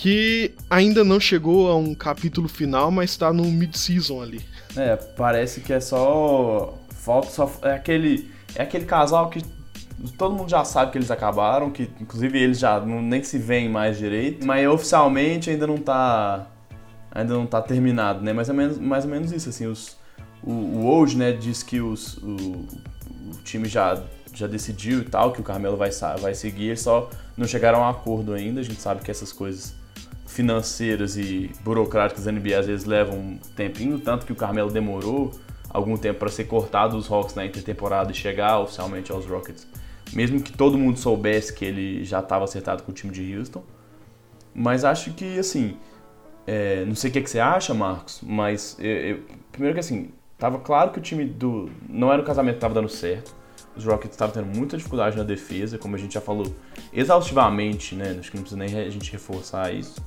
que 0.00 0.54
ainda 0.70 1.04
não 1.04 1.20
chegou 1.20 1.70
a 1.70 1.76
um 1.76 1.94
capítulo 1.94 2.48
final, 2.48 2.90
mas 2.90 3.16
tá 3.18 3.32
no 3.34 3.44
mid-season 3.44 4.22
ali. 4.22 4.40
É, 4.74 4.96
parece 4.96 5.60
que 5.60 5.74
é 5.74 5.80
só. 5.80 6.78
Falta 6.88 7.28
só. 7.28 7.52
É 7.62 7.72
aquele. 7.72 8.30
É 8.54 8.62
aquele 8.62 8.84
casal 8.84 9.30
que 9.30 9.42
todo 10.16 10.34
mundo 10.34 10.48
já 10.48 10.64
sabe 10.64 10.92
que 10.92 10.98
eles 10.98 11.10
acabaram, 11.10 11.70
que 11.70 11.90
inclusive 12.00 12.38
eles 12.38 12.58
já 12.58 12.80
não, 12.80 13.02
nem 13.02 13.22
se 13.22 13.38
veem 13.38 13.68
mais 13.68 13.98
direito, 13.98 14.46
mas 14.46 14.66
oficialmente 14.68 15.50
ainda 15.50 15.66
não 15.66 15.76
tá. 15.76 16.46
Ainda 17.12 17.34
não 17.34 17.44
tá 17.44 17.60
terminado, 17.60 18.22
né? 18.22 18.32
Mais 18.32 18.48
ou 18.48 18.54
menos, 18.54 18.78
mais 18.78 19.04
ou 19.04 19.10
menos 19.10 19.32
isso, 19.32 19.48
assim, 19.48 19.66
os, 19.66 19.96
o, 20.42 20.52
o 20.52 20.86
Woj, 20.86 21.16
né, 21.16 21.32
diz 21.32 21.60
que 21.60 21.80
os, 21.80 22.18
o, 22.18 22.36
o 22.36 23.32
time 23.42 23.68
já, 23.68 24.00
já 24.32 24.46
decidiu 24.46 25.00
e 25.00 25.04
tal, 25.04 25.32
que 25.32 25.40
o 25.40 25.42
Carmelo 25.42 25.76
vai, 25.76 25.90
vai 26.20 26.34
seguir, 26.34 26.66
eles 26.66 26.80
só 26.80 27.10
não 27.36 27.48
chegaram 27.48 27.82
a 27.82 27.88
um 27.88 27.90
acordo 27.90 28.32
ainda, 28.32 28.60
a 28.60 28.62
gente 28.62 28.80
sabe 28.80 29.02
que 29.02 29.10
essas 29.10 29.32
coisas 29.32 29.74
financeiras 30.24 31.16
e 31.16 31.50
burocráticas 31.64 32.24
da 32.24 32.30
NBA 32.30 32.58
às 32.60 32.66
vezes 32.66 32.86
levam 32.86 33.18
um 33.18 33.38
tempinho, 33.56 33.98
tanto 33.98 34.24
que 34.24 34.32
o 34.32 34.36
Carmelo 34.36 34.70
demorou 34.70 35.32
algum 35.70 35.96
tempo 35.96 36.18
para 36.18 36.28
ser 36.28 36.44
cortado 36.44 36.96
dos 36.96 37.10
Hawks 37.10 37.34
na 37.34 37.46
intertemporada 37.46 38.10
e 38.10 38.14
chegar 38.14 38.58
oficialmente 38.60 39.10
aos 39.12 39.24
Rockets. 39.26 39.66
Mesmo 40.12 40.40
que 40.42 40.52
todo 40.52 40.76
mundo 40.76 40.98
soubesse 40.98 41.52
que 41.54 41.64
ele 41.64 42.04
já 42.04 42.18
estava 42.20 42.44
acertado 42.44 42.82
com 42.82 42.90
o 42.90 42.94
time 42.94 43.12
de 43.12 43.36
Houston. 43.36 43.62
Mas 44.52 44.84
acho 44.84 45.12
que, 45.12 45.38
assim, 45.38 45.76
é, 46.46 46.84
não 46.84 46.96
sei 46.96 47.10
o 47.10 47.12
que, 47.12 47.20
que 47.20 47.30
você 47.30 47.38
acha, 47.38 47.72
Marcos, 47.72 48.20
mas 48.22 48.76
eu- 48.80 48.90
eu- 48.90 49.20
primeiro 49.52 49.74
que 49.74 49.80
assim, 49.80 50.10
tava 50.36 50.58
claro 50.58 50.90
que 50.90 50.98
o 50.98 51.02
time 51.02 51.24
do. 51.24 51.70
Não 51.88 52.12
era 52.12 52.20
um 52.20 52.24
casamento 52.24 52.54
que 52.54 52.58
estava 52.58 52.74
dando 52.74 52.88
certo. 52.88 53.32
Os 53.76 53.84
Rockets 53.84 54.14
estavam 54.16 54.34
tendo 54.34 54.56
muita 54.58 54.76
dificuldade 54.76 55.16
na 55.16 55.22
defesa, 55.22 55.78
como 55.78 55.94
a 55.94 55.98
gente 55.98 56.14
já 56.14 56.20
falou 56.20 56.52
exaustivamente, 56.92 57.94
né? 57.94 58.16
Acho 58.18 58.30
que 58.30 58.36
não 58.36 58.42
precisa 58.42 58.58
nem 58.58 58.76
a 58.80 58.90
gente 58.90 59.12
reforçar 59.12 59.72
isso. 59.72 60.04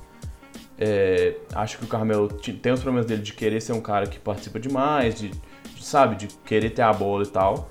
É, 0.78 1.36
acho 1.54 1.78
que 1.78 1.84
o 1.84 1.88
Carmelo 1.88 2.28
tem 2.28 2.72
os 2.72 2.80
problemas 2.80 3.06
dele 3.06 3.22
de 3.22 3.32
querer 3.32 3.60
ser 3.62 3.72
um 3.72 3.80
cara 3.80 4.06
que 4.06 4.18
participa 4.18 4.58
demais, 4.58 5.14
de, 5.14 5.28
de, 5.28 5.40
sabe, 5.84 6.16
de 6.16 6.28
querer 6.44 6.70
ter 6.70 6.82
a 6.82 6.92
bola 6.92 7.24
e 7.24 7.28
tal. 7.28 7.70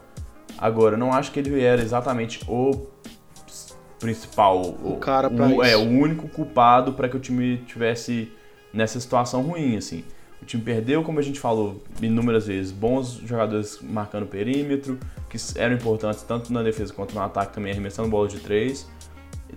Agora, 0.58 0.95
não 0.95 1.12
acho 1.12 1.32
que 1.32 1.39
ele 1.39 1.62
era 1.62 1.82
exatamente 1.82 2.39
o 2.47 2.88
principal, 3.99 4.62
O 4.84 4.97
cara 4.97 5.30
pra 5.30 5.47
o, 5.47 5.63
é, 5.63 5.78
o 5.78 5.88
único 5.88 6.28
culpado 6.28 6.91
para 6.91 7.08
que 7.08 7.15
o 7.15 7.19
time 7.21 7.60
tivesse 7.60 8.30
nessa 8.73 8.99
situação 8.99 9.41
ruim, 9.41 9.78
assim. 9.78 10.04
O 10.41 10.45
time 10.45 10.62
perdeu, 10.62 11.04
como 11.04 11.19
a 11.19 11.21
gente 11.21 11.39
falou 11.39 11.82
inúmeras 12.02 12.47
vezes, 12.47 12.69
bons 12.73 13.13
jogadores 13.26 13.80
marcando 13.82 14.26
perímetro, 14.26 14.99
que 15.30 15.38
eram 15.56 15.76
importantes 15.76 16.21
tanto 16.23 16.52
na 16.52 16.62
defesa 16.62 16.93
quanto 16.93 17.15
no 17.15 17.21
ataque 17.21 17.54
também, 17.54 17.71
arremessando 17.71 18.10
bola 18.10 18.28
de 18.28 18.41
três. 18.41 18.86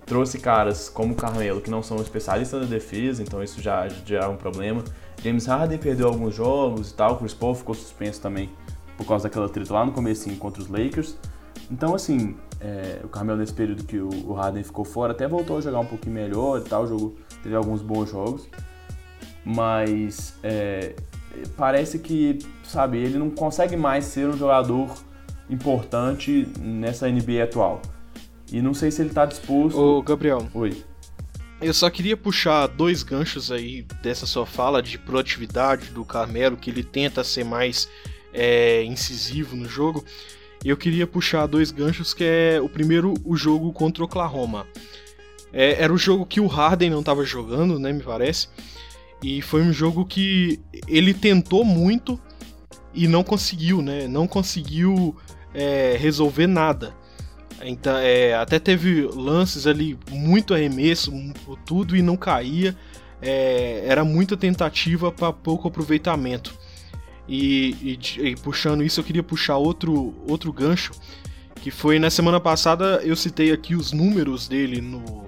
Trouxe 0.04 0.38
caras 0.38 0.88
como 0.88 1.14
o 1.14 1.16
Carmelo, 1.16 1.60
que 1.60 1.70
não 1.70 1.82
são 1.82 1.96
especialistas 1.96 2.60
na 2.60 2.66
defesa, 2.66 3.24
então 3.24 3.42
isso 3.42 3.60
já, 3.60 3.88
já 3.88 4.20
é 4.20 4.28
um 4.28 4.36
problema. 4.36 4.84
James 5.22 5.46
Harden 5.46 5.78
perdeu 5.78 6.08
alguns 6.08 6.34
jogos 6.34 6.90
e 6.90 6.94
tal, 6.94 7.14
o 7.14 7.16
Chris 7.16 7.34
Paul 7.34 7.54
ficou 7.54 7.74
suspenso 7.74 8.20
também 8.20 8.50
por 8.96 9.06
causa 9.06 9.24
daquela 9.24 9.48
treta 9.48 9.72
lá 9.72 9.84
no 9.84 9.92
começo 9.92 10.30
contra 10.36 10.62
os 10.62 10.68
Lakers. 10.68 11.16
Então, 11.70 11.94
assim, 11.94 12.36
é, 12.60 13.00
o 13.04 13.08
Carmelo 13.08 13.38
nesse 13.38 13.52
período 13.52 13.84
que 13.84 13.98
o, 13.98 14.08
o 14.26 14.32
Harden 14.32 14.62
ficou 14.62 14.84
fora 14.84 15.12
até 15.12 15.26
voltou 15.26 15.58
a 15.58 15.60
jogar 15.60 15.80
um 15.80 15.86
pouquinho 15.86 16.14
melhor 16.14 16.60
e 16.60 16.62
tal, 16.62 16.84
o 16.84 16.86
jogo 16.86 17.16
teve 17.42 17.54
alguns 17.54 17.82
bons 17.82 18.10
jogos. 18.10 18.48
Mas 19.44 20.34
é, 20.42 20.94
parece 21.56 21.98
que, 21.98 22.38
sabe, 22.64 22.98
ele 22.98 23.18
não 23.18 23.30
consegue 23.30 23.76
mais 23.76 24.04
ser 24.04 24.28
um 24.28 24.36
jogador 24.36 24.90
importante 25.48 26.48
nessa 26.58 27.08
NBA 27.08 27.44
atual. 27.44 27.80
E 28.50 28.62
não 28.62 28.74
sei 28.74 28.90
se 28.90 29.02
ele 29.02 29.10
tá 29.10 29.26
disposto. 29.26 29.78
Ô, 29.78 30.02
Gabriel, 30.02 30.46
Oi. 30.54 30.84
Eu 31.60 31.72
só 31.72 31.88
queria 31.88 32.16
puxar 32.16 32.66
dois 32.66 33.02
ganchos 33.02 33.50
aí 33.50 33.86
dessa 34.02 34.26
sua 34.26 34.44
fala 34.44 34.82
de 34.82 34.98
proatividade 34.98 35.90
do 35.90 36.04
Carmelo, 36.04 36.56
que 36.56 36.70
ele 36.70 36.84
tenta 36.84 37.24
ser 37.24 37.44
mais 37.44 37.88
é, 38.32 38.82
incisivo 38.84 39.56
no 39.56 39.68
jogo. 39.68 40.04
Eu 40.64 40.76
queria 40.76 41.06
puxar 41.06 41.46
dois 41.46 41.70
ganchos, 41.70 42.12
que 42.12 42.24
é 42.24 42.60
o 42.60 42.68
primeiro, 42.68 43.14
o 43.24 43.36
jogo 43.36 43.72
contra 43.72 44.02
o 44.02 44.06
Oklahoma. 44.06 44.66
É, 45.52 45.82
era 45.82 45.92
o 45.92 45.98
jogo 45.98 46.26
que 46.26 46.40
o 46.40 46.46
Harden 46.46 46.90
não 46.90 47.00
estava 47.00 47.24
jogando, 47.24 47.78
né, 47.78 47.92
me 47.92 48.02
parece. 48.02 48.48
E 49.22 49.40
foi 49.40 49.62
um 49.62 49.72
jogo 49.72 50.04
que 50.04 50.60
ele 50.86 51.14
tentou 51.14 51.64
muito 51.64 52.20
e 52.92 53.08
não 53.08 53.24
conseguiu, 53.24 53.80
né? 53.80 54.06
Não 54.06 54.26
conseguiu 54.26 55.16
é, 55.54 55.96
resolver 55.98 56.46
nada. 56.46 56.94
Então, 57.62 57.96
é, 57.96 58.34
até 58.34 58.58
teve 58.58 59.02
lances 59.02 59.66
ali, 59.66 59.98
muito 60.10 60.54
arremesso, 60.54 61.12
tudo 61.64 61.96
e 61.96 62.02
não 62.02 62.16
caía. 62.16 62.76
É, 63.20 63.84
era 63.86 64.04
muita 64.04 64.36
tentativa 64.36 65.10
para 65.10 65.32
pouco 65.32 65.68
aproveitamento. 65.68 66.54
E, 67.28 67.74
e 67.82 68.28
e 68.28 68.36
puxando 68.36 68.84
isso, 68.84 69.00
eu 69.00 69.04
queria 69.04 69.22
puxar 69.22 69.56
outro, 69.56 70.14
outro 70.28 70.52
gancho, 70.52 70.92
que 71.60 71.70
foi 71.70 71.98
na 71.98 72.10
semana 72.10 72.38
passada 72.38 73.00
eu 73.02 73.16
citei 73.16 73.50
aqui 73.50 73.74
os 73.74 73.90
números 73.90 74.46
dele 74.46 74.80
no, 74.80 75.26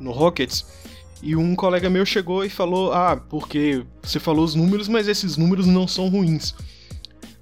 no 0.00 0.12
Rockets. 0.12 0.64
E 1.22 1.34
um 1.34 1.54
colega 1.54 1.88
meu 1.90 2.04
chegou 2.04 2.44
e 2.44 2.50
falou: 2.50 2.92
Ah, 2.92 3.16
porque 3.16 3.84
você 4.02 4.20
falou 4.20 4.44
os 4.44 4.54
números, 4.54 4.88
mas 4.88 5.08
esses 5.08 5.36
números 5.36 5.66
não 5.66 5.88
são 5.88 6.08
ruins. 6.08 6.54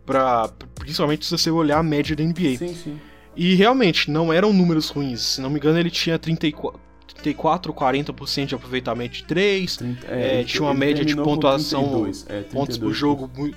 Pra, 0.06 0.48
principalmente 0.74 1.24
se 1.24 1.30
você 1.30 1.50
olhar 1.50 1.78
a 1.78 1.82
média 1.82 2.16
da 2.16 2.24
NBA. 2.24 2.56
Sim, 2.58 2.74
sim. 2.74 3.00
E 3.34 3.54
realmente, 3.54 4.10
não 4.10 4.32
eram 4.32 4.52
números 4.52 4.88
ruins. 4.88 5.20
Se 5.20 5.40
não 5.40 5.50
me 5.50 5.58
engano, 5.58 5.78
ele 5.78 5.90
tinha 5.90 6.18
34, 6.18 6.80
34 7.14 7.72
40% 7.72 8.46
de 8.46 8.54
aproveitamento 8.54 9.14
de 9.14 9.24
3. 9.24 9.76
30, 9.76 10.06
é, 10.06 10.40
é, 10.40 10.44
tinha 10.44 10.62
uma 10.62 10.74
média 10.74 11.04
de 11.04 11.16
pontuação, 11.16 11.84
32, 11.84 12.26
é, 12.28 12.42
pontos 12.42 12.78
por 12.78 12.92
jogo. 12.92 13.30
Muito... 13.36 13.56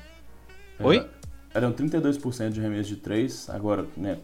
Oi? 0.80 1.06
Eram 1.54 1.72
32% 1.72 2.50
de 2.50 2.60
arremesso 2.60 2.90
de 2.90 2.98
3, 2.98 3.50
agora, 3.50 3.86
né, 3.96 4.18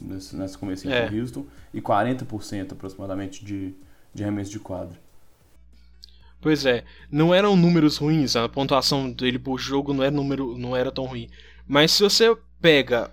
nesse, 0.00 0.36
nesse 0.36 0.56
começo 0.56 0.88
é. 0.88 1.08
com 1.08 1.16
Houston, 1.16 1.46
e 1.74 1.80
40% 1.80 2.72
aproximadamente 2.72 3.44
de, 3.44 3.74
de 4.14 4.22
arremesso 4.22 4.50
de 4.50 4.60
quadra. 4.60 4.96
Pois 6.40 6.64
é, 6.64 6.84
não 7.10 7.34
eram 7.34 7.56
números 7.56 7.96
ruins, 7.96 8.36
a 8.36 8.48
pontuação 8.48 9.10
dele 9.10 9.40
por 9.40 9.58
jogo 9.58 9.92
não 9.92 10.04
era, 10.04 10.10
número, 10.12 10.56
não 10.56 10.76
era 10.76 10.92
tão 10.92 11.04
ruim. 11.04 11.28
Mas 11.66 11.90
se 11.92 12.02
você 12.02 12.36
pega, 12.60 13.12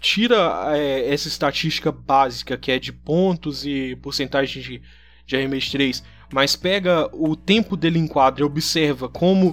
tira 0.00 0.76
é, 0.76 1.12
essa 1.12 1.28
estatística 1.28 1.90
básica 1.90 2.56
que 2.56 2.70
é 2.70 2.78
de 2.78 2.92
pontos 2.92 3.66
e 3.66 3.96
porcentagem 3.96 4.62
de, 4.62 4.82
de 5.26 5.36
arremesso 5.36 5.66
de 5.66 5.72
3, 5.72 6.04
mas 6.32 6.56
pega 6.56 7.08
o 7.12 7.34
tempo 7.34 7.76
dele 7.76 7.98
em 7.98 8.06
quadra 8.06 8.42
e 8.42 8.44
observa 8.44 9.08
como 9.08 9.50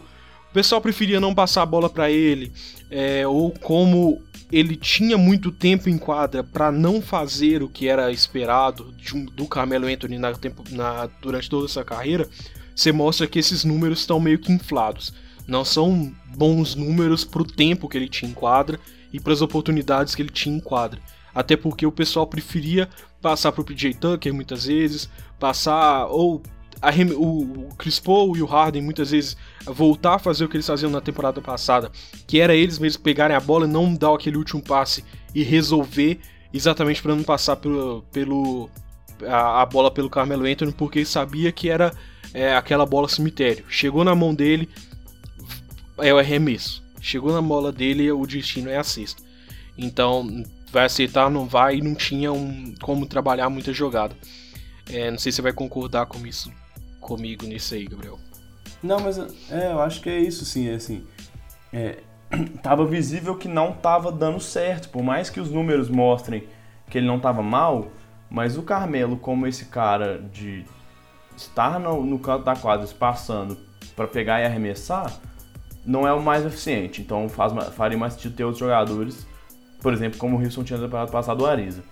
o 0.50 0.54
pessoal 0.54 0.82
preferia 0.82 1.20
não 1.20 1.36
passar 1.36 1.62
a 1.62 1.66
bola 1.66 1.90
para 1.90 2.10
ele, 2.10 2.52
é, 2.90 3.28
ou 3.28 3.52
como 3.52 4.22
ele 4.52 4.76
tinha 4.76 5.18
muito 5.18 5.52
tempo 5.52 5.90
em 5.90 5.98
quadra 5.98 6.44
para 6.44 6.72
não 6.72 7.02
fazer 7.02 7.62
o 7.62 7.70
que 7.70 7.88
era 7.88 8.12
esperado 8.12 8.94
um, 9.14 9.26
do 9.26 9.46
Carmelo 9.46 9.88
Anthony 9.88 10.18
na, 10.18 10.34
na, 10.72 11.08
durante 11.22 11.50
toda 11.50 11.66
essa 11.66 11.84
carreira, 11.84 12.28
você 12.76 12.92
mostra 12.92 13.28
que 13.28 13.38
esses 13.38 13.64
números 13.64 14.00
estão 14.00 14.20
meio 14.20 14.40
que 14.40 14.52
inflados. 14.52 15.14
Não 15.48 15.64
são 15.64 16.12
bons 16.36 16.74
números 16.76 17.24
para 17.24 17.42
o 17.42 17.46
tempo 17.46 17.88
que 17.88 17.98
ele 17.98 18.10
tinha 18.10 18.32
em 18.32 18.34
quadra 18.34 18.80
e 19.12 19.20
para 19.20 19.34
as 19.34 19.42
oportunidades 19.42 20.16
que 20.16 20.22
ele 20.22 20.30
tinha 20.30 20.56
em 20.56 20.60
quadra. 20.60 21.00
Até 21.34 21.56
porque 21.56 21.86
o 21.86 21.92
pessoal 21.92 22.28
preferia 22.28 22.90
passar 23.22 23.52
para 23.52 23.62
o 23.62 23.66
PJ 23.66 23.94
Tucker 23.96 24.34
muitas 24.34 24.66
vezes, 24.66 25.10
passar 25.40 26.08
ou 26.08 26.42
a, 26.82 26.92
o, 27.16 27.70
Chris 27.78 28.00
Paul 28.00 28.36
e 28.38 28.42
o 28.42 28.46
Harden 28.46 28.82
muitas 28.82 29.12
vezes 29.12 29.36
voltar 29.66 30.16
a 30.16 30.20
fazer 30.20 30.46
o 30.46 30.50
que 30.50 30.56
eles 30.56 30.68
faziam 30.68 30.90
na 30.90 31.02
temporada 31.02 31.42
passada, 31.42 31.92
que 32.26 32.40
era 32.40 32.56
eles 32.56 32.80
mesmos 32.80 33.02
pegarem 33.02 33.36
a 33.36 33.40
bola 33.40 33.66
e 33.66 33.70
não 33.70 33.94
dar 33.94 34.14
aquele 34.14 34.38
último 34.38 34.62
passe 34.62 35.04
e 35.36 35.44
resolver 35.44 36.20
exatamente 36.54 37.02
para 37.02 37.16
não 37.16 37.24
passar 37.24 37.58
pelo, 37.58 38.04
pelo 38.12 38.70
a, 39.28 39.62
a, 39.62 39.66
bola 39.66 39.92
pelo 39.92 40.10
Carmelo 40.10 40.46
Anthony, 40.46 40.72
porque 40.72 41.00
ele 41.00 41.06
sabia 41.06 41.52
que 41.52 41.70
era 41.70 41.94
é, 42.34 42.56
aquela 42.56 42.86
bola 42.86 43.08
cemitério. 43.08 43.66
Chegou 43.70 44.04
na 44.04 44.16
mão 44.16 44.34
dele, 44.34 44.70
é 45.98 46.14
o 46.14 46.18
arremesso. 46.18 46.84
Chegou 47.02 47.32
na 47.32 47.42
bola 47.42 47.72
dele, 47.72 48.12
o 48.12 48.26
destino 48.26 48.70
é 48.70 48.78
a 48.78 48.84
cesta. 48.84 49.24
Então, 49.78 50.44
vai 50.72 50.86
aceitar, 50.86 51.30
não 51.30 51.46
vai, 51.46 51.78
e 51.78 51.82
não 51.82 51.96
tinha 51.96 52.32
um, 52.32 52.74
como 52.82 53.06
trabalhar 53.06 53.50
muita 53.50 53.74
jogada. 53.74 54.16
É, 54.90 55.10
não 55.10 55.18
sei 55.18 55.32
se 55.32 55.38
você 55.38 55.42
vai 55.42 55.54
concordar 55.54 56.06
com 56.08 56.26
isso, 56.26 56.52
comigo 57.00 57.46
nisso 57.46 57.74
aí, 57.76 57.86
Gabriel. 57.86 58.20
Não, 58.82 59.00
mas 59.00 59.18
é, 59.50 59.72
eu 59.72 59.82
acho 59.82 60.02
que 60.02 60.10
é 60.10 60.20
isso, 60.20 60.46
sim. 60.46 60.68
É, 60.68 60.76
assim, 60.76 61.06
é, 61.72 62.00
tava 62.62 62.86
visível 62.86 63.36
que 63.36 63.48
não 63.48 63.74
tava 63.74 64.12
dando 64.12 64.40
certo. 64.40 64.90
Por 64.90 65.04
mais 65.04 65.30
que 65.30 65.40
os 65.40 65.52
números 65.52 65.90
mostrem 65.90 66.48
que 66.90 66.98
ele 66.98 67.08
não 67.08 67.20
tava 67.20 67.42
mal, 67.42 67.90
mas 68.30 68.58
o 68.58 68.64
Carmelo, 68.64 69.18
como 69.18 69.48
esse 69.48 69.66
cara 69.66 70.20
de 70.32 70.66
estar 71.36 71.80
no, 71.80 72.04
no 72.06 72.20
canto 72.20 72.46
da 72.46 72.56
quadra 72.56 72.88
passando 72.88 73.58
para 73.96 74.08
pegar 74.08 74.42
e 74.42 74.46
arremessar, 74.46 75.14
não 75.90 76.08
é 76.08 76.14
o 76.14 76.22
mais 76.22 76.46
eficiente. 76.46 77.02
Então 77.02 77.28
faz, 77.28 77.52
faria 77.74 77.98
mais 77.98 78.14
sentido 78.14 78.36
ter 78.36 78.44
outros 78.44 78.60
jogadores, 78.60 79.26
por 79.82 79.92
exemplo, 79.92 80.20
como 80.20 80.38
o 80.38 80.40
Wilson 80.40 80.64
tinha 80.64 80.78
temporada 80.78 81.12
passada 81.12 81.42
o 81.42 81.48
Ariza. 81.48 81.84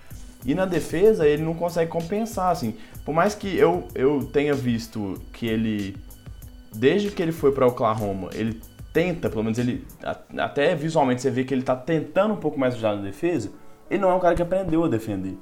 E 0.46 0.54
na 0.54 0.66
defesa 0.66 1.28
ele 1.28 1.42
não 1.42 1.56
consegue 1.56 1.90
compensar, 1.90 2.52
assim. 2.52 2.76
Por 3.04 3.14
mais 3.14 3.34
que 3.34 3.58
eu, 3.58 3.88
eu 3.96 4.24
tenha 4.32 4.54
visto 4.54 5.20
que 5.34 5.48
ele, 5.48 5.98
desde 6.76 7.10
que 7.10 7.22
ele 7.24 7.32
foi 7.32 7.52
para 7.52 7.66
Oklahoma, 7.66 8.30
ele 8.34 8.62
tenta, 8.94 9.30
pelo 9.30 9.44
menos 9.44 9.58
ele, 9.58 9.86
até 10.38 10.76
visualmente 10.76 11.22
você 11.22 11.32
vê 11.32 11.44
que 11.44 11.54
ele 11.54 11.62
está 11.62 11.76
tentando 11.76 12.36
um 12.36 12.38
pouco 12.38 12.60
mais 12.60 12.76
ajudar 12.76 12.96
na 12.98 13.02
defesa, 13.02 13.52
ele 13.90 14.00
não 14.00 14.12
é 14.12 14.14
um 14.14 14.20
cara 14.20 14.36
que 14.36 14.44
aprendeu 14.44 14.84
a 14.84 14.88
defender. 14.88 15.36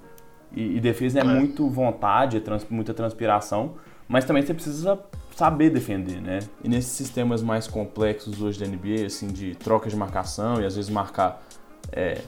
E, 0.55 0.77
e 0.77 0.79
defesa 0.79 1.19
é, 1.19 1.21
é, 1.21 1.25
muito 1.25 1.69
vontade, 1.69 2.37
é 2.37 2.39
trans, 2.39 2.65
muita 2.69 2.93
transpiração, 2.93 3.75
mas 4.07 4.23
também 4.23 4.43
você 4.43 4.53
precisa 4.53 4.97
saber 5.35 5.69
defender, 5.69 6.21
né? 6.21 6.39
E 6.63 6.69
nesses 6.69 6.91
sistemas 6.91 7.43
mais 7.43 7.67
complexos 7.67 8.41
hoje 8.41 8.57
da 8.57 8.65
NBA, 8.65 9.05
assim, 9.05 9.27
de 9.27 9.53
troca 9.53 9.89
de 9.89 9.95
marcação 9.95 10.61
e 10.61 10.65
às 10.65 10.75
vezes 10.75 10.89
marcar 10.89 11.45
é, 11.91 12.21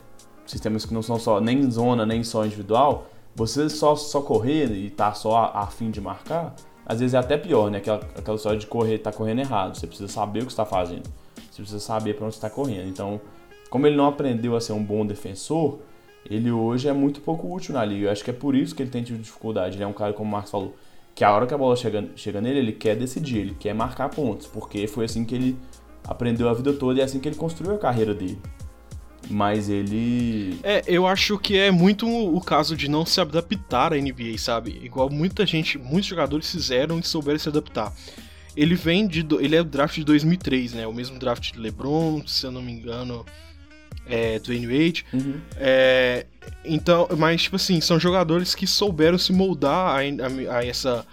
sistemas 0.45 0.85
que 0.85 0.93
não 0.93 1.01
são 1.01 1.17
só 1.17 1.39
nem 1.39 1.71
zona, 1.71 2.05
nem 2.05 2.23
só 2.23 2.45
individual, 2.45 3.07
você 3.33 3.69
só, 3.69 3.95
só 3.95 4.21
correr 4.21 4.71
e 4.71 4.89
tá 4.89 5.13
só 5.13 5.37
a, 5.37 5.61
a 5.61 5.67
fim 5.67 5.89
de 5.89 6.01
marcar, 6.01 6.53
às 6.85 6.99
vezes 6.99 7.13
é 7.13 7.17
até 7.17 7.37
pior, 7.37 7.71
né? 7.71 7.77
Aquela, 7.77 8.01
aquela 8.15 8.35
história 8.35 8.59
de 8.59 8.67
correr, 8.67 8.97
tá 8.97 9.11
correndo 9.11 9.39
errado. 9.39 9.77
Você 9.77 9.87
precisa 9.87 10.09
saber 10.09 10.39
o 10.39 10.45
que 10.45 10.51
está 10.51 10.65
fazendo. 10.65 11.07
Você 11.35 11.61
precisa 11.61 11.79
saber 11.79 12.15
para 12.15 12.25
onde 12.25 12.35
está 12.35 12.49
correndo. 12.49 12.87
Então, 12.89 13.21
como 13.69 13.87
ele 13.87 13.95
não 13.95 14.07
aprendeu 14.07 14.55
a 14.55 14.61
ser 14.61 14.73
um 14.73 14.83
bom 14.83 15.05
defensor, 15.05 15.79
ele 16.29 16.51
hoje 16.51 16.89
é 16.89 16.93
muito 16.93 17.21
pouco 17.21 17.53
útil 17.53 17.73
na 17.73 17.85
liga. 17.85 18.07
Eu 18.07 18.11
acho 18.11 18.23
que 18.23 18.31
é 18.31 18.33
por 18.33 18.53
isso 18.53 18.75
que 18.75 18.83
ele 18.83 18.89
tem 18.89 19.01
dificuldade. 19.03 19.77
Ele 19.77 19.83
é 19.83 19.87
um 19.87 19.93
cara, 19.93 20.13
como 20.13 20.27
o 20.27 20.31
Marcos 20.31 20.51
falou, 20.51 20.75
que 21.17 21.23
a 21.23 21.31
hora 21.31 21.47
que 21.47 21.53
a 21.55 21.57
bola 21.57 21.75
chega, 21.75 22.07
chega 22.15 22.39
nele, 22.39 22.59
ele 22.59 22.71
quer 22.71 22.95
decidir, 22.95 23.39
ele 23.39 23.55
quer 23.59 23.73
marcar 23.73 24.07
pontos, 24.07 24.45
porque 24.45 24.85
foi 24.85 25.05
assim 25.05 25.25
que 25.25 25.33
ele 25.33 25.57
aprendeu 26.03 26.47
a 26.47 26.53
vida 26.53 26.71
toda 26.73 26.99
e 26.99 27.01
é 27.01 27.05
assim 27.05 27.19
que 27.19 27.27
ele 27.27 27.35
construiu 27.35 27.73
a 27.73 27.79
carreira 27.79 28.13
dele. 28.13 28.39
Mas 29.27 29.67
ele. 29.67 30.59
É, 30.61 30.83
eu 30.85 31.07
acho 31.07 31.39
que 31.39 31.57
é 31.57 31.71
muito 31.71 32.07
o 32.07 32.39
caso 32.39 32.77
de 32.77 32.87
não 32.87 33.03
se 33.03 33.19
adaptar 33.19 33.93
à 33.93 33.97
NBA, 33.97 34.37
sabe? 34.37 34.79
Igual 34.83 35.09
muita 35.09 35.43
gente, 35.43 35.79
muitos 35.79 36.05
jogadores 36.05 36.51
fizeram 36.51 36.99
e 36.99 37.03
souberam 37.03 37.39
se 37.39 37.49
adaptar. 37.49 37.91
Ele 38.55 38.75
vem 38.75 39.07
de. 39.07 39.25
Ele 39.39 39.55
é 39.55 39.61
o 39.61 39.65
draft 39.65 39.95
de 39.95 40.03
2003, 40.03 40.73
né? 40.73 40.85
O 40.85 40.93
mesmo 40.93 41.17
draft 41.17 41.51
de 41.51 41.59
LeBron, 41.59 42.27
se 42.27 42.45
eu 42.45 42.51
não 42.51 42.61
me 42.61 42.71
engano 42.71 43.25
é, 44.05 44.39
do 44.39 44.51
Wade. 44.53 45.05
Uhum. 45.13 45.39
É, 45.57 46.25
então, 46.63 47.07
mas, 47.17 47.43
tipo 47.43 47.55
assim, 47.55 47.81
são 47.81 47.99
jogadores 47.99 48.55
que 48.55 48.67
souberam 48.67 49.17
se 49.17 49.31
moldar 49.33 49.95
a, 49.95 49.99
a, 49.99 50.57
a 50.57 50.65
essa. 50.65 51.05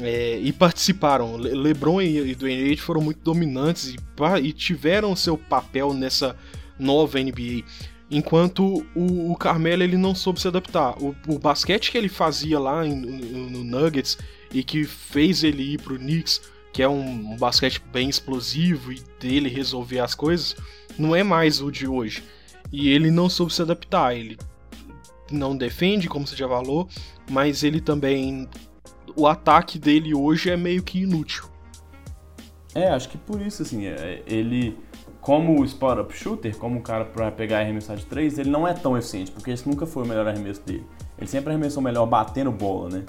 É, 0.00 0.38
e 0.38 0.52
participaram. 0.52 1.36
Le 1.36 1.50
LeBron 1.50 2.00
e, 2.00 2.30
e 2.30 2.34
Dwayne 2.34 2.68
Wade 2.68 2.80
foram 2.80 3.00
muito 3.00 3.20
dominantes 3.22 3.88
e, 3.88 3.96
e 4.42 4.52
tiveram 4.52 5.14
seu 5.16 5.36
papel 5.36 5.92
nessa 5.92 6.36
nova 6.78 7.18
NBA. 7.18 7.64
Enquanto 8.10 8.86
o, 8.94 9.32
o, 9.32 9.36
Carmelo 9.36 9.82
ele 9.82 9.96
não 9.96 10.14
soube 10.14 10.40
se 10.40 10.46
adaptar. 10.46 10.94
O, 11.02 11.16
o 11.26 11.38
basquete 11.38 11.90
que 11.90 11.96
ele 11.96 12.10
fazia 12.10 12.58
lá 12.58 12.86
em, 12.86 12.94
no, 12.94 13.50
no, 13.50 13.64
Nuggets 13.64 14.18
e 14.52 14.62
que 14.62 14.84
fez 14.84 15.42
ele 15.42 15.74
ir 15.74 15.80
pro 15.80 15.98
Knicks, 15.98 16.42
que 16.74 16.82
é 16.82 16.88
um, 16.88 17.32
um 17.32 17.36
basquete 17.36 17.82
bem 17.90 18.10
explosivo 18.10 18.92
e 18.92 19.02
dele 19.18 19.48
resolver 19.48 20.00
as 20.00 20.14
coisas, 20.14 20.54
não 20.98 21.14
é 21.14 21.22
mais 21.22 21.60
o 21.60 21.70
de 21.70 21.86
hoje. 21.86 22.22
E 22.72 22.88
ele 22.88 23.10
não 23.10 23.28
soube 23.28 23.52
se 23.52 23.62
adaptar. 23.62 24.16
Ele 24.16 24.38
não 25.30 25.56
defende, 25.56 26.08
como 26.08 26.26
você 26.26 26.36
já 26.36 26.48
falou, 26.48 26.88
mas 27.30 27.62
ele 27.62 27.80
também. 27.80 28.48
O 29.14 29.26
ataque 29.26 29.78
dele 29.78 30.14
hoje 30.14 30.50
é 30.50 30.56
meio 30.56 30.82
que 30.82 31.00
inútil. 31.00 31.44
É, 32.74 32.88
acho 32.88 33.08
que 33.08 33.18
por 33.18 33.40
isso, 33.42 33.62
assim, 33.62 33.86
é, 33.86 34.22
ele, 34.26 34.78
como 35.20 35.60
o 35.60 35.64
spot-up 35.64 36.16
shooter, 36.16 36.56
como 36.56 36.78
o 36.78 36.82
cara 36.82 37.04
para 37.04 37.30
pegar 37.30 37.60
e 37.60 37.64
arremessar 37.64 37.96
de 37.96 38.06
três, 38.06 38.38
ele 38.38 38.48
não 38.48 38.66
é 38.66 38.72
tão 38.72 38.96
eficiente, 38.96 39.30
porque 39.30 39.50
esse 39.50 39.68
nunca 39.68 39.84
foi 39.84 40.04
o 40.04 40.06
melhor 40.06 40.26
arremesso 40.26 40.62
dele. 40.62 40.86
Ele 41.18 41.26
sempre 41.26 41.50
arremessou 41.50 41.82
melhor 41.82 42.06
batendo 42.06 42.50
bola, 42.50 42.88
né? 42.88 43.04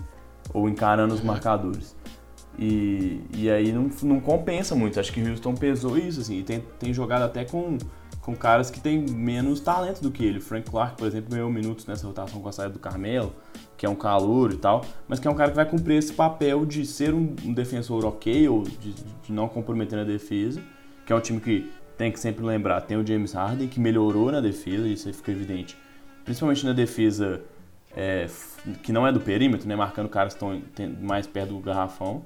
Ou 0.53 0.67
encarando 0.67 1.13
os 1.13 1.21
uhum. 1.21 1.27
marcadores. 1.27 1.95
E, 2.57 3.21
e 3.35 3.49
aí 3.49 3.71
não, 3.71 3.89
não 4.03 4.19
compensa 4.19 4.75
muito. 4.75 4.99
Acho 4.99 5.11
que 5.11 5.21
o 5.21 5.29
Houston 5.29 5.55
pesou 5.55 5.97
isso, 5.97 6.21
assim. 6.21 6.39
E 6.39 6.43
tem, 6.43 6.63
tem 6.79 6.93
jogado 6.93 7.23
até 7.23 7.43
com, 7.45 7.77
com 8.21 8.35
caras 8.35 8.69
que 8.69 8.79
têm 8.79 8.99
menos 9.09 9.59
talento 9.59 10.01
do 10.01 10.11
que 10.11 10.23
ele. 10.23 10.39
Frank 10.39 10.69
Clark, 10.69 10.97
por 10.97 11.07
exemplo, 11.07 11.31
ganhou 11.31 11.51
minutos 11.51 11.85
nessa 11.85 12.05
rotação 12.05 12.41
com 12.41 12.49
a 12.49 12.51
saída 12.51 12.73
do 12.73 12.79
Carmelo, 12.79 13.33
que 13.77 13.85
é 13.85 13.89
um 13.89 13.95
calor 13.95 14.53
e 14.53 14.57
tal, 14.57 14.85
mas 15.07 15.19
que 15.19 15.27
é 15.27 15.31
um 15.31 15.35
cara 15.35 15.49
que 15.49 15.55
vai 15.55 15.65
cumprir 15.65 15.97
esse 15.97 16.13
papel 16.13 16.65
de 16.65 16.85
ser 16.85 17.13
um, 17.13 17.35
um 17.43 17.53
defensor 17.53 18.05
ok, 18.05 18.47
ou 18.47 18.63
de, 18.63 18.93
de 18.93 19.31
não 19.31 19.47
comprometer 19.47 19.97
na 19.97 20.05
defesa, 20.05 20.61
que 21.05 21.11
é 21.11 21.15
um 21.15 21.19
time 21.19 21.39
que 21.39 21.71
tem 21.97 22.11
que 22.11 22.19
sempre 22.19 22.45
lembrar, 22.45 22.81
tem 22.81 22.97
o 22.97 23.05
James 23.05 23.33
Harden, 23.33 23.67
que 23.67 23.79
melhorou 23.79 24.31
na 24.31 24.41
defesa, 24.41 24.87
isso 24.87 25.07
aí 25.07 25.13
fica 25.13 25.31
evidente, 25.31 25.77
principalmente 26.23 26.65
na 26.65 26.73
defesa 26.73 27.41
é, 27.95 28.27
que 28.81 28.91
não 28.91 29.05
é 29.05 29.11
do 29.11 29.19
perímetro, 29.19 29.67
né, 29.67 29.75
marcando 29.75 30.09
caras 30.09 30.33
que 30.33 30.43
estão 30.43 30.61
mais 31.01 31.27
perto 31.27 31.49
do 31.49 31.59
garrafão, 31.59 32.23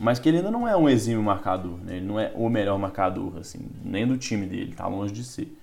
mas 0.00 0.18
que 0.18 0.28
ele 0.28 0.38
ainda 0.38 0.50
não 0.50 0.66
é 0.66 0.74
um 0.74 0.88
exímio 0.88 1.22
marcador, 1.22 1.78
né? 1.84 1.98
Ele 1.98 2.06
não 2.06 2.18
é 2.18 2.32
o 2.34 2.48
melhor 2.48 2.78
marcador, 2.78 3.36
assim, 3.36 3.60
nem 3.84 4.06
do 4.06 4.16
time 4.16 4.46
dele, 4.46 4.72
tá 4.72 4.86
longe 4.86 5.12
de 5.12 5.22
ser. 5.22 5.54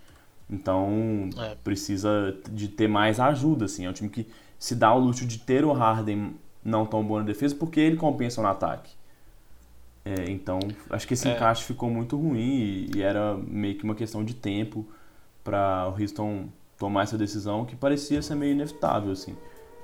Então, 0.47 1.29
é. 1.37 1.55
precisa 1.63 2.37
de 2.51 2.67
ter 2.67 2.87
mais 2.87 3.19
ajuda, 3.19 3.65
assim. 3.65 3.85
É 3.85 3.89
um 3.89 3.93
time 3.93 4.09
que 4.09 4.27
se 4.59 4.75
dá 4.75 4.93
o 4.93 4.99
luxo 4.99 5.25
de 5.25 5.39
ter 5.39 5.65
o 5.65 5.73
Harden 5.73 6.35
não 6.63 6.85
tão 6.85 7.03
bom 7.03 7.17
na 7.17 7.23
defesa 7.23 7.55
porque 7.55 7.79
ele 7.79 7.97
compensa 7.97 8.41
no 8.41 8.47
ataque. 8.47 8.91
É, 10.05 10.29
então, 10.29 10.59
acho 10.89 11.07
que 11.07 11.15
esse 11.15 11.27
é. 11.27 11.35
encaixe 11.35 11.63
ficou 11.63 11.89
muito 11.89 12.15
ruim 12.15 12.39
e, 12.39 12.91
e, 12.95 13.01
era 13.01 13.35
meio 13.35 13.75
que 13.75 13.83
uma 13.83 13.95
questão 13.95 14.23
de 14.23 14.35
tempo 14.35 14.85
para 15.43 15.89
o 15.89 15.99
Houston 15.99 16.47
tomar 16.77 17.03
essa 17.03 17.17
decisão 17.17 17.65
que 17.65 17.75
parecia 17.75 18.21
ser 18.21 18.35
meio 18.35 18.53
inevitável, 18.53 19.11
assim. 19.11 19.35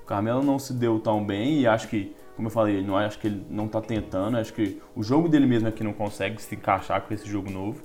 O 0.03 0.05
Carmelo 0.05 0.43
não 0.43 0.59
se 0.59 0.73
deu 0.73 0.99
tão 0.99 1.25
bem 1.25 1.59
e 1.61 1.67
acho 1.67 1.87
que, 1.87 2.15
como 2.36 2.47
eu 2.47 2.51
falei, 2.51 2.84
não 2.84 2.97
acho 2.97 3.19
que 3.19 3.27
ele 3.27 3.45
não 3.49 3.65
está 3.65 3.79
tentando, 3.79 4.38
acho 4.38 4.53
que 4.53 4.81
o 4.95 5.03
jogo 5.03 5.29
dele 5.29 5.45
mesmo 5.45 5.67
é 5.67 5.71
que 5.71 5.84
não 5.84 5.93
consegue 5.93 6.41
se 6.41 6.55
encaixar 6.55 7.01
com 7.01 7.13
esse 7.13 7.27
jogo 7.27 7.51
novo. 7.51 7.81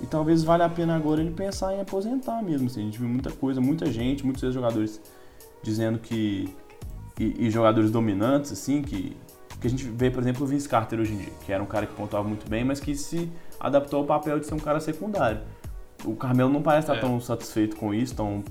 E 0.00 0.06
talvez 0.06 0.42
valha 0.42 0.64
a 0.64 0.68
pena 0.68 0.96
agora 0.96 1.20
ele 1.20 1.32
pensar 1.32 1.74
em 1.74 1.80
aposentar 1.80 2.42
mesmo. 2.42 2.66
Assim. 2.66 2.80
A 2.80 2.84
gente 2.84 2.98
viu 2.98 3.08
muita 3.08 3.30
coisa, 3.30 3.60
muita 3.60 3.86
gente, 3.86 4.24
muitos 4.24 4.54
jogadores 4.54 5.00
dizendo 5.62 5.98
que. 5.98 6.54
E, 7.18 7.46
e, 7.46 7.50
jogadores 7.50 7.90
dominantes, 7.90 8.50
assim, 8.50 8.80
que, 8.80 9.14
que 9.60 9.66
a 9.66 9.70
gente 9.70 9.84
vê, 9.84 10.10
por 10.10 10.22
exemplo, 10.22 10.44
o 10.44 10.46
Vince 10.46 10.66
Carter 10.66 10.98
hoje 10.98 11.12
em 11.12 11.18
dia, 11.18 11.32
que 11.44 11.52
era 11.52 11.62
um 11.62 11.66
cara 11.66 11.84
que 11.84 11.94
pontuava 11.94 12.26
muito 12.26 12.48
bem, 12.48 12.64
mas 12.64 12.80
que 12.80 12.94
se 12.94 13.30
adaptou 13.58 14.00
ao 14.00 14.06
papel 14.06 14.40
de 14.40 14.46
ser 14.46 14.54
um 14.54 14.58
cara 14.58 14.80
secundário. 14.80 15.42
O 16.02 16.16
Carmelo 16.16 16.50
não 16.50 16.62
parece 16.62 16.90
estar 16.90 16.96
é. 16.96 17.00
tão 17.00 17.20
satisfeito 17.20 17.76
com 17.76 17.92
isso, 17.92 18.14
tão 18.14 18.42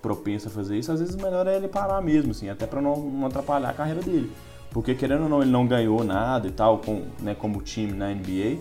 propenso 0.00 0.48
a 0.48 0.50
fazer 0.50 0.78
isso. 0.78 0.90
Às 0.90 1.00
vezes 1.00 1.14
o 1.14 1.18
melhor 1.20 1.46
é 1.46 1.56
ele 1.56 1.68
parar 1.68 2.00
mesmo, 2.00 2.30
assim, 2.30 2.48
até 2.48 2.66
para 2.66 2.80
não, 2.80 2.96
não 2.96 3.26
atrapalhar 3.26 3.68
a 3.68 3.74
carreira 3.74 4.00
dele. 4.00 4.32
Porque 4.70 4.94
querendo 4.94 5.24
ou 5.24 5.28
não, 5.28 5.42
ele 5.42 5.50
não 5.50 5.66
ganhou 5.66 6.04
nada 6.04 6.46
e 6.46 6.50
tal, 6.50 6.78
com, 6.78 7.04
né, 7.20 7.34
como 7.34 7.62
time 7.62 7.92
na 7.92 8.08
NBA. 8.10 8.58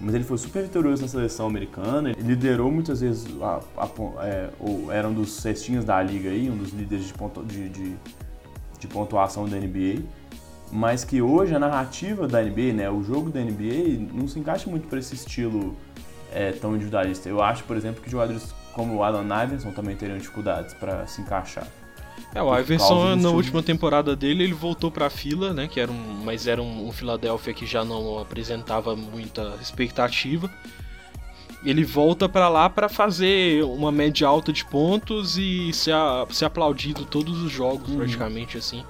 Mas 0.00 0.14
ele 0.14 0.24
foi 0.24 0.36
super 0.36 0.62
vitorioso 0.62 1.02
na 1.02 1.08
seleção 1.08 1.46
americana, 1.46 2.10
ele 2.10 2.22
liderou 2.22 2.70
muitas 2.70 3.00
vezes, 3.00 3.26
a, 3.40 3.60
a, 3.76 4.26
é, 4.26 4.50
ou 4.58 4.90
era 4.90 5.08
um 5.08 5.14
dos 5.14 5.30
cestinhos 5.34 5.84
da 5.84 6.02
liga 6.02 6.30
aí, 6.30 6.50
um 6.50 6.56
dos 6.56 6.72
líderes 6.72 7.06
de, 7.06 7.12
de, 7.44 7.68
de, 7.68 7.96
de, 8.80 8.88
pontuação 8.88 9.48
da 9.48 9.56
NBA. 9.56 10.02
Mas 10.72 11.04
que 11.04 11.22
hoje 11.22 11.54
a 11.54 11.58
narrativa 11.60 12.26
da 12.26 12.42
NBA, 12.42 12.72
né, 12.74 12.90
o 12.90 13.04
jogo 13.04 13.30
da 13.30 13.40
NBA, 13.40 14.12
não 14.12 14.26
se 14.26 14.38
encaixa 14.38 14.68
muito 14.68 14.88
para 14.88 14.98
esse 14.98 15.14
estilo 15.14 15.76
é, 16.32 16.50
tão 16.50 16.74
individualista. 16.74 17.28
Eu 17.28 17.40
acho, 17.40 17.62
por 17.62 17.76
exemplo, 17.76 18.02
que 18.02 18.10
jogadores 18.10 18.52
como 18.74 18.96
o 18.96 19.04
Alan 19.04 19.44
Iverson 19.44 19.70
também 19.70 19.96
teriam 19.96 20.18
dificuldades 20.18 20.74
para 20.74 21.06
se 21.06 21.22
encaixar. 21.22 21.66
É, 22.34 22.42
o 22.42 22.58
Iverson 22.58 23.14
na 23.14 23.30
última 23.30 23.62
temporada 23.62 24.16
dele 24.16 24.42
ele 24.42 24.52
voltou 24.52 24.90
para 24.90 25.06
a 25.06 25.10
fila, 25.10 25.52
né, 25.52 25.68
que 25.68 25.78
era 25.78 25.90
um, 25.90 26.22
mas 26.24 26.48
era 26.48 26.60
um, 26.60 26.88
um 26.88 26.92
Philadelphia 26.92 27.54
que 27.54 27.64
já 27.64 27.84
não 27.84 28.18
apresentava 28.18 28.96
muita 28.96 29.56
expectativa. 29.62 30.50
Ele 31.64 31.84
volta 31.84 32.28
para 32.28 32.48
lá 32.48 32.68
para 32.68 32.88
fazer 32.88 33.64
uma 33.64 33.90
média 33.90 34.26
alta 34.26 34.52
de 34.52 34.64
pontos 34.64 35.38
e 35.38 35.72
ser, 35.72 35.94
ser 36.30 36.44
aplaudido 36.44 37.06
todos 37.06 37.40
os 37.40 37.50
jogos 37.50 37.88
uhum. 37.88 37.98
praticamente 37.98 38.58
assim. 38.58 38.84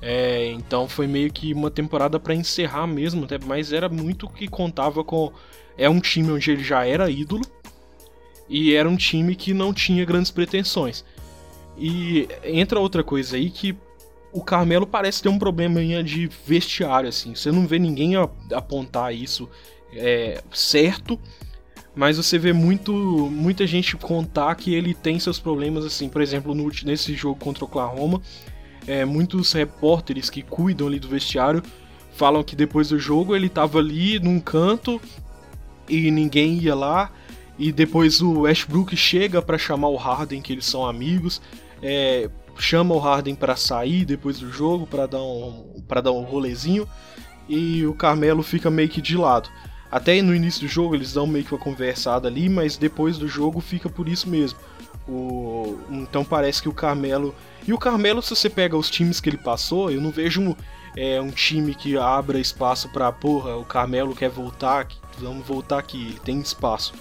É, 0.00 0.50
então 0.52 0.88
foi 0.88 1.06
meio 1.06 1.32
que 1.32 1.52
uma 1.52 1.70
temporada 1.70 2.18
para 2.18 2.34
encerrar 2.34 2.86
mesmo, 2.86 3.24
até, 3.24 3.38
mas 3.38 3.72
era 3.72 3.88
muito 3.88 4.28
que 4.28 4.48
contava 4.48 5.04
com 5.04 5.32
é 5.76 5.88
um 5.88 6.00
time 6.00 6.32
onde 6.32 6.50
ele 6.50 6.64
já 6.64 6.86
era 6.86 7.10
ídolo 7.10 7.44
e 8.48 8.74
era 8.74 8.88
um 8.88 8.96
time 8.96 9.34
que 9.34 9.52
não 9.52 9.72
tinha 9.72 10.04
grandes 10.04 10.30
pretensões. 10.30 11.04
E 11.78 12.28
entra 12.42 12.80
outra 12.80 13.04
coisa 13.04 13.36
aí 13.36 13.50
que 13.50 13.76
o 14.32 14.42
Carmelo 14.42 14.86
parece 14.86 15.22
ter 15.22 15.28
um 15.28 15.38
problema 15.38 15.80
de 16.02 16.28
vestiário, 16.46 17.08
assim. 17.08 17.34
Você 17.34 17.50
não 17.50 17.66
vê 17.66 17.78
ninguém 17.78 18.14
apontar 18.52 19.14
isso 19.14 19.48
é, 19.92 20.42
certo, 20.52 21.18
mas 21.94 22.18
você 22.18 22.38
vê 22.38 22.52
muito, 22.52 22.92
muita 22.92 23.66
gente 23.66 23.96
contar 23.96 24.54
que 24.54 24.74
ele 24.74 24.92
tem 24.92 25.18
seus 25.18 25.38
problemas, 25.38 25.84
assim. 25.84 26.08
Por 26.08 26.20
exemplo, 26.20 26.54
no, 26.54 26.70
nesse 26.84 27.14
jogo 27.14 27.38
contra 27.40 27.64
o 27.64 27.66
Oklahoma, 27.66 28.20
é, 28.86 29.04
muitos 29.04 29.52
repórteres 29.52 30.28
que 30.28 30.42
cuidam 30.42 30.86
ali 30.86 30.98
do 31.00 31.08
vestiário 31.08 31.62
falam 32.12 32.42
que 32.42 32.56
depois 32.56 32.88
do 32.90 32.98
jogo 32.98 33.34
ele 33.36 33.48
tava 33.48 33.78
ali 33.78 34.18
num 34.18 34.40
canto 34.40 35.00
e 35.88 36.10
ninguém 36.10 36.58
ia 36.58 36.74
lá. 36.74 37.10
E 37.58 37.72
depois 37.72 38.20
o 38.20 38.40
Westbrook 38.40 38.94
chega 38.94 39.40
para 39.40 39.56
chamar 39.56 39.88
o 39.88 39.96
Harden, 39.96 40.42
que 40.42 40.52
eles 40.52 40.66
são 40.66 40.84
amigos 40.84 41.40
é, 41.82 42.30
chama 42.58 42.94
o 42.94 42.98
Harden 42.98 43.34
para 43.34 43.56
sair 43.56 44.04
depois 44.04 44.38
do 44.38 44.50
jogo 44.50 44.86
para 44.86 45.06
dar 45.06 45.22
um 45.22 45.82
para 45.86 46.00
dar 46.00 46.12
um 46.12 46.22
rolezinho 46.22 46.88
e 47.48 47.86
o 47.86 47.94
Carmelo 47.94 48.42
fica 48.42 48.70
meio 48.70 48.88
que 48.88 49.00
de 49.00 49.16
lado. 49.16 49.48
Até 49.90 50.20
no 50.20 50.34
início 50.34 50.62
do 50.62 50.68
jogo 50.68 50.94
eles 50.94 51.12
dão 51.12 51.26
meio 51.26 51.44
que 51.44 51.54
uma 51.54 51.60
conversada 51.60 52.26
ali, 52.28 52.48
mas 52.48 52.76
depois 52.76 53.18
do 53.18 53.28
jogo 53.28 53.60
fica 53.60 53.88
por 53.88 54.08
isso 54.08 54.28
mesmo. 54.28 54.58
O, 55.08 55.78
então 55.90 56.24
parece 56.24 56.60
que 56.60 56.68
o 56.68 56.72
Carmelo. 56.72 57.34
E 57.66 57.72
o 57.72 57.78
Carmelo, 57.78 58.20
se 58.20 58.30
você 58.30 58.50
pega 58.50 58.76
os 58.76 58.90
times 58.90 59.20
que 59.20 59.28
ele 59.28 59.36
passou, 59.36 59.90
eu 59.90 60.00
não 60.00 60.10
vejo 60.10 60.40
um, 60.40 60.56
é, 60.96 61.20
um 61.20 61.30
time 61.30 61.74
que 61.74 61.96
abra 61.96 62.38
espaço 62.38 62.88
pra 62.88 63.12
porra, 63.12 63.56
o 63.56 63.64
Carmelo 63.64 64.14
quer 64.14 64.28
voltar, 64.28 64.88
vamos 65.18 65.46
voltar 65.46 65.78
aqui, 65.78 66.18
tem 66.24 66.40
espaço. 66.40 66.92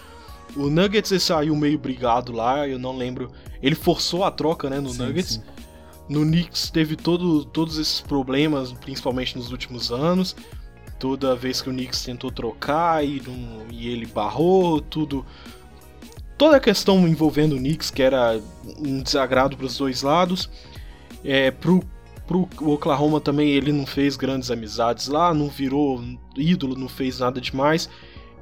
O 0.56 0.70
Nuggets 0.70 1.22
saiu 1.22 1.56
meio 1.56 1.78
brigado 1.78 2.32
lá, 2.32 2.68
eu 2.68 2.80
não 2.80 2.96
lembro. 2.96 3.32
Ele 3.62 3.76
forçou 3.76 4.24
a 4.24 4.32
troca, 4.32 4.70
né, 4.70 4.80
no 4.80 4.90
sim, 4.90 5.04
Nuggets. 5.04 5.34
Sim. 5.34 5.56
No 6.08 6.22
Knicks 6.22 6.70
teve 6.70 6.96
todo, 6.96 7.44
todos 7.46 7.78
esses 7.78 8.00
problemas, 8.00 8.72
principalmente 8.72 9.36
nos 9.38 9.52
últimos 9.52 9.92
anos. 9.92 10.36
Toda 11.00 11.36
vez 11.36 11.62
que 11.62 11.70
o 11.70 11.74
Knicks 11.74 12.04
tentou 12.04 12.32
trocar 12.32 13.04
e, 13.04 13.22
não, 13.26 13.66
e 13.72 13.90
ele 13.90 14.06
barrou, 14.06 14.80
tudo. 14.80 15.26
Toda 16.38 16.58
a 16.58 16.60
questão 16.60 17.08
envolvendo 17.08 17.56
o 17.56 17.58
Knicks, 17.58 17.90
que 17.90 18.04
era 18.04 18.40
um 18.78 19.02
desagrado 19.02 19.58
para 19.58 19.66
os 19.66 19.78
dois 19.78 20.04
lados. 20.04 20.50
É, 21.24 21.50
pro, 21.50 21.84
pro 22.28 22.48
Oklahoma 22.62 23.20
também 23.20 23.50
ele 23.50 23.72
não 23.72 23.86
fez 23.86 24.16
grandes 24.16 24.52
amizades 24.52 25.08
lá, 25.08 25.34
não 25.34 25.50
virou 25.50 26.04
ídolo, 26.38 26.78
não 26.78 26.88
fez 26.88 27.20
nada 27.20 27.42
demais. 27.42 27.90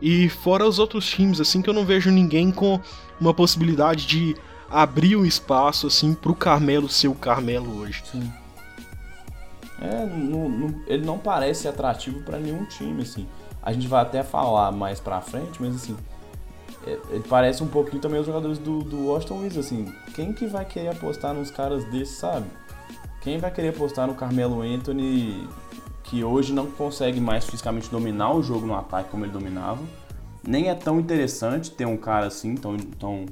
E 0.06 0.28
fora 0.28 0.68
os 0.68 0.80
outros 0.80 1.10
times, 1.10 1.40
assim, 1.40 1.62
que 1.62 1.70
eu 1.70 1.74
não 1.74 1.86
vejo 1.86 2.12
ninguém 2.12 2.52
com 2.52 2.78
uma 3.22 3.34
possibilidade 3.34 4.06
de 4.06 4.36
abrir 4.70 5.16
o 5.16 5.26
espaço, 5.26 5.88
assim, 5.88 6.14
pro 6.14 6.36
Carmelo 6.36 6.90
ser 6.90 7.08
o 7.08 7.16
Carmelo 7.16 7.80
hoje. 7.80 8.04
Sim. 8.12 8.30
É, 9.82 10.06
não, 10.06 10.50
não, 10.50 10.76
ele 10.88 11.06
não 11.06 11.18
parece 11.18 11.70
atrativo 11.70 12.22
para 12.24 12.38
nenhum 12.38 12.66
time, 12.66 13.02
assim. 13.02 13.26
A 13.62 13.72
gente 13.72 13.88
vai 13.88 14.02
até 14.02 14.24
falar 14.24 14.74
mais 14.74 15.00
pra 15.00 15.22
frente, 15.22 15.62
mas 15.62 15.74
assim, 15.74 15.96
é, 16.86 17.00
ele 17.10 17.24
parece 17.30 17.64
um 17.64 17.68
pouquinho 17.68 18.02
também 18.02 18.20
os 18.20 18.26
jogadores 18.26 18.58
do, 18.58 18.80
do 18.80 19.08
Washington 19.08 19.36
Wizards, 19.36 19.66
assim. 19.66 19.94
Quem 20.14 20.34
que 20.34 20.46
vai 20.48 20.66
querer 20.66 20.90
apostar 20.90 21.34
nos 21.34 21.50
caras 21.50 21.86
desses, 21.86 22.18
sabe? 22.18 22.46
Quem 23.22 23.38
vai 23.38 23.52
querer 23.52 23.70
apostar 23.70 24.06
no 24.06 24.16
Carmelo 24.16 24.62
Anthony 24.62 25.48
que 26.04 26.24
hoje 26.24 26.54
não 26.54 26.70
consegue 26.70 27.20
mais 27.20 27.46
fisicamente 27.46 27.90
dominar 27.90 28.34
o 28.34 28.44
jogo 28.44 28.66
no 28.66 28.76
ataque 28.76 29.10
como 29.10 29.26
ele 29.26 29.32
dominava. 29.32 29.82
Nem 30.46 30.70
é 30.70 30.76
tão 30.76 31.00
interessante 31.00 31.72
ter 31.72 31.86
um 31.86 31.98
cara 31.98 32.28
assim, 32.28 32.56
tão, 32.56 32.78
tão 32.78 33.26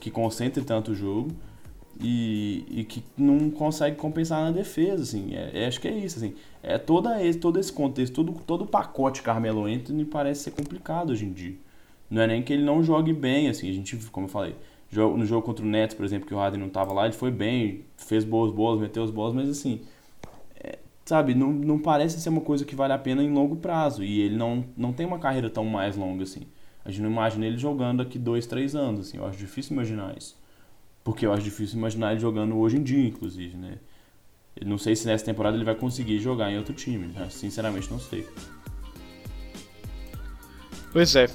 que 0.00 0.10
concentre 0.10 0.62
tanto 0.64 0.92
o 0.92 0.94
jogo 0.94 1.30
e, 2.00 2.64
e 2.70 2.84
que 2.84 3.02
não 3.16 3.50
consegue 3.50 3.96
compensar 3.96 4.42
na 4.44 4.50
defesa, 4.50 5.02
assim. 5.02 5.34
É, 5.34 5.64
é, 5.64 5.66
acho 5.66 5.80
que 5.80 5.88
é 5.88 5.96
isso, 5.96 6.18
assim. 6.18 6.34
É 6.62 6.78
toda 6.78 7.22
esse, 7.22 7.38
todo 7.38 7.58
esse 7.58 7.72
contexto, 7.72 8.14
todo, 8.14 8.32
todo 8.46 8.62
o 8.62 8.66
pacote 8.66 9.22
Carmelo 9.22 9.66
Anthony 9.66 10.04
parece 10.04 10.44
ser 10.44 10.52
complicado 10.52 11.10
hoje 11.10 11.24
em 11.24 11.32
dia. 11.32 11.56
Não 12.08 12.22
é 12.22 12.26
nem 12.26 12.42
que 12.42 12.52
ele 12.52 12.64
não 12.64 12.82
jogue 12.82 13.12
bem, 13.12 13.48
assim. 13.48 13.68
A 13.68 13.72
gente, 13.72 13.96
como 14.10 14.26
eu 14.26 14.30
falei, 14.30 14.54
no 14.92 15.26
jogo 15.26 15.44
contra 15.44 15.64
o 15.64 15.68
Nets, 15.68 15.94
por 15.94 16.04
exemplo, 16.04 16.26
que 16.26 16.34
o 16.34 16.38
Harden 16.38 16.60
não 16.60 16.68
estava 16.68 16.92
lá, 16.92 17.04
ele 17.04 17.14
foi 17.14 17.30
bem, 17.30 17.84
fez 17.96 18.24
boas 18.24 18.52
bolas, 18.52 18.80
meteu 18.80 19.02
as 19.02 19.10
bolas, 19.10 19.34
mas 19.34 19.48
assim, 19.48 19.80
sabe, 21.08 21.34
não, 21.34 21.50
não 21.50 21.78
parece 21.78 22.20
ser 22.20 22.28
uma 22.28 22.42
coisa 22.42 22.66
que 22.66 22.76
vale 22.76 22.92
a 22.92 22.98
pena 22.98 23.22
em 23.22 23.32
longo 23.32 23.56
prazo. 23.56 24.04
E 24.04 24.20
ele 24.20 24.36
não, 24.36 24.62
não 24.76 24.92
tem 24.92 25.06
uma 25.06 25.18
carreira 25.18 25.48
tão 25.48 25.64
mais 25.64 25.96
longa 25.96 26.24
assim. 26.24 26.42
A 26.84 26.90
gente 26.90 27.00
não 27.00 27.10
imagina 27.10 27.46
ele 27.46 27.56
jogando 27.56 28.04
daqui 28.04 28.18
dois, 28.18 28.46
três 28.46 28.74
anos, 28.74 29.00
assim. 29.00 29.16
Eu 29.16 29.26
acho 29.26 29.38
difícil 29.38 29.72
imaginar 29.72 30.14
isso. 30.18 30.36
Porque 31.02 31.24
eu 31.24 31.32
acho 31.32 31.42
difícil 31.42 31.78
imaginar 31.78 32.12
ele 32.12 32.20
jogando 32.20 32.58
hoje 32.58 32.76
em 32.76 32.82
dia, 32.82 33.08
inclusive, 33.08 33.56
né? 33.56 33.78
Eu 34.54 34.66
não 34.66 34.76
sei 34.76 34.94
se 34.94 35.06
nessa 35.06 35.24
temporada 35.24 35.56
ele 35.56 35.64
vai 35.64 35.74
conseguir 35.74 36.18
jogar 36.18 36.52
em 36.52 36.58
outro 36.58 36.74
time, 36.74 37.06
né? 37.06 37.28
sinceramente 37.30 37.90
não 37.90 37.98
sei. 37.98 38.26
Pois 40.92 41.16
é. 41.16 41.26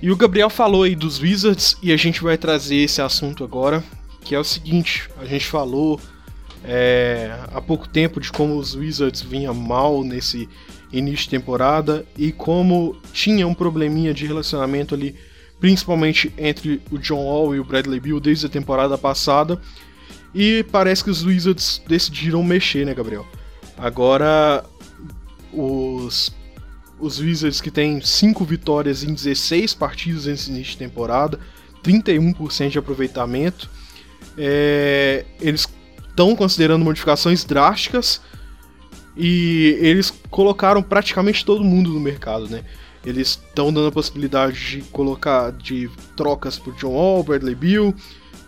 E 0.00 0.10
o 0.10 0.16
Gabriel 0.16 0.48
falou 0.48 0.84
aí 0.84 0.94
dos 0.94 1.20
Wizards 1.20 1.76
e 1.82 1.92
a 1.92 1.96
gente 1.98 2.22
vai 2.22 2.38
trazer 2.38 2.76
esse 2.76 3.02
assunto 3.02 3.44
agora, 3.44 3.84
que 4.22 4.34
é 4.34 4.38
o 4.38 4.44
seguinte, 4.44 5.10
a 5.18 5.26
gente 5.26 5.44
falou 5.44 6.00
é, 6.70 7.34
há 7.50 7.62
pouco 7.62 7.88
tempo 7.88 8.20
de 8.20 8.30
como 8.30 8.58
os 8.58 8.74
Wizards 8.74 9.22
vinham 9.22 9.54
mal 9.54 10.04
nesse 10.04 10.46
início 10.92 11.24
de 11.24 11.30
temporada 11.30 12.04
e 12.14 12.30
como 12.30 12.94
tinha 13.10 13.48
um 13.48 13.54
probleminha 13.54 14.12
de 14.12 14.26
relacionamento 14.26 14.94
ali, 14.94 15.16
principalmente 15.58 16.30
entre 16.36 16.82
o 16.90 16.98
John 16.98 17.24
Wall 17.24 17.56
e 17.56 17.60
o 17.60 17.64
Bradley 17.64 17.98
Beal 17.98 18.20
desde 18.20 18.44
a 18.44 18.50
temporada 18.50 18.98
passada. 18.98 19.58
E 20.34 20.62
parece 20.70 21.02
que 21.02 21.08
os 21.08 21.24
Wizards 21.24 21.80
decidiram 21.88 22.42
mexer, 22.42 22.84
né, 22.84 22.92
Gabriel? 22.92 23.26
Agora 23.78 24.62
os 25.50 26.36
os 27.00 27.20
Wizards 27.20 27.60
que 27.60 27.70
têm 27.70 28.00
5 28.00 28.44
vitórias 28.44 29.04
em 29.04 29.14
16 29.14 29.72
partidas 29.72 30.26
nesse 30.26 30.50
início 30.50 30.72
de 30.72 30.78
temporada, 30.78 31.38
31% 31.82 32.70
de 32.70 32.78
aproveitamento. 32.78 33.70
É, 34.36 35.24
eles 35.40 35.64
estão 36.18 36.34
considerando 36.34 36.84
modificações 36.84 37.44
drásticas 37.44 38.20
e 39.16 39.78
eles 39.80 40.12
colocaram 40.30 40.82
praticamente 40.82 41.44
todo 41.44 41.62
mundo 41.62 41.90
no 41.90 42.00
mercado, 42.00 42.48
né? 42.48 42.64
Eles 43.06 43.28
estão 43.28 43.72
dando 43.72 43.86
a 43.86 43.92
possibilidade 43.92 44.58
de 44.58 44.82
colocar 44.90 45.52
de 45.52 45.88
trocas 46.16 46.58
por 46.58 46.74
John 46.74 46.94
Wall, 46.94 47.22
Bradley 47.22 47.54
Bill, 47.54 47.94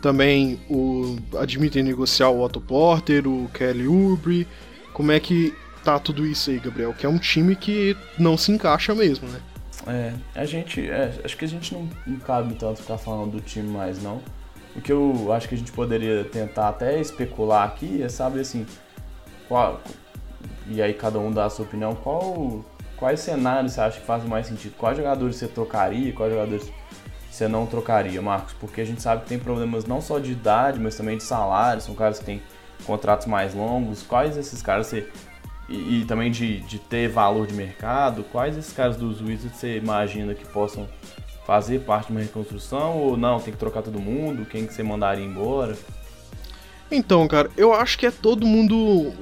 também 0.03 0.61
o 0.69 1.17
admitem 1.39 1.85
negociar 1.85 2.31
o 2.31 2.43
Otto 2.43 2.61
Porter, 2.61 3.29
o 3.29 3.49
Kelly 3.55 3.87
Oubre. 3.87 4.49
Como 4.93 5.13
é 5.13 5.21
que 5.21 5.55
tá 5.85 6.01
tudo 6.01 6.27
isso 6.27 6.51
aí, 6.51 6.59
Gabriel? 6.59 6.93
Que 6.93 7.07
é 7.07 7.09
um 7.09 7.19
time 7.19 7.55
que 7.55 7.97
não 8.19 8.37
se 8.37 8.51
encaixa 8.51 8.95
mesmo, 8.97 9.29
né? 9.29 9.41
É, 9.87 10.13
a 10.35 10.45
gente. 10.45 10.91
É, 10.91 11.21
acho 11.25 11.37
que 11.37 11.45
a 11.45 11.49
gente 11.49 11.73
não, 11.73 11.89
não 12.05 12.19
cabe 12.19 12.55
tanto 12.55 12.83
ficar 12.83 12.99
falando 12.99 13.33
do 13.33 13.41
time 13.41 13.69
mais, 13.69 14.03
não. 14.03 14.21
O 14.77 14.81
que 14.81 14.93
eu 14.93 15.33
acho 15.33 15.49
que 15.49 15.55
a 15.55 15.59
gente 15.59 15.73
poderia 15.73 16.25
tentar 16.25 16.69
até 16.69 17.01
especular 17.01 17.67
aqui 17.67 18.03
é 18.03 18.09
saber 18.09 18.41
assim. 18.41 18.67
Qual, 19.49 19.81
e 20.67 20.81
aí 20.81 20.95
cada 20.95 21.19
um 21.19 21.33
dá 21.33 21.47
a 21.47 21.51
sua 21.51 21.65
opinião, 21.65 21.95
qual, 21.95 22.65
quais 22.97 23.19
cenários 23.21 23.73
você 23.73 23.81
acha 23.81 24.01
que 24.01 24.07
fazem 24.07 24.29
mais 24.29 24.47
sentido? 24.47 24.77
Quais 24.77 24.97
jogadores 24.97 25.37
você 25.37 25.49
trocaria, 25.49 26.13
quais 26.13 26.33
jogadores 26.33 26.71
você 27.29 27.49
não 27.49 27.67
trocaria, 27.67 28.23
Marcos? 28.23 28.55
Porque 28.61 28.81
a 28.81 28.85
gente 28.85 29.03
sabe 29.03 29.23
que 29.23 29.29
tem 29.29 29.39
problemas 29.39 29.85
não 29.85 30.01
só 30.01 30.21
de 30.21 30.31
idade, 30.31 30.79
mas 30.79 30.97
também 30.97 31.17
de 31.17 31.25
salário, 31.25 31.83
são 31.83 31.95
caras 31.95 32.21
que 32.21 32.25
têm 32.25 32.43
contratos 32.85 33.27
mais 33.27 33.55
longos. 33.55 34.05
Quais 34.05 34.37
esses 34.37 34.63
caras 34.63 34.87
você 34.87 35.09
e, 35.69 36.01
e, 36.01 36.05
também 36.05 36.31
de, 36.31 36.61
de 36.61 36.79
ter 36.81 37.09
valor 37.09 37.47
de 37.47 37.55
mercado, 37.55 38.25
quais 38.25 38.57
esses 38.57 38.73
caras 38.73 38.97
dos 38.97 39.21
Wizards 39.21 39.57
você 39.57 39.79
imagina 39.79 40.35
que 40.35 40.45
possam 40.45 40.89
fazer 41.47 41.81
parte 41.81 42.07
de 42.07 42.13
uma 42.13 42.21
reconstrução 42.21 42.97
ou 42.99 43.17
não, 43.17 43.41
tem 43.41 43.53
que 43.53 43.59
trocar 43.59 43.83
todo 43.83 43.99
mundo, 44.01 44.47
quem 44.47 44.67
que 44.67 44.75
você 44.75 44.83
mandaria 44.83 45.25
embora? 45.25 45.77
Então, 46.91 47.27
cara, 47.29 47.51
eu 47.57 47.73
acho 47.73 47.99
que 47.99 48.07
é 48.07 48.11
todo 48.11 48.47
mundo. 48.47 49.13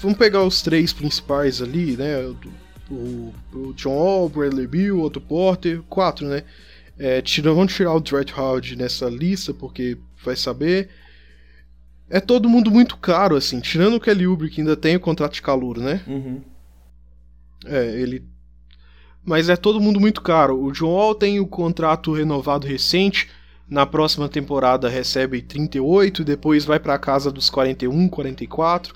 Vamos 0.00 0.18
pegar 0.18 0.42
os 0.42 0.60
três 0.60 0.92
principais 0.92 1.62
ali, 1.62 1.96
né? 1.96 2.18
O, 2.90 3.32
o 3.52 3.72
John 3.74 3.96
Wall, 3.96 4.28
Bradley 4.28 4.66
Bill, 4.66 5.00
Otto 5.00 5.20
Porter, 5.20 5.82
quatro, 5.88 6.26
né? 6.26 6.44
É, 6.98 7.20
tira, 7.20 7.52
vamos 7.52 7.74
tirar 7.74 7.94
o 7.94 8.00
Dwight 8.00 8.32
Howard 8.38 8.76
nessa 8.76 9.06
lista, 9.08 9.52
porque 9.52 9.98
vai 10.24 10.36
saber 10.36 10.88
é 12.08 12.20
todo 12.20 12.48
mundo 12.48 12.70
muito 12.70 12.96
caro, 12.96 13.36
assim. 13.36 13.60
Tirando 13.60 13.96
o 13.96 14.00
Kelly 14.00 14.26
Oubre, 14.26 14.48
que 14.48 14.60
ainda 14.60 14.76
tem 14.76 14.96
o 14.96 15.00
contrato 15.00 15.34
de 15.34 15.42
calor, 15.42 15.78
né? 15.78 16.00
Uhum. 16.06 16.40
É, 17.64 18.00
ele. 18.00 18.24
Mas 19.26 19.48
é 19.48 19.56
todo 19.56 19.80
mundo 19.80 20.00
muito 20.00 20.22
caro. 20.22 20.62
O 20.62 20.72
John 20.72 20.92
Wall 20.92 21.14
tem 21.14 21.40
o 21.40 21.46
contrato 21.46 22.12
renovado 22.12 22.66
recente. 22.66 23.28
Na 23.68 23.84
próxima 23.84 24.28
temporada 24.28 24.88
recebe 24.88 25.42
38, 25.42 26.22
depois 26.22 26.64
vai 26.64 26.78
para 26.78 26.96
casa 26.98 27.32
dos 27.32 27.50
41, 27.50 28.08
44. 28.08 28.94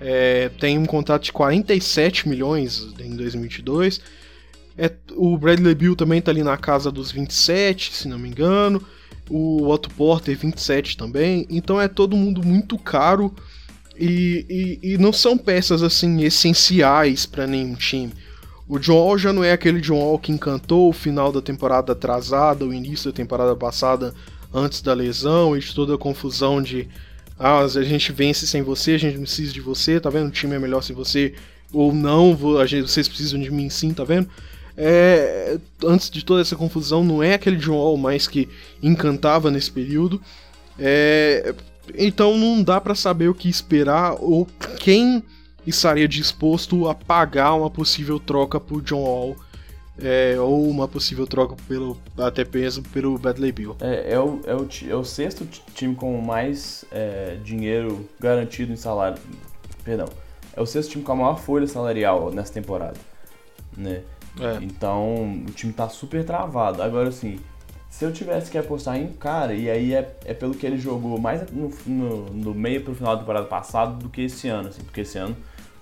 É, 0.00 0.48
tem 0.60 0.78
um 0.78 0.86
contrato 0.86 1.24
de 1.24 1.32
47 1.32 2.28
milhões 2.28 2.86
em 3.00 3.16
2022. 3.16 4.00
É, 4.78 4.92
o 5.16 5.36
Bradley 5.36 5.74
Bill 5.74 5.96
também 5.96 6.22
tá 6.22 6.30
ali 6.30 6.44
na 6.44 6.56
casa 6.56 6.92
dos 6.92 7.10
27, 7.10 7.92
se 7.92 8.06
não 8.06 8.18
me 8.18 8.28
engano 8.28 8.80
o 9.28 9.68
Otto 9.68 9.90
Porter 9.90 10.36
27 10.36 10.96
também, 10.96 11.46
então 11.50 11.80
é 11.80 11.88
todo 11.88 12.16
mundo 12.16 12.44
muito 12.44 12.78
caro 12.78 13.34
e, 13.98 14.78
e, 14.82 14.92
e 14.92 14.98
não 14.98 15.12
são 15.12 15.36
peças 15.36 15.82
assim 15.82 16.22
essenciais 16.22 17.26
para 17.26 17.46
nenhum 17.46 17.74
time. 17.74 18.12
O 18.68 18.78
John 18.78 18.96
Wall 18.96 19.18
já 19.18 19.32
não 19.32 19.44
é 19.44 19.52
aquele 19.52 19.80
John 19.80 19.98
Wall 19.98 20.18
que 20.18 20.32
encantou 20.32 20.88
o 20.88 20.92
final 20.92 21.30
da 21.30 21.40
temporada 21.40 21.92
atrasada, 21.92 22.64
o 22.64 22.74
início 22.74 23.10
da 23.10 23.16
temporada 23.16 23.54
passada 23.54 24.14
antes 24.52 24.82
da 24.82 24.92
lesão 24.92 25.56
e 25.56 25.60
de 25.60 25.74
toda 25.74 25.94
a 25.94 25.98
confusão 25.98 26.60
de 26.60 26.88
ah, 27.38 27.60
a 27.60 27.82
gente 27.82 28.12
vence 28.12 28.46
sem 28.46 28.62
você, 28.62 28.92
a 28.92 28.98
gente 28.98 29.18
precisa 29.18 29.52
de 29.52 29.60
você, 29.60 30.00
tá 30.00 30.08
vendo? 30.08 30.28
O 30.28 30.32
time 30.32 30.56
é 30.56 30.58
melhor 30.58 30.82
sem 30.82 30.96
você 30.96 31.34
ou 31.72 31.92
não, 31.92 32.34
vocês 32.34 33.08
precisam 33.08 33.40
de 33.40 33.50
mim 33.50 33.68
sim, 33.68 33.92
tá 33.92 34.04
vendo? 34.04 34.28
é, 34.76 35.58
antes 35.84 36.10
de 36.10 36.24
toda 36.24 36.42
essa 36.42 36.54
confusão, 36.54 37.02
não 37.02 37.22
é 37.22 37.34
aquele 37.34 37.56
John 37.56 37.76
Wall 37.76 37.96
mais 37.96 38.28
que 38.28 38.48
encantava 38.82 39.50
nesse 39.50 39.70
período. 39.70 40.20
É, 40.78 41.54
então 41.96 42.36
não 42.36 42.62
dá 42.62 42.80
para 42.80 42.94
saber 42.94 43.28
o 43.28 43.34
que 43.34 43.48
esperar 43.48 44.16
ou 44.20 44.46
quem 44.78 45.22
estaria 45.66 46.06
disposto 46.06 46.88
a 46.88 46.94
pagar 46.94 47.54
uma 47.54 47.70
possível 47.70 48.18
troca 48.18 48.60
por 48.60 48.82
John 48.82 49.02
Wall. 49.02 49.36
É, 49.98 50.36
ou 50.38 50.68
uma 50.68 50.86
possível 50.86 51.26
troca 51.26 51.56
pelo 51.66 51.96
até 52.18 52.44
mesmo 52.44 52.86
pelo 52.90 53.18
Bradley 53.18 53.50
Bill. 53.50 53.76
É, 53.80 54.12
é, 54.12 54.20
o, 54.20 54.40
é, 54.44 54.54
o, 54.54 54.68
é 54.90 54.94
o 54.94 55.02
sexto 55.02 55.46
time 55.74 55.94
com 55.94 56.20
mais 56.20 56.84
é, 56.92 57.38
dinheiro 57.42 58.06
garantido 58.20 58.72
em 58.72 58.76
salário. 58.76 59.18
Perdão. 59.82 60.06
É 60.54 60.60
o 60.60 60.66
sexto 60.66 60.90
time 60.90 61.04
com 61.04 61.12
a 61.12 61.16
maior 61.16 61.38
folha 61.38 61.66
salarial 61.66 62.30
nessa 62.30 62.52
temporada. 62.52 62.98
Né? 63.74 64.02
É. 64.38 64.58
Então 64.62 65.42
o 65.46 65.50
time 65.52 65.72
tá 65.72 65.88
super 65.88 66.22
travado. 66.24 66.82
Agora, 66.82 67.08
assim, 67.08 67.40
se 67.88 68.04
eu 68.04 68.12
tivesse 68.12 68.50
que 68.50 68.58
apostar 68.58 68.98
em 68.98 69.04
um 69.04 69.12
cara, 69.14 69.54
e 69.54 69.70
aí 69.70 69.94
é, 69.94 70.16
é 70.26 70.34
pelo 70.34 70.54
que 70.54 70.66
ele 70.66 70.76
jogou 70.76 71.18
mais 71.18 71.50
no, 71.50 71.70
no, 71.86 72.26
no 72.26 72.54
meio 72.54 72.82
pro 72.82 72.94
final 72.94 73.14
da 73.14 73.20
temporada 73.20 73.46
passada 73.46 73.94
do 73.94 74.10
que 74.10 74.22
esse 74.22 74.48
ano, 74.48 74.68
assim, 74.68 74.82
porque 74.82 75.00
esse 75.00 75.16
ano 75.16 75.34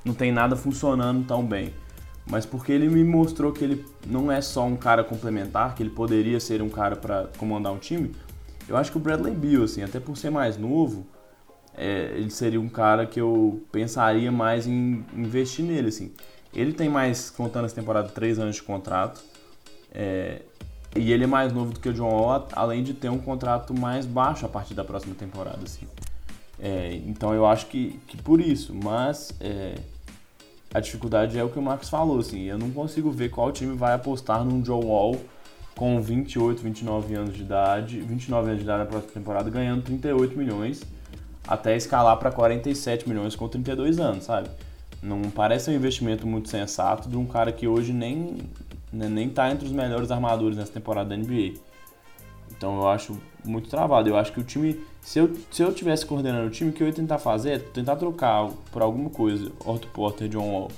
não 0.05 0.15
tem 0.15 0.31
nada 0.31 0.57
funcionando 0.57 1.27
tão 1.27 1.45
bem. 1.45 1.73
Mas 2.27 2.47
porque 2.47 2.73
ele 2.73 2.89
me 2.89 3.05
mostrou 3.05 3.53
que 3.53 3.63
ele 3.63 3.85
não 4.07 4.33
é 4.33 4.41
só 4.41 4.65
um 4.65 4.77
cara 4.77 5.05
complementar, 5.05 5.75
que 5.75 5.83
ele 5.83 5.91
poderia 5.91 6.41
ser 6.41 6.63
um 6.63 6.71
cara 6.71 6.97
para 6.97 7.29
comandar 7.37 7.73
um 7.73 7.79
time, 7.79 8.15
eu 8.69 8.77
acho 8.77 8.91
que 8.91 8.97
o 8.97 9.01
Bradley 9.01 9.35
Beal, 9.35 9.65
assim, 9.65 9.83
até 9.83 10.01
por 10.01 10.17
ser 10.17 10.31
mais 10.31 10.57
novo, 10.57 11.07
é, 11.77 12.13
ele 12.17 12.31
seria 12.31 12.61
um 12.61 12.69
cara 12.69 13.05
que 13.05 13.21
eu 13.21 13.63
pensaria 13.71 14.33
mais 14.33 14.67
em 14.67 15.05
investir 15.15 15.65
nele, 15.65 15.89
assim. 15.89 16.13
Ele 16.53 16.73
tem 16.73 16.89
mais, 16.89 17.31
contando 17.31 17.67
essa 17.67 17.75
temporada, 17.75 18.09
3 18.09 18.39
anos 18.39 18.57
de 18.57 18.63
contrato. 18.63 19.23
É, 19.93 20.43
e 20.97 21.13
ele 21.13 21.25
é 21.25 21.27
mais 21.27 21.53
novo 21.53 21.73
do 21.73 21.81
que 21.81 21.89
o 21.89 21.93
John 21.93 22.09
Wall, 22.09 22.49
além 22.53 22.83
de 22.83 22.95
ter 22.95 23.11
um 23.11 23.19
contrato 23.19 23.75
mais 23.75 24.07
baixo 24.07 24.47
a 24.47 24.49
partir 24.49 24.73
da 24.75 24.85
próxima 24.85 25.15
temporada. 25.15 25.59
Assim. 25.65 25.87
É, 26.59 26.95
então 27.05 27.35
eu 27.35 27.45
acho 27.45 27.67
que, 27.67 28.01
que 28.07 28.17
por 28.17 28.41
isso, 28.41 28.75
mas 28.75 29.35
é, 29.41 29.75
a 30.75 30.81
dificuldade 30.81 31.39
é 31.39 31.45
o 31.45 31.49
que 31.49 31.59
o 31.59 31.63
Marcos 31.63 31.89
falou. 31.89 32.19
Assim, 32.19 32.43
eu 32.43 32.59
não 32.59 32.71
consigo 32.71 33.11
ver 33.11 33.31
qual 33.31 33.53
time 33.53 33.77
vai 33.77 33.95
apostar 33.95 34.45
num 34.45 34.61
John 34.61 34.85
Wall 34.85 35.17
com 35.77 36.03
28, 36.03 36.61
29 36.61 37.15
anos 37.15 37.35
de 37.35 37.43
idade, 37.43 38.01
29 38.01 38.49
anos 38.49 38.59
de 38.59 38.65
idade 38.65 38.81
na 38.81 38.87
próxima 38.87 39.13
temporada, 39.13 39.49
ganhando 39.49 39.83
38 39.83 40.37
milhões, 40.37 40.83
até 41.47 41.77
escalar 41.77 42.17
para 42.17 42.31
47 42.33 43.09
milhões 43.09 43.37
com 43.37 43.49
32 43.49 43.99
anos, 44.01 44.25
sabe? 44.25 44.49
Não 45.01 45.23
parece 45.31 45.71
um 45.71 45.75
investimento 45.75 46.27
muito 46.27 46.49
sensato 46.49 47.09
de 47.09 47.17
um 47.17 47.27
cara 47.27 47.53
que 47.53 47.69
hoje 47.69 47.93
nem 47.93 48.39
né, 48.93 49.09
nem 49.09 49.29
tá 49.29 49.51
entre 49.51 49.67
os 49.67 49.73
melhores 49.73 50.11
armadores 50.11 50.57
nessa 50.57 50.73
temporada 50.73 51.11
da 51.11 51.17
NBA. 51.17 51.55
Então 52.57 52.77
eu 52.79 52.89
acho 52.89 53.19
muito 53.45 53.69
travado. 53.69 54.09
Eu 54.09 54.17
acho 54.17 54.33
que 54.33 54.41
o 54.41 54.45
time, 54.45 54.81
se 55.01 55.19
eu, 55.19 55.33
se 55.51 55.63
eu 55.63 55.73
tivesse 55.73 56.05
coordenando 56.07 56.47
o 56.47 56.51
time, 56.51 56.71
o 56.71 56.73
que 56.73 56.83
eu 56.83 56.87
ia 56.87 56.93
tentar 56.93 57.19
fazer 57.19 57.51
é 57.53 57.59
tentar 57.59 57.97
trocar 57.97 58.49
por 58.73 58.83
alguma 58.83 59.11
coisa 59.11 59.51
Otto 59.65 59.89
Porter, 59.89 60.29
John 60.29 60.51
Wall 60.51 60.71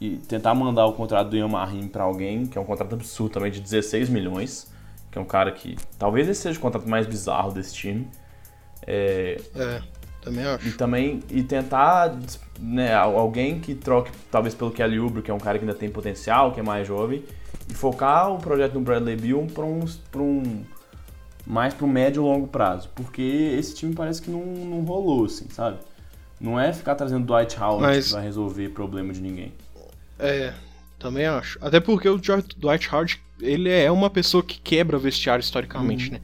e 0.00 0.16
tentar 0.16 0.52
mandar 0.54 0.86
o 0.86 0.94
contrato 0.94 1.28
do 1.28 1.36
Yamarim 1.36 1.86
para 1.86 2.02
alguém, 2.02 2.44
que 2.44 2.58
é 2.58 2.60
um 2.60 2.64
contrato 2.64 2.94
absurdo 2.94 3.34
também 3.34 3.52
de 3.52 3.60
16 3.60 4.08
milhões, 4.08 4.68
que 5.12 5.16
é 5.16 5.20
um 5.20 5.24
cara 5.24 5.52
que 5.52 5.76
talvez 5.96 6.28
esse 6.28 6.40
seja 6.40 6.58
o 6.58 6.62
contrato 6.62 6.88
mais 6.88 7.06
bizarro 7.06 7.52
desse 7.52 7.72
time. 7.72 8.08
É, 8.84 9.40
é 9.54 9.80
também 10.22 10.44
acho. 10.44 10.68
E 10.68 10.72
também 10.72 11.22
e 11.30 11.42
tentar 11.42 12.16
né, 12.58 12.94
alguém 12.94 13.60
que 13.60 13.74
troque, 13.74 14.10
talvez 14.30 14.54
pelo 14.54 14.70
Kelly 14.70 14.98
Oubre, 14.98 15.22
que 15.22 15.30
é 15.30 15.34
um 15.34 15.38
cara 15.38 15.58
que 15.58 15.64
ainda 15.64 15.76
tem 15.76 15.90
potencial, 15.90 16.52
que 16.52 16.60
é 16.60 16.62
mais 16.62 16.86
jovem, 16.86 17.24
e 17.68 17.74
focar 17.74 18.32
o 18.32 18.38
projeto 18.38 18.72
do 18.72 18.80
Bradley 18.80 19.16
Bill 19.16 19.46
para 19.52 19.64
um, 19.64 19.84
um 20.16 20.64
mais 21.52 21.74
um 21.82 21.86
médio 21.86 22.22
e 22.22 22.24
longo 22.24 22.46
prazo, 22.46 22.88
porque 22.94 23.20
esse 23.58 23.74
time 23.74 23.94
parece 23.94 24.22
que 24.22 24.30
não, 24.30 24.42
não 24.42 24.80
rolou, 24.80 25.26
assim, 25.26 25.46
sabe? 25.50 25.76
Não 26.40 26.58
é 26.58 26.72
ficar 26.72 26.94
trazendo 26.94 27.26
Dwight 27.26 27.60
Howard 27.60 27.82
Mas... 27.82 28.06
que 28.06 28.12
vai 28.14 28.22
resolver 28.22 28.70
problema 28.70 29.12
de 29.12 29.20
ninguém. 29.20 29.52
É, 30.18 30.54
também 30.98 31.26
acho. 31.26 31.58
Até 31.60 31.78
porque 31.78 32.08
o 32.08 32.16
Dwight 32.16 32.88
Howard, 32.90 33.22
ele 33.38 33.68
é 33.68 33.90
uma 33.90 34.08
pessoa 34.08 34.42
que 34.42 34.58
quebra 34.60 34.98
vestiário 34.98 35.42
historicamente, 35.42 36.06
uhum. 36.06 36.14
né? 36.14 36.20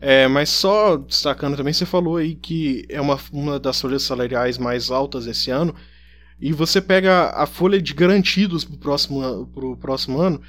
É, 0.00 0.26
mas 0.26 0.48
só 0.48 0.96
destacando 0.96 1.54
também, 1.54 1.74
você 1.74 1.84
falou 1.84 2.16
aí 2.16 2.34
que 2.34 2.86
é 2.88 3.00
uma, 3.00 3.20
uma 3.30 3.60
das 3.60 3.78
folhas 3.78 4.02
salariais 4.02 4.56
mais 4.56 4.90
altas 4.90 5.26
esse 5.26 5.50
ano. 5.50 5.74
E 6.40 6.50
você 6.50 6.80
pega 6.80 7.30
a 7.34 7.44
folha 7.44 7.80
de 7.80 7.92
garantidos 7.92 8.64
pro 8.64 8.78
próximo, 8.78 9.46
pro 9.48 9.76
próximo 9.76 10.18
ano, 10.18 10.40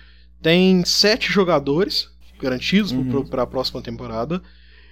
tem 0.41 0.83
sete 0.85 1.29
jogadores 1.29 2.12
garantidos 2.43 2.91
uhum. 2.91 3.25
para 3.25 3.43
a 3.43 3.47
próxima 3.47 3.81
temporada. 3.81 4.41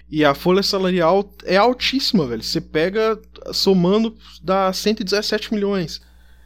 E 0.10 0.26
a 0.26 0.34
folha 0.34 0.64
salarial 0.64 1.30
é 1.46 1.56
altíssima, 1.56 2.26
velho. 2.26 2.44
Você 2.44 2.60
pega, 2.60 3.18
somando, 3.54 4.16
dá 4.42 4.72
117 4.72 5.54
milhões. 5.54 6.02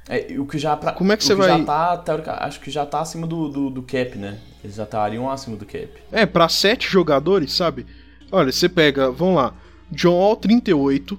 É, 0.08 0.36
o 0.38 0.46
que 0.46 0.60
já 0.60 0.78
pra, 0.78 0.92
Como 0.92 1.12
é 1.12 1.18
que 1.18 1.24
você 1.24 1.34
vai. 1.34 1.50
Já 1.50 1.64
tá, 1.64 1.98
teórica, 1.98 2.34
acho 2.46 2.60
que 2.60 2.70
já 2.70 2.86
tá 2.86 3.00
acima 3.00 3.26
do, 3.26 3.50
do, 3.50 3.70
do, 3.72 3.82
cap, 3.82 4.16
né? 4.18 4.38
Eles 4.64 4.76
já 4.76 4.84
estariam 4.84 5.30
acima 5.32 5.58
do 5.58 5.66
cap. 5.66 5.90
É, 6.12 6.28
para 6.28 6.48
sete 6.48 6.88
jogadores, 6.88 7.54
sabe? 7.54 7.88
Olha, 8.32 8.52
você 8.52 8.70
pega, 8.70 9.10
vamos 9.10 9.36
lá, 9.36 9.56
John 9.92 10.14
Wall 10.14 10.36
38, 10.36 11.18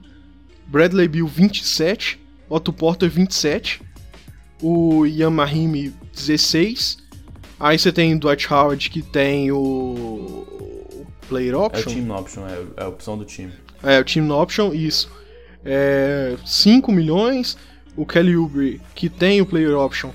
Bradley 0.68 1.08
Bill 1.08 1.26
27, 1.26 2.20
Otto 2.48 2.72
Porter 2.72 3.10
27, 3.10 3.82
o 4.62 5.04
Yamahimi 5.04 5.92
16, 6.14 6.98
aí 7.58 7.78
você 7.78 7.92
tem 7.92 8.14
o 8.14 8.18
Dwight 8.18 8.52
Howard 8.52 8.90
que 8.90 9.02
tem 9.02 9.50
o 9.50 11.06
Player 11.28 11.58
Option. 11.58 11.90
É 11.90 11.92
o 11.92 11.96
Team 11.96 12.16
Option, 12.16 12.46
é, 12.46 12.64
é 12.76 12.84
a 12.84 12.88
opção 12.88 13.18
do 13.18 13.24
time. 13.24 13.52
É, 13.82 13.98
o 13.98 14.04
Team 14.04 14.30
Option, 14.30 14.72
isso. 14.72 15.10
É, 15.64 16.36
5 16.44 16.92
milhões. 16.92 17.56
O 17.96 18.04
Kelly 18.04 18.36
Oubre, 18.36 18.80
que 18.94 19.08
tem 19.08 19.40
o 19.40 19.46
Player 19.46 19.74
Option, 19.74 20.10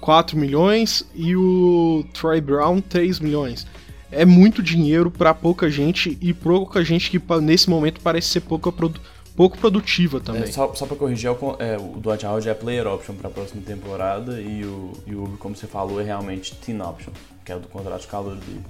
4 0.00 0.38
milhões. 0.38 1.06
E 1.14 1.36
o 1.36 2.04
Troy 2.12 2.40
Brown, 2.40 2.80
3 2.80 3.20
milhões. 3.20 3.66
É 4.10 4.24
muito 4.24 4.62
dinheiro 4.62 5.10
para 5.10 5.34
pouca 5.34 5.68
gente 5.68 6.16
e 6.20 6.32
pouca 6.32 6.84
gente 6.84 7.10
que 7.10 7.20
nesse 7.42 7.68
momento 7.68 8.00
parece 8.00 8.28
ser 8.28 8.40
pouca 8.40 8.70
produ 8.72 9.00
pouco 9.36 9.58
produtiva 9.58 10.18
também. 10.18 10.42
É, 10.42 10.46
só, 10.46 10.74
só 10.74 10.86
pra 10.86 10.96
corrigir, 10.96 11.28
é, 11.28 11.76
o 11.76 12.00
Dwight 12.00 12.24
Howard 12.24 12.48
é 12.48 12.54
Player 12.54 12.86
Option 12.86 13.14
pra 13.14 13.28
próxima 13.28 13.62
temporada 13.62 14.40
e 14.40 14.64
o, 14.64 14.92
e 15.06 15.14
o 15.14 15.24
Uber, 15.24 15.38
como 15.38 15.54
você 15.54 15.66
falou, 15.66 16.00
é 16.00 16.04
realmente 16.04 16.54
Team 16.56 16.80
Option, 16.80 17.12
que 17.44 17.52
é 17.52 17.56
o 17.56 17.60
do 17.60 17.68
contrato 17.68 18.00
de 18.00 18.06
calor 18.06 18.36
dele. 18.36 18.62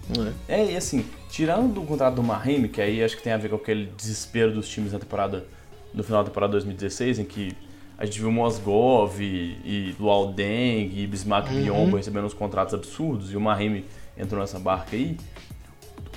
É. 0.49 0.61
é, 0.61 0.73
e 0.73 0.77
assim, 0.77 1.07
tirando 1.31 1.75
do 1.75 1.83
contrato 1.83 2.17
do 2.17 2.23
Mahim, 2.23 2.67
que 2.67 2.81
aí 2.83 3.03
acho 3.03 3.17
que 3.17 3.23
tem 3.23 3.33
a 3.33 3.37
ver 3.39 3.49
com 3.49 3.57
aquele 3.57 3.91
desespero 3.97 4.53
dos 4.53 4.69
times 4.69 4.93
na 4.93 4.99
temporada, 4.99 5.47
no 5.95 6.03
final 6.03 6.23
da 6.23 6.29
temporada 6.29 6.53
2016, 6.53 7.21
em 7.21 7.25
que 7.25 7.57
a 7.99 8.05
gente 8.05 8.21
viu 8.21 8.31
Mosgov 8.31 9.21
e, 9.21 9.57
e 9.65 9.97
Luau 9.99 10.33
Deng 10.33 10.93
e 10.95 11.07
Bismarck 11.07 11.51
uhum. 11.51 11.63
Biombo 11.63 11.97
recebendo 11.97 12.27
uns 12.27 12.35
contratos 12.35 12.75
absurdos 12.75 13.33
e 13.33 13.37
o 13.37 13.41
Mahim 13.41 13.85
entrou 14.19 14.41
nessa 14.41 14.59
barca 14.59 14.97
aí. 14.97 15.17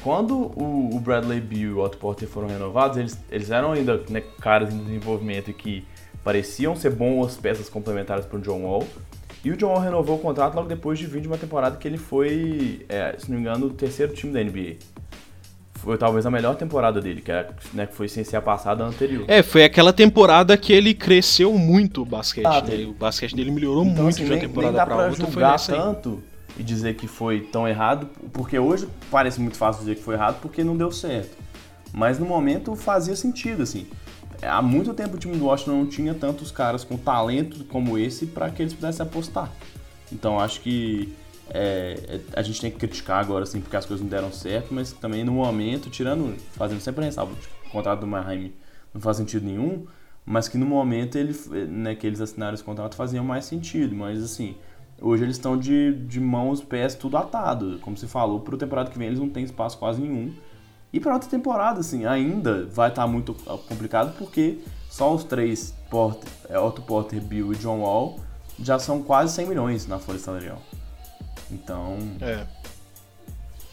Quando 0.03 0.33
o, 0.33 0.91
o 0.93 0.99
Bradley 0.99 1.41
Beal 1.41 1.61
e 1.61 1.73
o 1.73 1.79
Otto 1.79 1.97
Porter 1.97 2.27
foram 2.27 2.47
renovados, 2.47 2.97
eles, 2.97 3.17
eles 3.29 3.51
eram 3.51 3.73
ainda 3.73 4.01
né, 4.09 4.23
caras 4.39 4.73
em 4.73 4.77
desenvolvimento 4.77 5.51
que 5.51 5.85
pareciam 6.23 6.75
ser 6.75 6.91
boas 6.91 7.35
peças 7.35 7.69
complementares 7.69 8.25
para 8.25 8.37
o 8.37 8.41
John 8.41 8.63
Wall. 8.63 8.87
E 9.43 9.51
o 9.51 9.57
John 9.57 9.67
Wall 9.67 9.79
renovou 9.79 10.17
o 10.17 10.19
contrato 10.19 10.55
logo 10.55 10.67
depois 10.67 10.99
de 10.99 11.05
vir 11.05 11.21
de 11.21 11.27
uma 11.27 11.37
temporada 11.37 11.75
que 11.77 11.87
ele 11.87 11.97
foi, 11.97 12.85
é, 12.87 13.15
se 13.17 13.29
não 13.29 13.37
me 13.37 13.43
engano, 13.43 13.67
o 13.67 13.69
terceiro 13.71 14.13
time 14.13 14.31
da 14.31 14.43
NBA. 14.43 14.77
Foi 15.75 15.97
talvez 15.97 16.25
a 16.25 16.31
melhor 16.31 16.55
temporada 16.55 16.99
dele, 16.99 17.21
que, 17.21 17.31
era, 17.31 17.55
né, 17.73 17.85
que 17.85 17.95
foi 17.95 18.09
sem 18.09 18.23
ser 18.23 18.35
a 18.35 18.41
passada 18.41 18.83
anterior. 18.83 19.23
É, 19.29 19.41
foi 19.41 19.63
aquela 19.63 19.93
temporada 19.93 20.57
que 20.57 20.73
ele 20.73 20.93
cresceu 20.93 21.53
muito 21.53 22.01
o 22.01 22.05
basquete 22.05 22.45
ah, 22.45 22.59
dele. 22.59 22.85
O 22.85 22.93
basquete 22.93 23.33
dele 23.33 23.49
melhorou 23.49 23.85
então, 23.85 24.03
muito 24.03 24.15
assim, 24.15 24.25
de 24.25 24.31
uma 24.31 24.39
temporada 24.39 24.85
para 24.85 25.07
outra. 25.07 25.27
Foi 25.27 25.41
nessa 25.41 25.73
tanto 25.73 26.21
e 26.59 26.63
dizer 26.63 26.95
que 26.95 27.07
foi 27.07 27.39
tão 27.39 27.65
errado, 27.65 28.07
porque 28.33 28.59
hoje 28.59 28.87
parece 29.09 29.39
muito 29.39 29.57
fácil 29.57 29.79
dizer 29.79 29.95
que 29.95 30.03
foi 30.03 30.15
errado 30.15 30.41
porque 30.41 30.61
não 30.61 30.75
deu 30.75 30.91
certo. 30.91 31.37
Mas 31.93 32.19
no 32.19 32.25
momento 32.25 32.75
fazia 32.75 33.15
sentido, 33.15 33.63
assim. 33.63 33.87
Há 34.41 34.61
muito 34.61 34.93
tempo 34.93 35.15
o 35.15 35.17
time 35.17 35.37
do 35.37 35.45
Washington 35.45 35.71
não 35.71 35.85
tinha 35.87 36.13
tantos 36.13 36.51
caras 36.51 36.83
com 36.83 36.97
talento 36.97 37.63
como 37.65 37.97
esse 37.97 38.25
para 38.25 38.49
que 38.49 38.61
eles 38.61 38.73
pudessem 38.73 39.05
apostar. 39.05 39.49
Então 40.11 40.37
acho 40.37 40.59
que 40.59 41.13
é, 41.49 42.19
a 42.35 42.41
gente 42.41 42.59
tem 42.59 42.69
que 42.69 42.77
criticar 42.77 43.19
agora, 43.21 43.43
assim, 43.43 43.61
porque 43.61 43.77
as 43.77 43.85
coisas 43.85 44.03
não 44.03 44.09
deram 44.09 44.31
certo, 44.31 44.73
mas 44.73 44.91
também 44.91 45.23
no 45.23 45.31
momento, 45.31 45.89
tirando, 45.89 46.35
fazendo 46.51 46.81
sempre 46.81 47.05
ressalva, 47.05 47.33
o 47.65 47.69
contrato 47.69 48.01
do 48.01 48.07
Maheim 48.07 48.53
não 48.93 48.99
faz 48.99 49.17
sentido 49.17 49.45
nenhum, 49.45 49.85
mas 50.25 50.49
que 50.49 50.57
no 50.57 50.65
momento 50.65 51.17
ele, 51.17 51.33
né, 51.69 51.95
que 51.95 52.05
eles 52.05 52.19
assinaram 52.19 52.53
esse 52.53 52.63
contrato 52.63 52.95
faziam 52.95 53.23
mais 53.23 53.45
sentido, 53.45 53.95
mas 53.95 54.21
assim, 54.21 54.55
Hoje 55.01 55.23
eles 55.23 55.37
estão 55.37 55.57
de, 55.57 55.93
de 55.93 56.19
mãos, 56.19 56.61
pés, 56.61 56.95
tudo 56.95 57.17
atado. 57.17 57.79
Como 57.81 57.97
você 57.97 58.07
falou, 58.07 58.39
para 58.41 58.55
o 58.55 58.57
temporada 58.57 58.89
que 58.89 58.97
vem 58.97 59.07
eles 59.07 59.19
não 59.19 59.29
têm 59.29 59.43
espaço 59.43 59.77
quase 59.77 60.01
nenhum. 60.01 60.33
E 60.91 60.99
para 60.99 61.13
outra 61.13 61.29
temporada, 61.29 61.79
assim, 61.79 62.05
ainda 62.05 62.65
vai 62.65 62.89
estar 62.89 63.03
tá 63.03 63.07
muito 63.07 63.33
complicado 63.67 64.15
porque 64.17 64.59
só 64.89 65.13
os 65.13 65.23
três, 65.23 65.73
Porter, 65.89 66.29
é, 66.49 66.59
Otto 66.59 66.81
Porter, 66.81 67.21
Bill 67.21 67.53
e 67.53 67.55
John 67.57 67.81
Wall, 67.81 68.19
já 68.59 68.79
são 68.79 69.01
quase 69.03 69.33
100 69.35 69.47
milhões 69.47 69.87
na 69.87 69.99
folha 69.99 70.19
salarial. 70.19 70.61
Então. 71.51 71.97
É. 72.19 72.45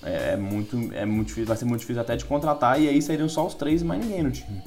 é. 0.03 0.33
É, 0.33 0.37
muito, 0.37 0.77
é 0.93 1.05
muito 1.05 1.29
difícil, 1.29 1.47
vai 1.47 1.57
ser 1.57 1.65
muito 1.65 1.81
difícil 1.81 2.01
até 2.01 2.15
de 2.17 2.25
contratar, 2.25 2.81
e 2.81 2.89
aí 2.89 3.03
seriam 3.03 3.29
só 3.29 3.45
os 3.45 3.55
três 3.55 3.83
e 3.83 3.85
mais 3.85 4.01
ninguém 4.01 4.23
no 4.23 4.31
time. 4.31 4.63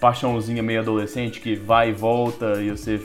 paixãozinha 0.00 0.62
meio 0.62 0.80
adolescente 0.80 1.40
que 1.40 1.54
vai 1.56 1.90
e 1.90 1.92
volta 1.92 2.60
e 2.60 2.70
você 2.70 3.00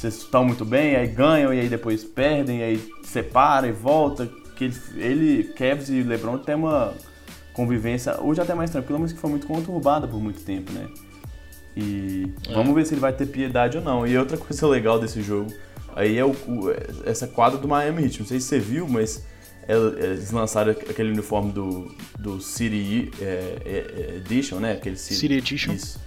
vocês 0.00 0.18
estão 0.18 0.44
muito 0.44 0.64
bem, 0.64 0.96
aí 0.96 1.08
ganham 1.08 1.52
e 1.52 1.60
aí 1.60 1.68
depois 1.68 2.04
perdem, 2.04 2.60
e 2.60 2.62
aí 2.62 2.92
separa 3.02 3.66
e 3.66 3.72
volta. 3.72 4.30
Que 4.56 4.64
ele, 4.64 4.74
ele 4.96 5.44
Cavs 5.54 5.88
e 5.88 6.02
LeBron 6.02 6.38
tem 6.38 6.54
uma 6.54 6.94
convivência 7.52 8.18
hoje 8.20 8.40
até 8.40 8.54
mais 8.54 8.70
tranquila, 8.70 8.98
mas 8.98 9.12
que 9.12 9.18
foi 9.18 9.28
muito 9.28 9.46
conturbada 9.46 10.06
por 10.06 10.20
muito 10.20 10.42
tempo, 10.42 10.72
né? 10.72 10.88
E 11.76 12.32
é. 12.48 12.54
vamos 12.54 12.74
ver 12.74 12.86
se 12.86 12.94
ele 12.94 13.00
vai 13.00 13.12
ter 13.12 13.26
piedade 13.26 13.76
ou 13.76 13.84
não. 13.84 14.06
E 14.06 14.16
outra 14.16 14.36
coisa 14.38 14.66
legal 14.66 14.98
desse 14.98 15.20
jogo 15.22 15.52
aí 15.94 16.18
é 16.18 16.24
o, 16.24 16.30
o 16.30 16.70
essa 17.04 17.26
quadra 17.26 17.58
do 17.58 17.68
Miami 17.68 18.04
Heat. 18.04 18.20
Não 18.20 18.26
sei 18.26 18.40
se 18.40 18.46
você 18.46 18.58
viu, 18.58 18.88
mas 18.88 19.26
eles 19.70 20.30
lançaram 20.30 20.72
aquele 20.72 21.10
uniforme 21.10 21.52
do, 21.52 21.94
do 22.18 22.40
City 22.40 23.10
é, 23.20 23.56
é, 23.64 24.16
Edition, 24.16 24.56
né? 24.56 24.72
Aquele 24.72 24.96
City, 24.96 25.20
City 25.20 25.34
Edition. 25.34 25.72
Isso. 25.72 26.00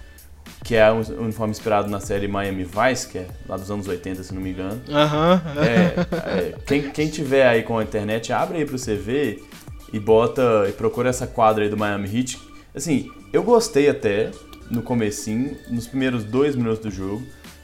Que 0.62 0.76
é 0.76 0.90
um 0.90 1.00
uniforme 1.22 1.50
inspirado 1.50 1.90
na 1.90 2.00
série 2.00 2.26
Miami 2.26 2.64
Vice, 2.64 3.08
que 3.08 3.18
é 3.18 3.26
lá 3.48 3.56
dos 3.56 3.70
anos 3.70 3.86
80, 3.86 4.22
se 4.22 4.34
não 4.34 4.40
me 4.40 4.50
engano. 4.50 4.80
Aham. 4.88 5.34
Uh 5.34 5.60
-huh. 5.60 6.28
é, 6.28 6.54
quem, 6.66 6.90
quem 6.90 7.08
tiver 7.08 7.46
aí 7.46 7.62
com 7.62 7.78
a 7.78 7.82
internet, 7.82 8.32
abre 8.32 8.58
aí 8.58 8.64
pra 8.64 8.76
você 8.76 8.94
ver 8.94 9.44
e 9.92 10.00
bota 10.00 10.66
e 10.68 10.72
procura 10.72 11.10
essa 11.10 11.26
quadra 11.26 11.64
aí 11.64 11.70
do 11.70 11.76
Miami 11.76 12.08
Heat. 12.16 12.40
Assim, 12.74 13.10
eu 13.32 13.42
gostei 13.42 13.88
até 13.88 14.30
no 14.70 14.82
comecinho, 14.82 15.56
nos 15.70 15.86
primeiros 15.86 16.24
dois 16.24 16.56
minutos 16.56 16.80
do 16.80 16.90
jogo, 16.90 17.22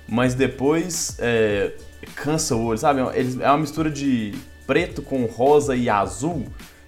mas 0.09 0.35
depois 0.35 1.17
é, 1.19 1.73
cansa 2.15 2.55
o 2.55 2.65
olho, 2.65 2.79
sabe? 2.79 3.01
É 3.01 3.49
uma 3.49 3.59
mistura 3.59 3.91
de 3.91 4.35
preto 4.71 5.03
com 5.03 5.25
rosa 5.25 5.75
e 5.75 5.91
azul. 5.91 6.47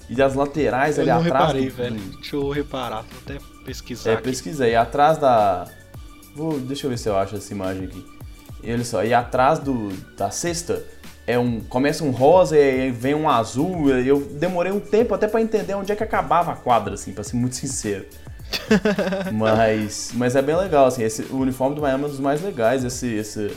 E 0.09 0.22
as 0.22 0.35
laterais 0.35 0.99
eu 0.99 1.03
ali 1.03 1.11
atrás. 1.11 1.49
Reparei, 1.49 1.68
do... 1.68 1.74
velho. 1.74 1.97
Deixa 1.97 2.37
eu 2.37 2.49
reparar, 2.49 3.03
vou 3.03 3.20
até 3.24 3.45
pesquisar. 3.64 4.11
É, 4.11 4.14
aqui. 4.14 4.22
pesquisei. 4.22 4.76
Atrás 4.76 5.18
da, 5.18 5.66
vou, 6.33 6.61
deixa 6.61 6.87
eu 6.87 6.91
ver 6.91 6.99
se 6.99 7.09
eu 7.09 7.16
acho 7.16 7.35
essa 7.35 7.53
imagem 7.53 7.87
aqui. 7.87 8.07
E 8.62 8.72
olha 8.72 8.85
só, 8.85 9.03
e 9.03 9.12
atrás 9.12 9.59
do, 9.59 9.89
da 10.16 10.30
cesta 10.30 10.85
é 11.26 11.37
um 11.37 11.59
começa 11.59 12.05
um 12.05 12.12
rosa 12.12 12.57
e 12.57 12.93
vem 12.93 13.16
um 13.16 13.28
azul. 13.28 13.91
Eu 13.91 14.20
demorei 14.20 14.70
um 14.70 14.78
tempo 14.78 15.12
até 15.12 15.26
para 15.26 15.43
entender 15.43 15.74
onde 15.74 15.91
é 15.91 15.97
que 15.97 16.05
acabava 16.05 16.53
a 16.53 16.57
quadra, 16.57 16.95
assim, 16.95 17.12
para 17.12 17.24
ser 17.24 17.35
muito 17.35 17.57
sincero. 17.57 18.07
mas, 19.35 20.12
mas 20.14 20.37
é 20.37 20.43
bem 20.43 20.55
legal, 20.57 20.87
assim, 20.87 21.03
esse, 21.03 21.22
o 21.22 21.39
uniforme 21.39 21.74
do 21.74 21.83
Miami 21.83 22.05
é 22.05 22.07
um 22.07 22.11
dos 22.11 22.20
mais 22.20 22.41
legais, 22.43 22.85
esse, 22.85 23.18
essa 23.18 23.51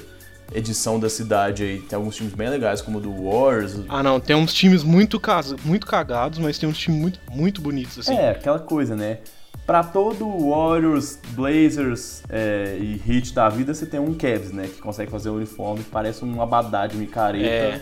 edição 0.53 0.99
da 0.99 1.09
cidade 1.09 1.63
aí. 1.63 1.81
Tem 1.81 1.97
alguns 1.97 2.15
times 2.15 2.33
bem 2.33 2.49
legais, 2.49 2.81
como 2.81 2.97
o 2.97 3.01
do 3.01 3.11
Wars. 3.11 3.77
Ah, 3.89 4.03
não, 4.03 4.19
tem 4.19 4.35
uns 4.35 4.53
times 4.53 4.83
muito, 4.83 5.21
muito 5.63 5.87
cagados, 5.87 6.39
mas 6.39 6.57
tem 6.57 6.67
uns 6.67 6.77
times 6.77 6.99
muito, 6.99 7.19
muito 7.31 7.61
bonitos, 7.61 7.99
assim. 7.99 8.15
É, 8.15 8.31
aquela 8.31 8.59
coisa, 8.59 8.95
né? 8.95 9.19
Pra 9.65 9.83
todo 9.83 10.27
Warriors, 10.49 11.17
Blazers 11.29 12.21
é, 12.29 12.77
e 12.79 13.01
Heat 13.07 13.33
da 13.33 13.49
vida, 13.49 13.73
você 13.73 13.85
tem 13.85 13.99
um 13.99 14.13
Cavs, 14.13 14.51
né? 14.51 14.67
Que 14.67 14.79
consegue 14.79 15.09
fazer 15.09 15.31
um 15.31 15.37
uniforme 15.37 15.83
que 15.83 15.89
parece 15.89 16.23
um 16.23 16.41
abadá 16.41 16.85
de 16.85 16.95
micareta. 16.97 17.45
É. 17.47 17.81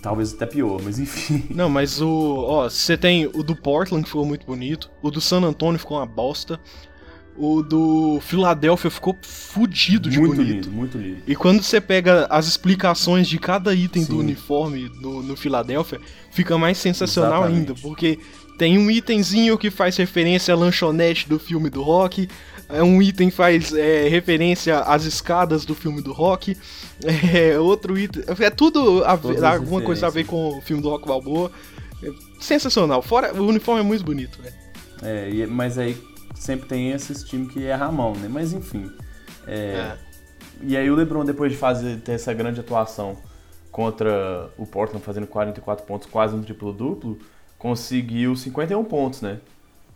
Talvez 0.00 0.34
até 0.34 0.44
pior, 0.44 0.80
mas 0.84 0.98
enfim. 0.98 1.46
Não, 1.50 1.68
mas 1.68 2.00
o. 2.00 2.44
Ó, 2.46 2.68
você 2.68 2.94
tem 2.96 3.26
o 3.26 3.42
do 3.42 3.56
Portland 3.56 4.04
que 4.04 4.10
ficou 4.10 4.26
muito 4.26 4.46
bonito. 4.46 4.90
O 5.02 5.10
do 5.10 5.18
San 5.18 5.40
Antonio 5.40 5.80
ficou 5.80 5.96
uma 5.96 6.06
bosta. 6.06 6.60
O 7.36 7.62
do 7.62 8.20
Philadelphia 8.20 8.88
ficou 8.88 9.16
fudido 9.22 10.08
de 10.08 10.20
muito 10.20 10.36
bonito. 10.36 10.54
Lindo, 10.54 10.70
muito 10.70 10.98
lindo. 10.98 11.22
E 11.26 11.34
quando 11.34 11.62
você 11.62 11.80
pega 11.80 12.26
as 12.30 12.46
explicações 12.46 13.26
de 13.26 13.38
cada 13.38 13.74
item 13.74 14.04
Sim. 14.04 14.12
do 14.12 14.18
uniforme 14.20 14.88
no, 15.00 15.20
no 15.20 15.36
Philadelphia, 15.36 16.00
fica 16.30 16.56
mais 16.56 16.78
sensacional 16.78 17.40
Exatamente. 17.42 17.70
ainda. 17.70 17.74
Porque 17.80 18.20
tem 18.56 18.78
um 18.78 18.88
itemzinho 18.88 19.58
que 19.58 19.68
faz 19.68 19.96
referência 19.96 20.54
à 20.54 20.56
lanchonete 20.56 21.28
do 21.28 21.38
filme 21.40 21.68
do 21.68 21.82
Rock. 21.82 22.28
É 22.68 22.82
um 22.84 23.02
item 23.02 23.30
faz 23.30 23.74
é, 23.74 24.08
referência 24.08 24.78
às 24.80 25.04
escadas 25.04 25.64
do 25.64 25.74
filme 25.74 26.00
do 26.00 26.12
Rock. 26.12 26.56
É, 27.34 27.58
outro 27.58 27.98
item. 27.98 28.22
É 28.38 28.50
tudo 28.50 29.02
a 29.04 29.18
alguma 29.52 29.82
coisa 29.82 30.06
a 30.06 30.10
ver 30.10 30.24
com 30.24 30.56
o 30.56 30.60
filme 30.60 30.80
do 30.80 30.88
Rock 30.88 31.06
Balboa. 31.06 31.50
É 32.00 32.08
sensacional. 32.38 33.02
Fora, 33.02 33.34
o 33.34 33.46
uniforme 33.48 33.80
é 33.80 33.84
muito 33.84 34.04
bonito, 34.04 34.38
né? 34.40 34.52
É, 35.02 35.46
mas 35.46 35.76
aí 35.76 35.96
sempre 36.44 36.68
tem 36.68 36.90
esses 36.90 37.24
times 37.24 37.50
que 37.52 37.62
erram 37.62 37.88
a 37.88 37.92
mão, 37.92 38.14
né? 38.14 38.28
Mas 38.28 38.52
enfim. 38.52 38.92
É, 39.46 39.54
é. 39.54 39.98
E 40.62 40.76
aí 40.76 40.90
o 40.90 40.94
LeBron, 40.94 41.24
depois 41.24 41.50
de 41.50 41.58
fazer 41.58 42.00
ter 42.00 42.12
essa 42.12 42.32
grande 42.34 42.60
atuação 42.60 43.16
contra 43.72 44.50
o 44.58 44.66
Portland, 44.66 45.04
fazendo 45.04 45.26
44 45.26 45.86
pontos, 45.86 46.06
quase 46.06 46.34
um 46.34 46.42
triplo-duplo 46.42 47.18
conseguiu 47.58 48.36
51 48.36 48.84
pontos, 48.84 49.22
né? 49.22 49.40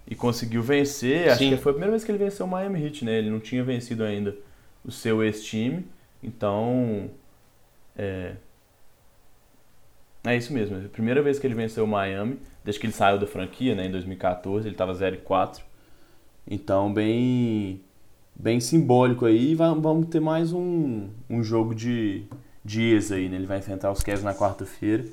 E 0.07 0.15
conseguiu 0.15 0.63
vencer, 0.63 1.25
Sim. 1.25 1.29
acho 1.29 1.39
que 1.39 1.57
foi 1.59 1.73
a 1.73 1.75
primeira 1.75 1.91
vez 1.91 2.03
que 2.03 2.11
ele 2.11 2.19
venceu 2.19 2.47
o 2.47 2.49
Miami 2.49 2.83
Heat, 2.83 3.05
né? 3.05 3.19
Ele 3.19 3.29
não 3.29 3.41
tinha 3.41 3.63
vencido 3.63 4.03
ainda 4.05 4.35
o 4.83 4.91
seu 4.91 5.23
ex-time, 5.23 5.87
então... 6.23 7.11
É... 7.95 8.33
É 10.25 10.35
isso 10.35 10.53
mesmo, 10.53 10.77
é 10.77 10.87
a 10.87 10.89
primeira 10.89 11.23
vez 11.23 11.39
que 11.39 11.47
ele 11.47 11.55
venceu 11.55 11.85
o 11.85 11.87
Miami, 11.87 12.39
desde 12.65 12.81
que 12.81 12.87
ele 12.87 12.93
saiu 12.93 13.19
da 13.19 13.27
franquia, 13.27 13.75
né, 13.75 13.87
em 13.87 13.91
2014, 13.91 14.67
ele 14.67 14.75
estava 14.75 14.93
0 14.93 15.19
4. 15.19 15.68
Então, 16.51 16.93
bem 16.93 17.83
bem 18.35 18.59
simbólico 18.61 19.27
aí, 19.27 19.55
vamos 19.55 20.07
ter 20.07 20.21
mais 20.21 20.53
um, 20.53 21.09
um 21.29 21.43
jogo 21.43 21.75
de 21.75 22.25
dias 22.65 23.13
aí, 23.13 23.29
né? 23.29 23.37
Ele 23.37 23.47
vai 23.47 23.59
enfrentar 23.59 23.91
os 23.91 24.01
Cavs 24.01 24.23
na 24.23 24.33
quarta-feira. 24.33 25.05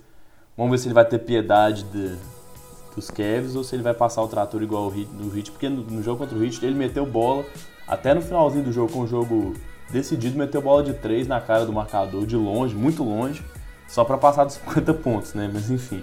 Vamos 0.55 0.71
ver 0.71 0.77
se 0.77 0.87
ele 0.87 0.93
vai 0.93 1.03
ter 1.03 1.19
piedade 1.19 1.83
de, 1.85 2.15
dos 2.95 3.09
Cavs 3.09 3.55
ou 3.55 3.63
se 3.65 3.75
ele 3.75 3.83
vai 3.83 3.93
passar 3.93 4.21
o 4.21 4.27
trator 4.29 4.63
igual 4.63 4.87
o 4.87 4.97
Heat, 4.97 5.09
do 5.11 5.37
Heat, 5.37 5.51
porque 5.51 5.67
no, 5.67 5.81
no, 5.81 6.01
jogo 6.01 6.19
contra 6.19 6.37
o 6.37 6.43
Heat 6.43 6.63
ele 6.65 6.75
meteu 6.75 7.05
bola, 7.05 7.45
até 7.85 8.13
no 8.13 8.21
finalzinho 8.21 8.63
do 8.63 8.71
jogo, 8.71 8.93
com 8.93 9.01
o 9.01 9.07
jogo 9.07 9.53
decidido, 9.89 10.37
meteu 10.37 10.61
bola 10.61 10.83
de 10.83 10.93
3 10.93 11.27
na 11.27 11.41
cara 11.41 11.65
do 11.65 11.73
marcador, 11.73 12.25
de 12.25 12.37
longe, 12.37 12.73
muito 12.73 13.03
longe, 13.03 13.43
só 13.89 14.05
para 14.05 14.17
passar 14.17 14.45
dos 14.45 14.53
50 14.65 14.93
pontos, 14.93 15.33
né? 15.33 15.49
Mas 15.51 15.69
enfim, 15.69 16.01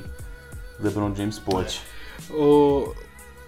LeBron 0.78 1.14
James 1.14 1.39
pode. 1.39 1.80
O... 2.30 2.93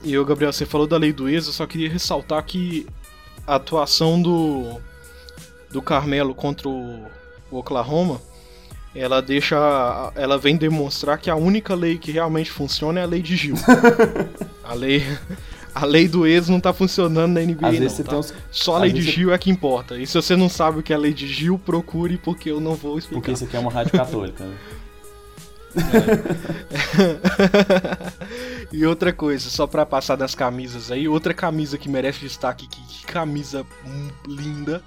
E 0.04 0.18
o 0.18 0.24
Gabriel, 0.24 0.52
você 0.52 0.66
falou 0.66 0.86
da 0.86 0.98
lei 0.98 1.12
do 1.12 1.28
ex, 1.28 1.46
eu 1.46 1.52
só 1.52 1.66
queria 1.66 1.88
ressaltar 1.88 2.44
que 2.44 2.86
a 3.46 3.54
atuação 3.56 4.20
do, 4.20 4.78
do 5.70 5.80
Carmelo 5.80 6.34
contra 6.34 6.68
o, 6.68 7.06
o 7.50 7.58
Oklahoma 7.58 8.20
ela 8.94 9.20
deixa. 9.20 9.56
Ela 10.14 10.38
vem 10.38 10.56
demonstrar 10.56 11.18
que 11.18 11.28
a 11.28 11.34
única 11.34 11.74
lei 11.74 11.98
que 11.98 12.12
realmente 12.12 12.50
funciona 12.50 13.00
é 13.00 13.02
a 13.02 13.06
lei 13.06 13.20
de 13.20 13.34
Gil. 13.34 13.56
a 14.62 14.74
lei. 14.74 15.02
A 15.74 15.84
lei 15.84 16.06
do 16.06 16.24
ex 16.24 16.48
não 16.48 16.60
tá 16.60 16.72
funcionando 16.72 17.32
na 17.32 17.40
NBA, 17.40 17.66
Às 17.66 17.98
não. 17.98 18.04
Tá? 18.04 18.18
Uns... 18.18 18.32
Só 18.52 18.76
a 18.76 18.78
lei 18.78 18.92
de 18.92 19.02
Gil 19.02 19.34
é 19.34 19.38
que 19.38 19.50
importa. 19.50 19.98
E 19.98 20.06
se 20.06 20.14
você 20.14 20.36
não 20.36 20.48
sabe 20.48 20.78
o 20.78 20.82
que 20.84 20.92
é 20.92 20.96
a 20.96 20.98
lei 20.98 21.12
de 21.12 21.26
Gil, 21.26 21.58
procure, 21.58 22.16
porque 22.16 22.48
eu 22.48 22.60
não 22.60 22.74
vou 22.74 22.96
explicar. 22.96 23.20
Porque 23.20 23.32
isso 23.32 23.42
aqui 23.42 23.56
é 23.56 23.58
uma 23.58 23.72
rádio 23.72 23.92
católica, 23.92 24.44
né? 24.44 24.54
É. 25.76 25.84
e 28.72 28.86
outra 28.86 29.12
coisa, 29.12 29.48
só 29.50 29.66
para 29.66 29.84
passar 29.84 30.16
das 30.16 30.34
camisas 30.34 30.90
aí, 30.90 31.08
outra 31.08 31.34
camisa 31.34 31.76
que 31.76 31.88
merece 31.88 32.20
destaque, 32.20 32.66
que, 32.66 32.80
que 32.82 33.06
camisa 33.06 33.66
linda 34.26 34.82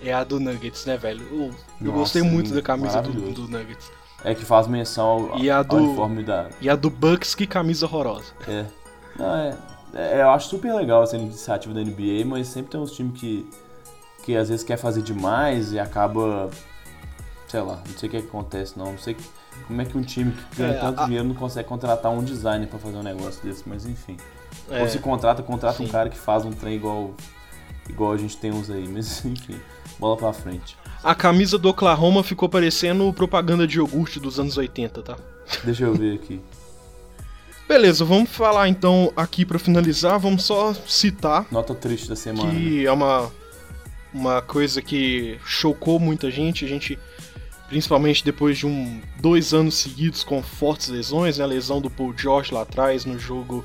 é 0.00 0.12
a 0.12 0.24
do 0.24 0.40
Nuggets, 0.40 0.84
né, 0.86 0.96
velho? 0.96 1.24
Eu, 1.30 1.46
Nossa, 1.46 1.56
eu 1.80 1.92
gostei 1.92 2.22
muito 2.22 2.52
da 2.52 2.62
camisa 2.62 3.00
do, 3.00 3.12
do, 3.12 3.48
Nuggets. 3.48 3.90
É 4.24 4.34
que 4.34 4.44
faz 4.44 4.66
menção 4.66 5.04
ao, 5.04 5.38
e 5.38 5.50
a 5.50 5.62
do, 5.62 5.76
uniforme 5.76 6.22
da... 6.22 6.48
E 6.60 6.68
a 6.68 6.76
do 6.76 6.90
Bucks, 6.90 7.34
que 7.34 7.46
camisa 7.46 7.86
horrorosa. 7.86 8.32
É. 8.46 8.64
Não, 9.16 9.34
é, 9.34 9.56
é, 9.94 10.22
eu 10.22 10.30
acho 10.30 10.48
super 10.48 10.74
legal 10.74 11.02
essa 11.02 11.16
iniciativa 11.16 11.74
da 11.74 11.80
NBA, 11.80 12.24
mas 12.24 12.48
sempre 12.48 12.72
tem 12.72 12.80
uns 12.80 12.92
times 12.92 13.20
que, 13.20 13.48
que 14.24 14.36
às 14.36 14.48
vezes 14.48 14.64
quer 14.64 14.76
fazer 14.76 15.02
demais 15.02 15.72
e 15.72 15.78
acaba... 15.78 16.50
Sei 17.48 17.60
lá, 17.60 17.82
não 17.86 17.98
sei 17.98 18.08
o 18.08 18.12
que 18.12 18.16
acontece 18.16 18.78
não, 18.78 18.92
não 18.92 18.98
sei 18.98 19.14
como 19.66 19.80
é 19.80 19.84
que 19.84 19.96
um 19.96 20.02
time 20.02 20.32
que 20.32 20.56
ganha 20.56 20.74
é, 20.74 20.78
tanto 20.78 21.00
a... 21.00 21.04
dinheiro 21.04 21.26
não 21.26 21.34
consegue 21.34 21.68
contratar 21.68 22.12
um 22.12 22.22
designer 22.22 22.66
para 22.68 22.78
fazer 22.78 22.96
um 22.96 23.02
negócio 23.02 23.42
desse, 23.42 23.68
mas 23.68 23.86
enfim. 23.86 24.16
É, 24.70 24.82
Ou 24.82 24.88
se 24.88 24.98
contrata, 24.98 25.42
contrata 25.42 25.78
sim. 25.78 25.84
um 25.84 25.88
cara 25.88 26.08
que 26.08 26.18
faz 26.18 26.44
um 26.44 26.52
trem 26.52 26.76
igual, 26.76 27.14
igual 27.88 28.12
a 28.12 28.16
gente 28.16 28.36
tem 28.36 28.52
uns 28.52 28.70
aí, 28.70 28.86
mas 28.88 29.24
enfim 29.26 29.58
bola 30.02 30.16
pra 30.16 30.32
frente. 30.32 30.76
A 31.02 31.14
camisa 31.14 31.56
do 31.56 31.68
Oklahoma 31.68 32.24
ficou 32.24 32.48
parecendo 32.48 33.12
propaganda 33.12 33.66
de 33.66 33.78
iogurte 33.78 34.18
dos 34.18 34.40
anos 34.40 34.56
80, 34.56 35.02
tá? 35.02 35.16
Deixa 35.62 35.84
eu 35.84 35.94
ver 35.94 36.14
aqui. 36.14 36.40
Beleza, 37.68 38.04
vamos 38.04 38.30
falar 38.30 38.68
então 38.68 39.12
aqui 39.16 39.44
para 39.44 39.58
finalizar, 39.58 40.18
vamos 40.18 40.44
só 40.44 40.74
citar. 40.74 41.46
Nota 41.50 41.74
triste 41.74 42.08
da 42.08 42.16
semana. 42.16 42.50
Que 42.50 42.80
né? 42.80 42.84
é 42.84 42.92
uma, 42.92 43.30
uma 44.12 44.42
coisa 44.42 44.82
que 44.82 45.38
chocou 45.44 46.00
muita 46.00 46.30
gente, 46.30 46.64
a 46.64 46.68
gente. 46.68 46.98
Principalmente 47.72 48.22
depois 48.22 48.58
de 48.58 48.66
um, 48.66 49.00
dois 49.18 49.54
anos 49.54 49.76
seguidos 49.76 50.22
com 50.22 50.42
fortes 50.42 50.88
lesões, 50.88 51.38
né? 51.38 51.44
a 51.44 51.46
lesão 51.46 51.80
do 51.80 51.88
Paul 51.88 52.12
George 52.14 52.52
lá 52.52 52.60
atrás 52.60 53.06
no 53.06 53.18
jogo 53.18 53.64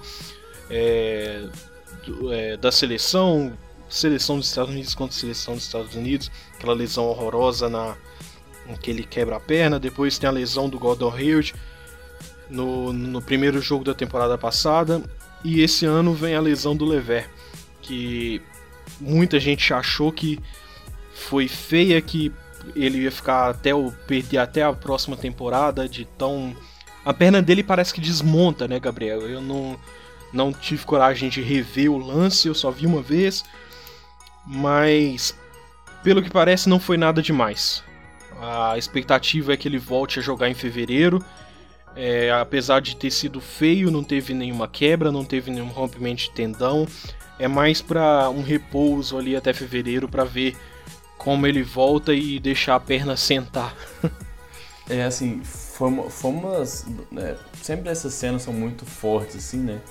é, 0.69 1.45
do, 2.05 2.31
é, 2.31 2.55
da 2.55 2.71
seleção, 2.71 3.51
seleção 3.89 4.37
dos 4.37 4.47
Estados 4.47 4.71
Unidos 4.71 4.95
contra 4.95 5.13
seleção 5.13 5.55
dos 5.55 5.65
Estados 5.65 5.93
Unidos, 5.93 6.31
aquela 6.55 6.73
lesão 6.73 7.03
horrorosa 7.03 7.67
na 7.67 7.97
que 8.81 8.91
ele 8.91 9.03
quebra 9.03 9.35
a 9.35 9.39
perna, 9.41 9.77
depois 9.77 10.17
tem 10.17 10.29
a 10.29 10.31
lesão 10.31 10.69
do 10.69 10.79
Gordon 10.79 11.13
Hayward 11.13 11.53
no, 12.49 12.93
no 12.93 13.21
primeiro 13.21 13.61
jogo 13.61 13.83
da 13.83 13.93
temporada 13.93 14.37
passada, 14.37 15.03
e 15.43 15.59
esse 15.59 15.85
ano 15.85 16.13
vem 16.13 16.33
a 16.33 16.39
lesão 16.39 16.77
do 16.77 16.85
Lever, 16.85 17.29
que 17.81 18.41
muita 19.01 19.37
gente 19.37 19.73
achou 19.73 20.13
que 20.13 20.39
foi 21.13 21.49
feia, 21.49 22.01
que 22.01 22.31
ele 22.75 22.99
ia 22.99 23.11
ficar 23.11 23.49
até 23.49 23.73
o 23.73 23.91
perder 24.07 24.37
até 24.39 24.63
a 24.63 24.73
próxima 24.73 25.15
temporada 25.15 25.87
de 25.87 26.05
tão 26.05 26.55
a 27.05 27.13
perna 27.13 27.41
dele 27.41 27.63
parece 27.63 27.93
que 27.93 28.01
desmonta, 28.01 28.67
né, 28.67 28.79
Gabriel? 28.79 29.21
Eu 29.21 29.41
não 29.41 29.77
não 30.33 30.51
tive 30.51 30.85
coragem 30.85 31.29
de 31.29 31.41
rever 31.41 31.89
o 31.89 31.97
lance, 31.97 32.47
eu 32.47 32.53
só 32.53 32.69
vi 32.69 32.85
uma 32.85 33.01
vez 33.01 33.43
mas 34.47 35.37
pelo 36.01 36.23
que 36.23 36.29
parece 36.29 36.69
não 36.69 36.79
foi 36.79 36.95
nada 36.95 37.21
demais. 37.21 37.83
A 38.39 38.77
expectativa 38.77 39.53
é 39.53 39.57
que 39.57 39.67
ele 39.67 39.77
volte 39.77 40.19
a 40.19 40.21
jogar 40.21 40.47
em 40.49 40.53
fevereiro. 40.53 41.23
É, 41.95 42.31
apesar 42.31 42.79
de 42.79 42.95
ter 42.95 43.09
sido 43.09 43.41
feio, 43.41 43.89
não 43.91 44.03
teve 44.03 44.33
nenhuma 44.33 44.67
quebra, 44.67 45.11
não 45.11 45.25
teve 45.25 45.51
nenhum 45.51 45.67
rompimento 45.67 46.23
de 46.23 46.31
tendão. 46.31 46.87
É 47.39 47.47
mais 47.47 47.81
para 47.81 48.29
um 48.29 48.41
repouso 48.41 49.17
ali 49.17 49.35
até 49.35 49.51
fevereiro 49.51 50.07
para 50.07 50.23
ver 50.23 50.55
como 51.27 51.45
ele 51.45 51.61
volta 51.61 52.13
e 52.13 52.39
deixar 52.39 52.75
a 52.75 52.79
perna 52.79 53.17
sentar. 53.17 53.75
é 54.89 55.03
assim, 55.03 55.41
umas. 56.23 56.85
Né, 57.11 57.35
sempre 57.61 57.89
essas 57.89 58.13
cenas 58.13 58.43
são 58.43 58.53
muito 58.53 58.85
fortes, 58.85 59.35
assim, 59.35 59.57
né? 59.57 59.81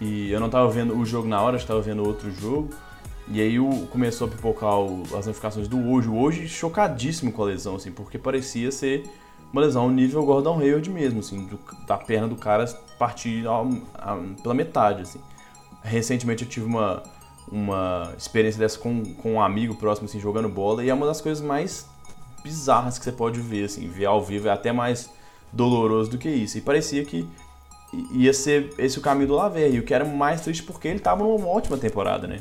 E 0.00 0.30
eu 0.30 0.38
não 0.38 0.48
tava 0.48 0.70
vendo 0.70 0.96
o 0.96 1.04
jogo 1.04 1.26
na 1.26 1.42
hora, 1.42 1.56
eu 1.56 1.60
estava 1.60 1.80
vendo 1.80 2.06
outro 2.06 2.30
jogo. 2.30 2.68
E 3.26 3.40
aí 3.40 3.58
o, 3.58 3.88
começou 3.88 4.28
a 4.28 4.30
pipocar 4.30 4.78
o, 4.78 5.02
as 5.16 5.26
notificações 5.26 5.66
do 5.66 5.84
hoje. 5.84 6.08
O 6.08 6.16
hoje 6.16 6.46
chocadíssimo 6.46 7.32
com 7.32 7.42
a 7.42 7.46
lesão, 7.46 7.74
assim, 7.74 7.90
porque 7.90 8.16
parecia 8.16 8.70
ser 8.70 9.02
uma 9.52 9.62
lesão 9.62 9.90
nível 9.90 10.24
Gordon 10.24 10.60
Hayward 10.60 10.88
mesmo, 10.90 11.18
assim, 11.18 11.44
do, 11.44 11.58
da 11.88 11.98
perna 11.98 12.28
do 12.28 12.36
cara 12.36 12.64
partir 12.96 13.44
ao, 13.48 13.68
a, 13.94 14.16
pela 14.40 14.54
metade, 14.54 15.02
assim. 15.02 15.18
Recentemente 15.82 16.44
eu 16.44 16.48
tive 16.48 16.66
uma, 16.66 17.02
uma 17.50 18.12
experiência 18.16 18.58
dessa 18.58 18.78
com, 18.78 19.04
com 19.14 19.34
um 19.34 19.42
amigo 19.42 19.74
próximo, 19.74 20.06
assim, 20.06 20.20
jogando 20.20 20.48
bola, 20.48 20.84
e 20.84 20.88
é 20.88 20.94
uma 20.94 21.06
das 21.06 21.20
coisas 21.20 21.42
mais 21.42 21.86
bizarras 22.42 22.98
que 22.98 23.04
você 23.04 23.12
pode 23.12 23.40
ver, 23.40 23.64
assim, 23.64 23.88
ver 23.88 24.06
ao 24.06 24.22
vivo 24.22 24.48
é 24.48 24.50
até 24.50 24.72
mais 24.72 25.10
doloroso 25.52 26.10
do 26.10 26.18
que 26.18 26.28
isso. 26.28 26.58
E 26.58 26.60
parecia 26.60 27.04
que 27.04 27.26
ia 28.12 28.32
ser 28.32 28.72
esse 28.78 28.98
o 28.98 29.02
caminho 29.02 29.28
do 29.28 29.34
Laver, 29.34 29.72
e 29.72 29.78
o 29.78 29.82
que 29.82 29.94
era 29.94 30.04
mais 30.04 30.40
triste 30.40 30.62
porque 30.62 30.88
ele 30.88 30.98
estava 30.98 31.22
numa 31.22 31.46
ótima 31.46 31.76
temporada, 31.76 32.26
né? 32.26 32.40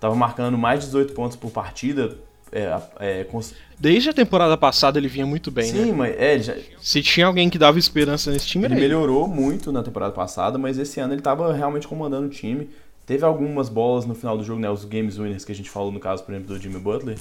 Tava 0.00 0.14
marcando 0.14 0.56
mais 0.58 0.80
de 0.80 0.86
18 0.86 1.12
pontos 1.14 1.36
por 1.36 1.50
partida. 1.50 2.16
É, 2.52 2.80
é, 3.00 3.24
cons... 3.24 3.52
Desde 3.78 4.10
a 4.10 4.12
temporada 4.12 4.56
passada 4.56 4.98
ele 4.98 5.08
vinha 5.08 5.26
muito 5.26 5.50
bem, 5.50 5.64
Sim, 5.64 5.86
né? 5.86 5.92
Mas 5.92 6.14
é, 6.16 6.38
já... 6.38 6.54
Se 6.80 7.02
tinha 7.02 7.26
alguém 7.26 7.50
que 7.50 7.58
dava 7.58 7.78
esperança 7.78 8.30
nesse 8.30 8.46
time, 8.46 8.66
ele 8.66 8.76
melhorou 8.76 9.26
muito 9.26 9.72
na 9.72 9.82
temporada 9.82 10.12
passada, 10.12 10.56
mas 10.56 10.78
esse 10.78 11.00
ano 11.00 11.14
ele 11.14 11.20
estava 11.20 11.52
realmente 11.52 11.88
comandando 11.88 12.26
o 12.26 12.30
time. 12.30 12.70
Teve 13.06 13.24
algumas 13.24 13.68
bolas 13.68 14.06
no 14.06 14.14
final 14.14 14.36
do 14.36 14.44
jogo, 14.44 14.60
né? 14.60 14.70
Os 14.70 14.84
games 14.84 15.18
winners 15.18 15.44
que 15.44 15.52
a 15.52 15.54
gente 15.54 15.68
falou 15.68 15.92
no 15.92 16.00
caso, 16.00 16.24
por 16.24 16.32
exemplo, 16.32 16.54
do 16.54 16.60
Jimmy 16.60 16.78
Butler, 16.80 17.18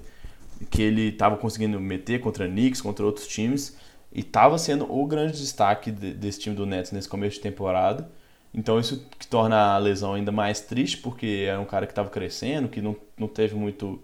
que 0.70 0.82
ele 0.82 1.10
estava 1.10 1.36
conseguindo 1.36 1.80
meter 1.80 2.22
contra 2.22 2.48
Knicks, 2.48 2.82
contra 2.82 3.06
outros 3.06 3.28
times, 3.28 3.78
e 4.12 4.22
estava 4.22 4.58
sendo 4.58 4.90
o 4.90 5.06
grande 5.06 5.38
destaque 5.38 5.92
de, 5.92 6.14
desse 6.14 6.40
time 6.40 6.56
do 6.56 6.66
Nets 6.66 6.92
nesse 6.92 7.10
começo 7.10 7.36
de 7.36 7.42
temporada. 7.42 8.10
Então 8.54 8.80
isso 8.80 9.06
que 9.20 9.28
torna 9.28 9.74
a 9.74 9.78
lesão 9.78 10.14
ainda 10.14 10.32
mais 10.32 10.62
triste, 10.62 10.98
porque 10.98 11.46
era 11.50 11.60
um 11.60 11.66
cara 11.66 11.86
que 11.86 11.92
estava 11.92 12.10
crescendo, 12.10 12.70
que 12.70 12.82
não, 12.82 12.96
não 13.18 13.28
teve 13.28 13.56
muito. 13.56 14.00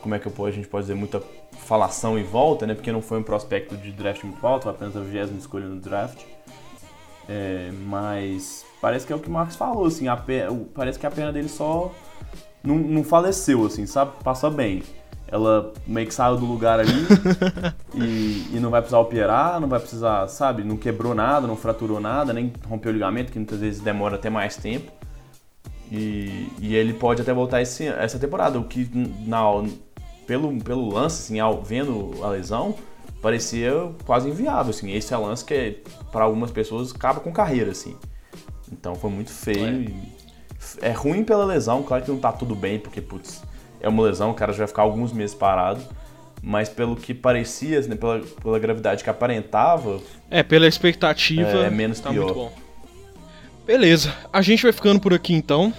Como 0.00 0.14
é 0.14 0.18
que 0.18 0.26
eu, 0.26 0.46
a 0.46 0.50
gente 0.50 0.68
pode 0.68 0.84
dizer? 0.84 0.94
Muita 0.94 1.20
falação 1.52 2.18
em 2.18 2.24
volta, 2.24 2.66
né? 2.66 2.74
Porque 2.74 2.90
não 2.90 3.00
foi 3.00 3.18
um 3.18 3.22
prospecto 3.22 3.76
de 3.76 3.92
draft 3.92 4.22
muito 4.24 4.44
alto, 4.46 4.68
apenas 4.68 4.96
a 4.96 5.00
20 5.00 5.38
escolha 5.38 5.66
no 5.66 5.80
draft. 5.80 6.24
É, 7.28 7.70
mas 7.86 8.64
parece 8.80 9.06
que 9.06 9.12
é 9.12 9.16
o 9.16 9.18
que 9.18 9.28
o 9.28 9.32
Marcos 9.32 9.56
falou, 9.56 9.86
assim, 9.86 10.08
a, 10.08 10.18
parece 10.74 10.98
que 10.98 11.06
a 11.06 11.10
perna 11.10 11.32
dele 11.32 11.48
só 11.48 11.92
não, 12.62 12.76
não 12.76 13.04
faleceu, 13.04 13.64
assim, 13.66 13.86
sabe? 13.86 14.12
Passa 14.22 14.48
bem 14.50 14.82
ela 15.30 15.72
meio 15.86 16.06
que 16.06 16.14
saiu 16.14 16.36
do 16.36 16.46
lugar 16.46 16.80
ali 16.80 17.06
e, 17.94 18.56
e, 18.56 18.60
não 18.60 18.70
vai 18.70 18.80
precisar 18.80 18.98
operar, 18.98 19.60
não 19.60 19.68
vai 19.68 19.78
precisar, 19.78 20.26
sabe, 20.26 20.64
não 20.64 20.76
quebrou 20.76 21.14
nada, 21.14 21.46
não 21.46 21.56
fraturou 21.56 22.00
nada, 22.00 22.32
nem 22.32 22.52
rompeu 22.66 22.90
o 22.90 22.94
ligamento, 22.94 23.30
que 23.30 23.38
muitas 23.38 23.60
vezes 23.60 23.80
demora 23.80 24.16
até 24.16 24.30
mais 24.30 24.56
tempo. 24.56 24.90
E, 25.92 26.48
e 26.58 26.74
ele 26.74 26.92
pode 26.92 27.22
até 27.22 27.32
voltar 27.32 27.60
esse, 27.62 27.86
essa 27.86 28.18
temporada, 28.18 28.58
o 28.58 28.64
que 28.64 28.88
na, 29.26 29.40
pelo, 30.26 30.58
pelo 30.62 30.92
lance, 30.92 31.22
assim, 31.22 31.40
ao, 31.40 31.62
vendo 31.62 32.12
a 32.22 32.28
lesão, 32.28 32.74
parecia 33.20 33.72
quase 34.06 34.28
inviável, 34.28 34.70
assim. 34.70 34.90
Esse 34.92 35.12
é 35.12 35.16
lance 35.16 35.44
que 35.44 35.82
para 36.10 36.24
algumas 36.24 36.50
pessoas 36.50 36.94
acaba 36.94 37.20
com 37.20 37.32
carreira, 37.32 37.70
assim. 37.70 37.96
Então 38.72 38.94
foi 38.94 39.10
muito 39.10 39.30
feio. 39.30 39.94
É. 40.80 40.88
é 40.88 40.92
ruim 40.92 41.24
pela 41.24 41.44
lesão, 41.44 41.82
claro 41.82 42.04
que 42.04 42.10
não 42.10 42.18
tá 42.18 42.32
tudo 42.32 42.54
bem, 42.54 42.78
porque, 42.78 43.00
putz, 43.00 43.42
é 43.80 43.88
uma 43.88 44.02
lesão, 44.02 44.30
o 44.30 44.34
cara 44.34 44.52
já 44.52 44.58
vai 44.58 44.66
ficar 44.68 44.82
alguns 44.82 45.12
meses 45.12 45.34
parado. 45.34 45.82
Mas 46.40 46.68
pelo 46.68 46.94
que 46.94 47.12
parecia, 47.12 47.80
né, 47.82 47.96
pela, 47.96 48.20
pela 48.20 48.58
gravidade 48.58 49.02
que 49.02 49.10
aparentava. 49.10 50.00
É, 50.30 50.42
pela 50.42 50.68
expectativa. 50.68 51.48
É, 51.48 51.70
menos 51.70 51.98
tá 51.98 52.10
pior. 52.10 52.26
Muito 52.26 52.34
bom. 52.34 52.52
Beleza, 53.66 54.14
a 54.32 54.40
gente 54.40 54.62
vai 54.62 54.72
ficando 54.72 55.00
por 55.00 55.12
aqui 55.12 55.34
então. 55.34 55.74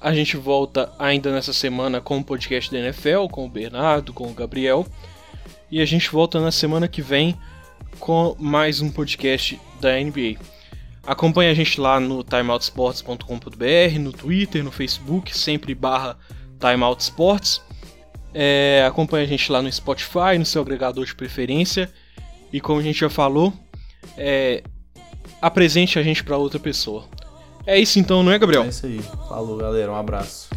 A 0.00 0.12
gente 0.12 0.36
volta 0.36 0.92
ainda 0.98 1.30
nessa 1.30 1.52
semana 1.52 2.00
com 2.00 2.18
o 2.18 2.24
podcast 2.24 2.70
da 2.70 2.78
NFL, 2.78 3.28
com 3.30 3.46
o 3.46 3.48
Bernardo, 3.48 4.12
com 4.12 4.26
o 4.28 4.34
Gabriel. 4.34 4.84
E 5.70 5.80
a 5.80 5.84
gente 5.86 6.10
volta 6.10 6.40
na 6.40 6.50
semana 6.50 6.88
que 6.88 7.00
vem 7.00 7.38
com 7.98 8.34
mais 8.38 8.80
um 8.80 8.90
podcast 8.90 9.58
da 9.80 9.92
NBA. 9.98 10.36
Acompanhe 11.04 11.50
a 11.50 11.54
gente 11.54 11.80
lá 11.80 11.98
no 11.98 12.22
timeoutsports.com.br, 12.22 13.98
no 13.98 14.12
Twitter, 14.12 14.62
no 14.62 14.70
Facebook, 14.70 15.36
sempre 15.36 15.74
barra 15.74 16.16
Timeout 16.60 17.02
Sports. 17.02 17.60
É, 18.32 18.84
acompanhe 18.86 19.24
a 19.24 19.28
gente 19.28 19.50
lá 19.50 19.60
no 19.60 19.70
Spotify, 19.70 20.38
no 20.38 20.46
seu 20.46 20.62
agregador 20.62 21.04
de 21.04 21.14
preferência. 21.14 21.92
E 22.52 22.60
como 22.60 22.80
a 22.80 22.82
gente 22.82 23.00
já 23.00 23.10
falou, 23.10 23.52
é, 24.16 24.62
apresente 25.40 25.98
a 25.98 26.02
gente 26.02 26.22
para 26.22 26.36
outra 26.36 26.60
pessoa. 26.60 27.04
É 27.66 27.78
isso 27.78 27.98
então, 27.98 28.22
não 28.22 28.32
é, 28.32 28.38
Gabriel? 28.38 28.64
É 28.64 28.68
isso 28.68 28.86
aí. 28.86 29.00
Falou, 29.28 29.56
galera. 29.56 29.90
Um 29.90 29.96
abraço. 29.96 30.48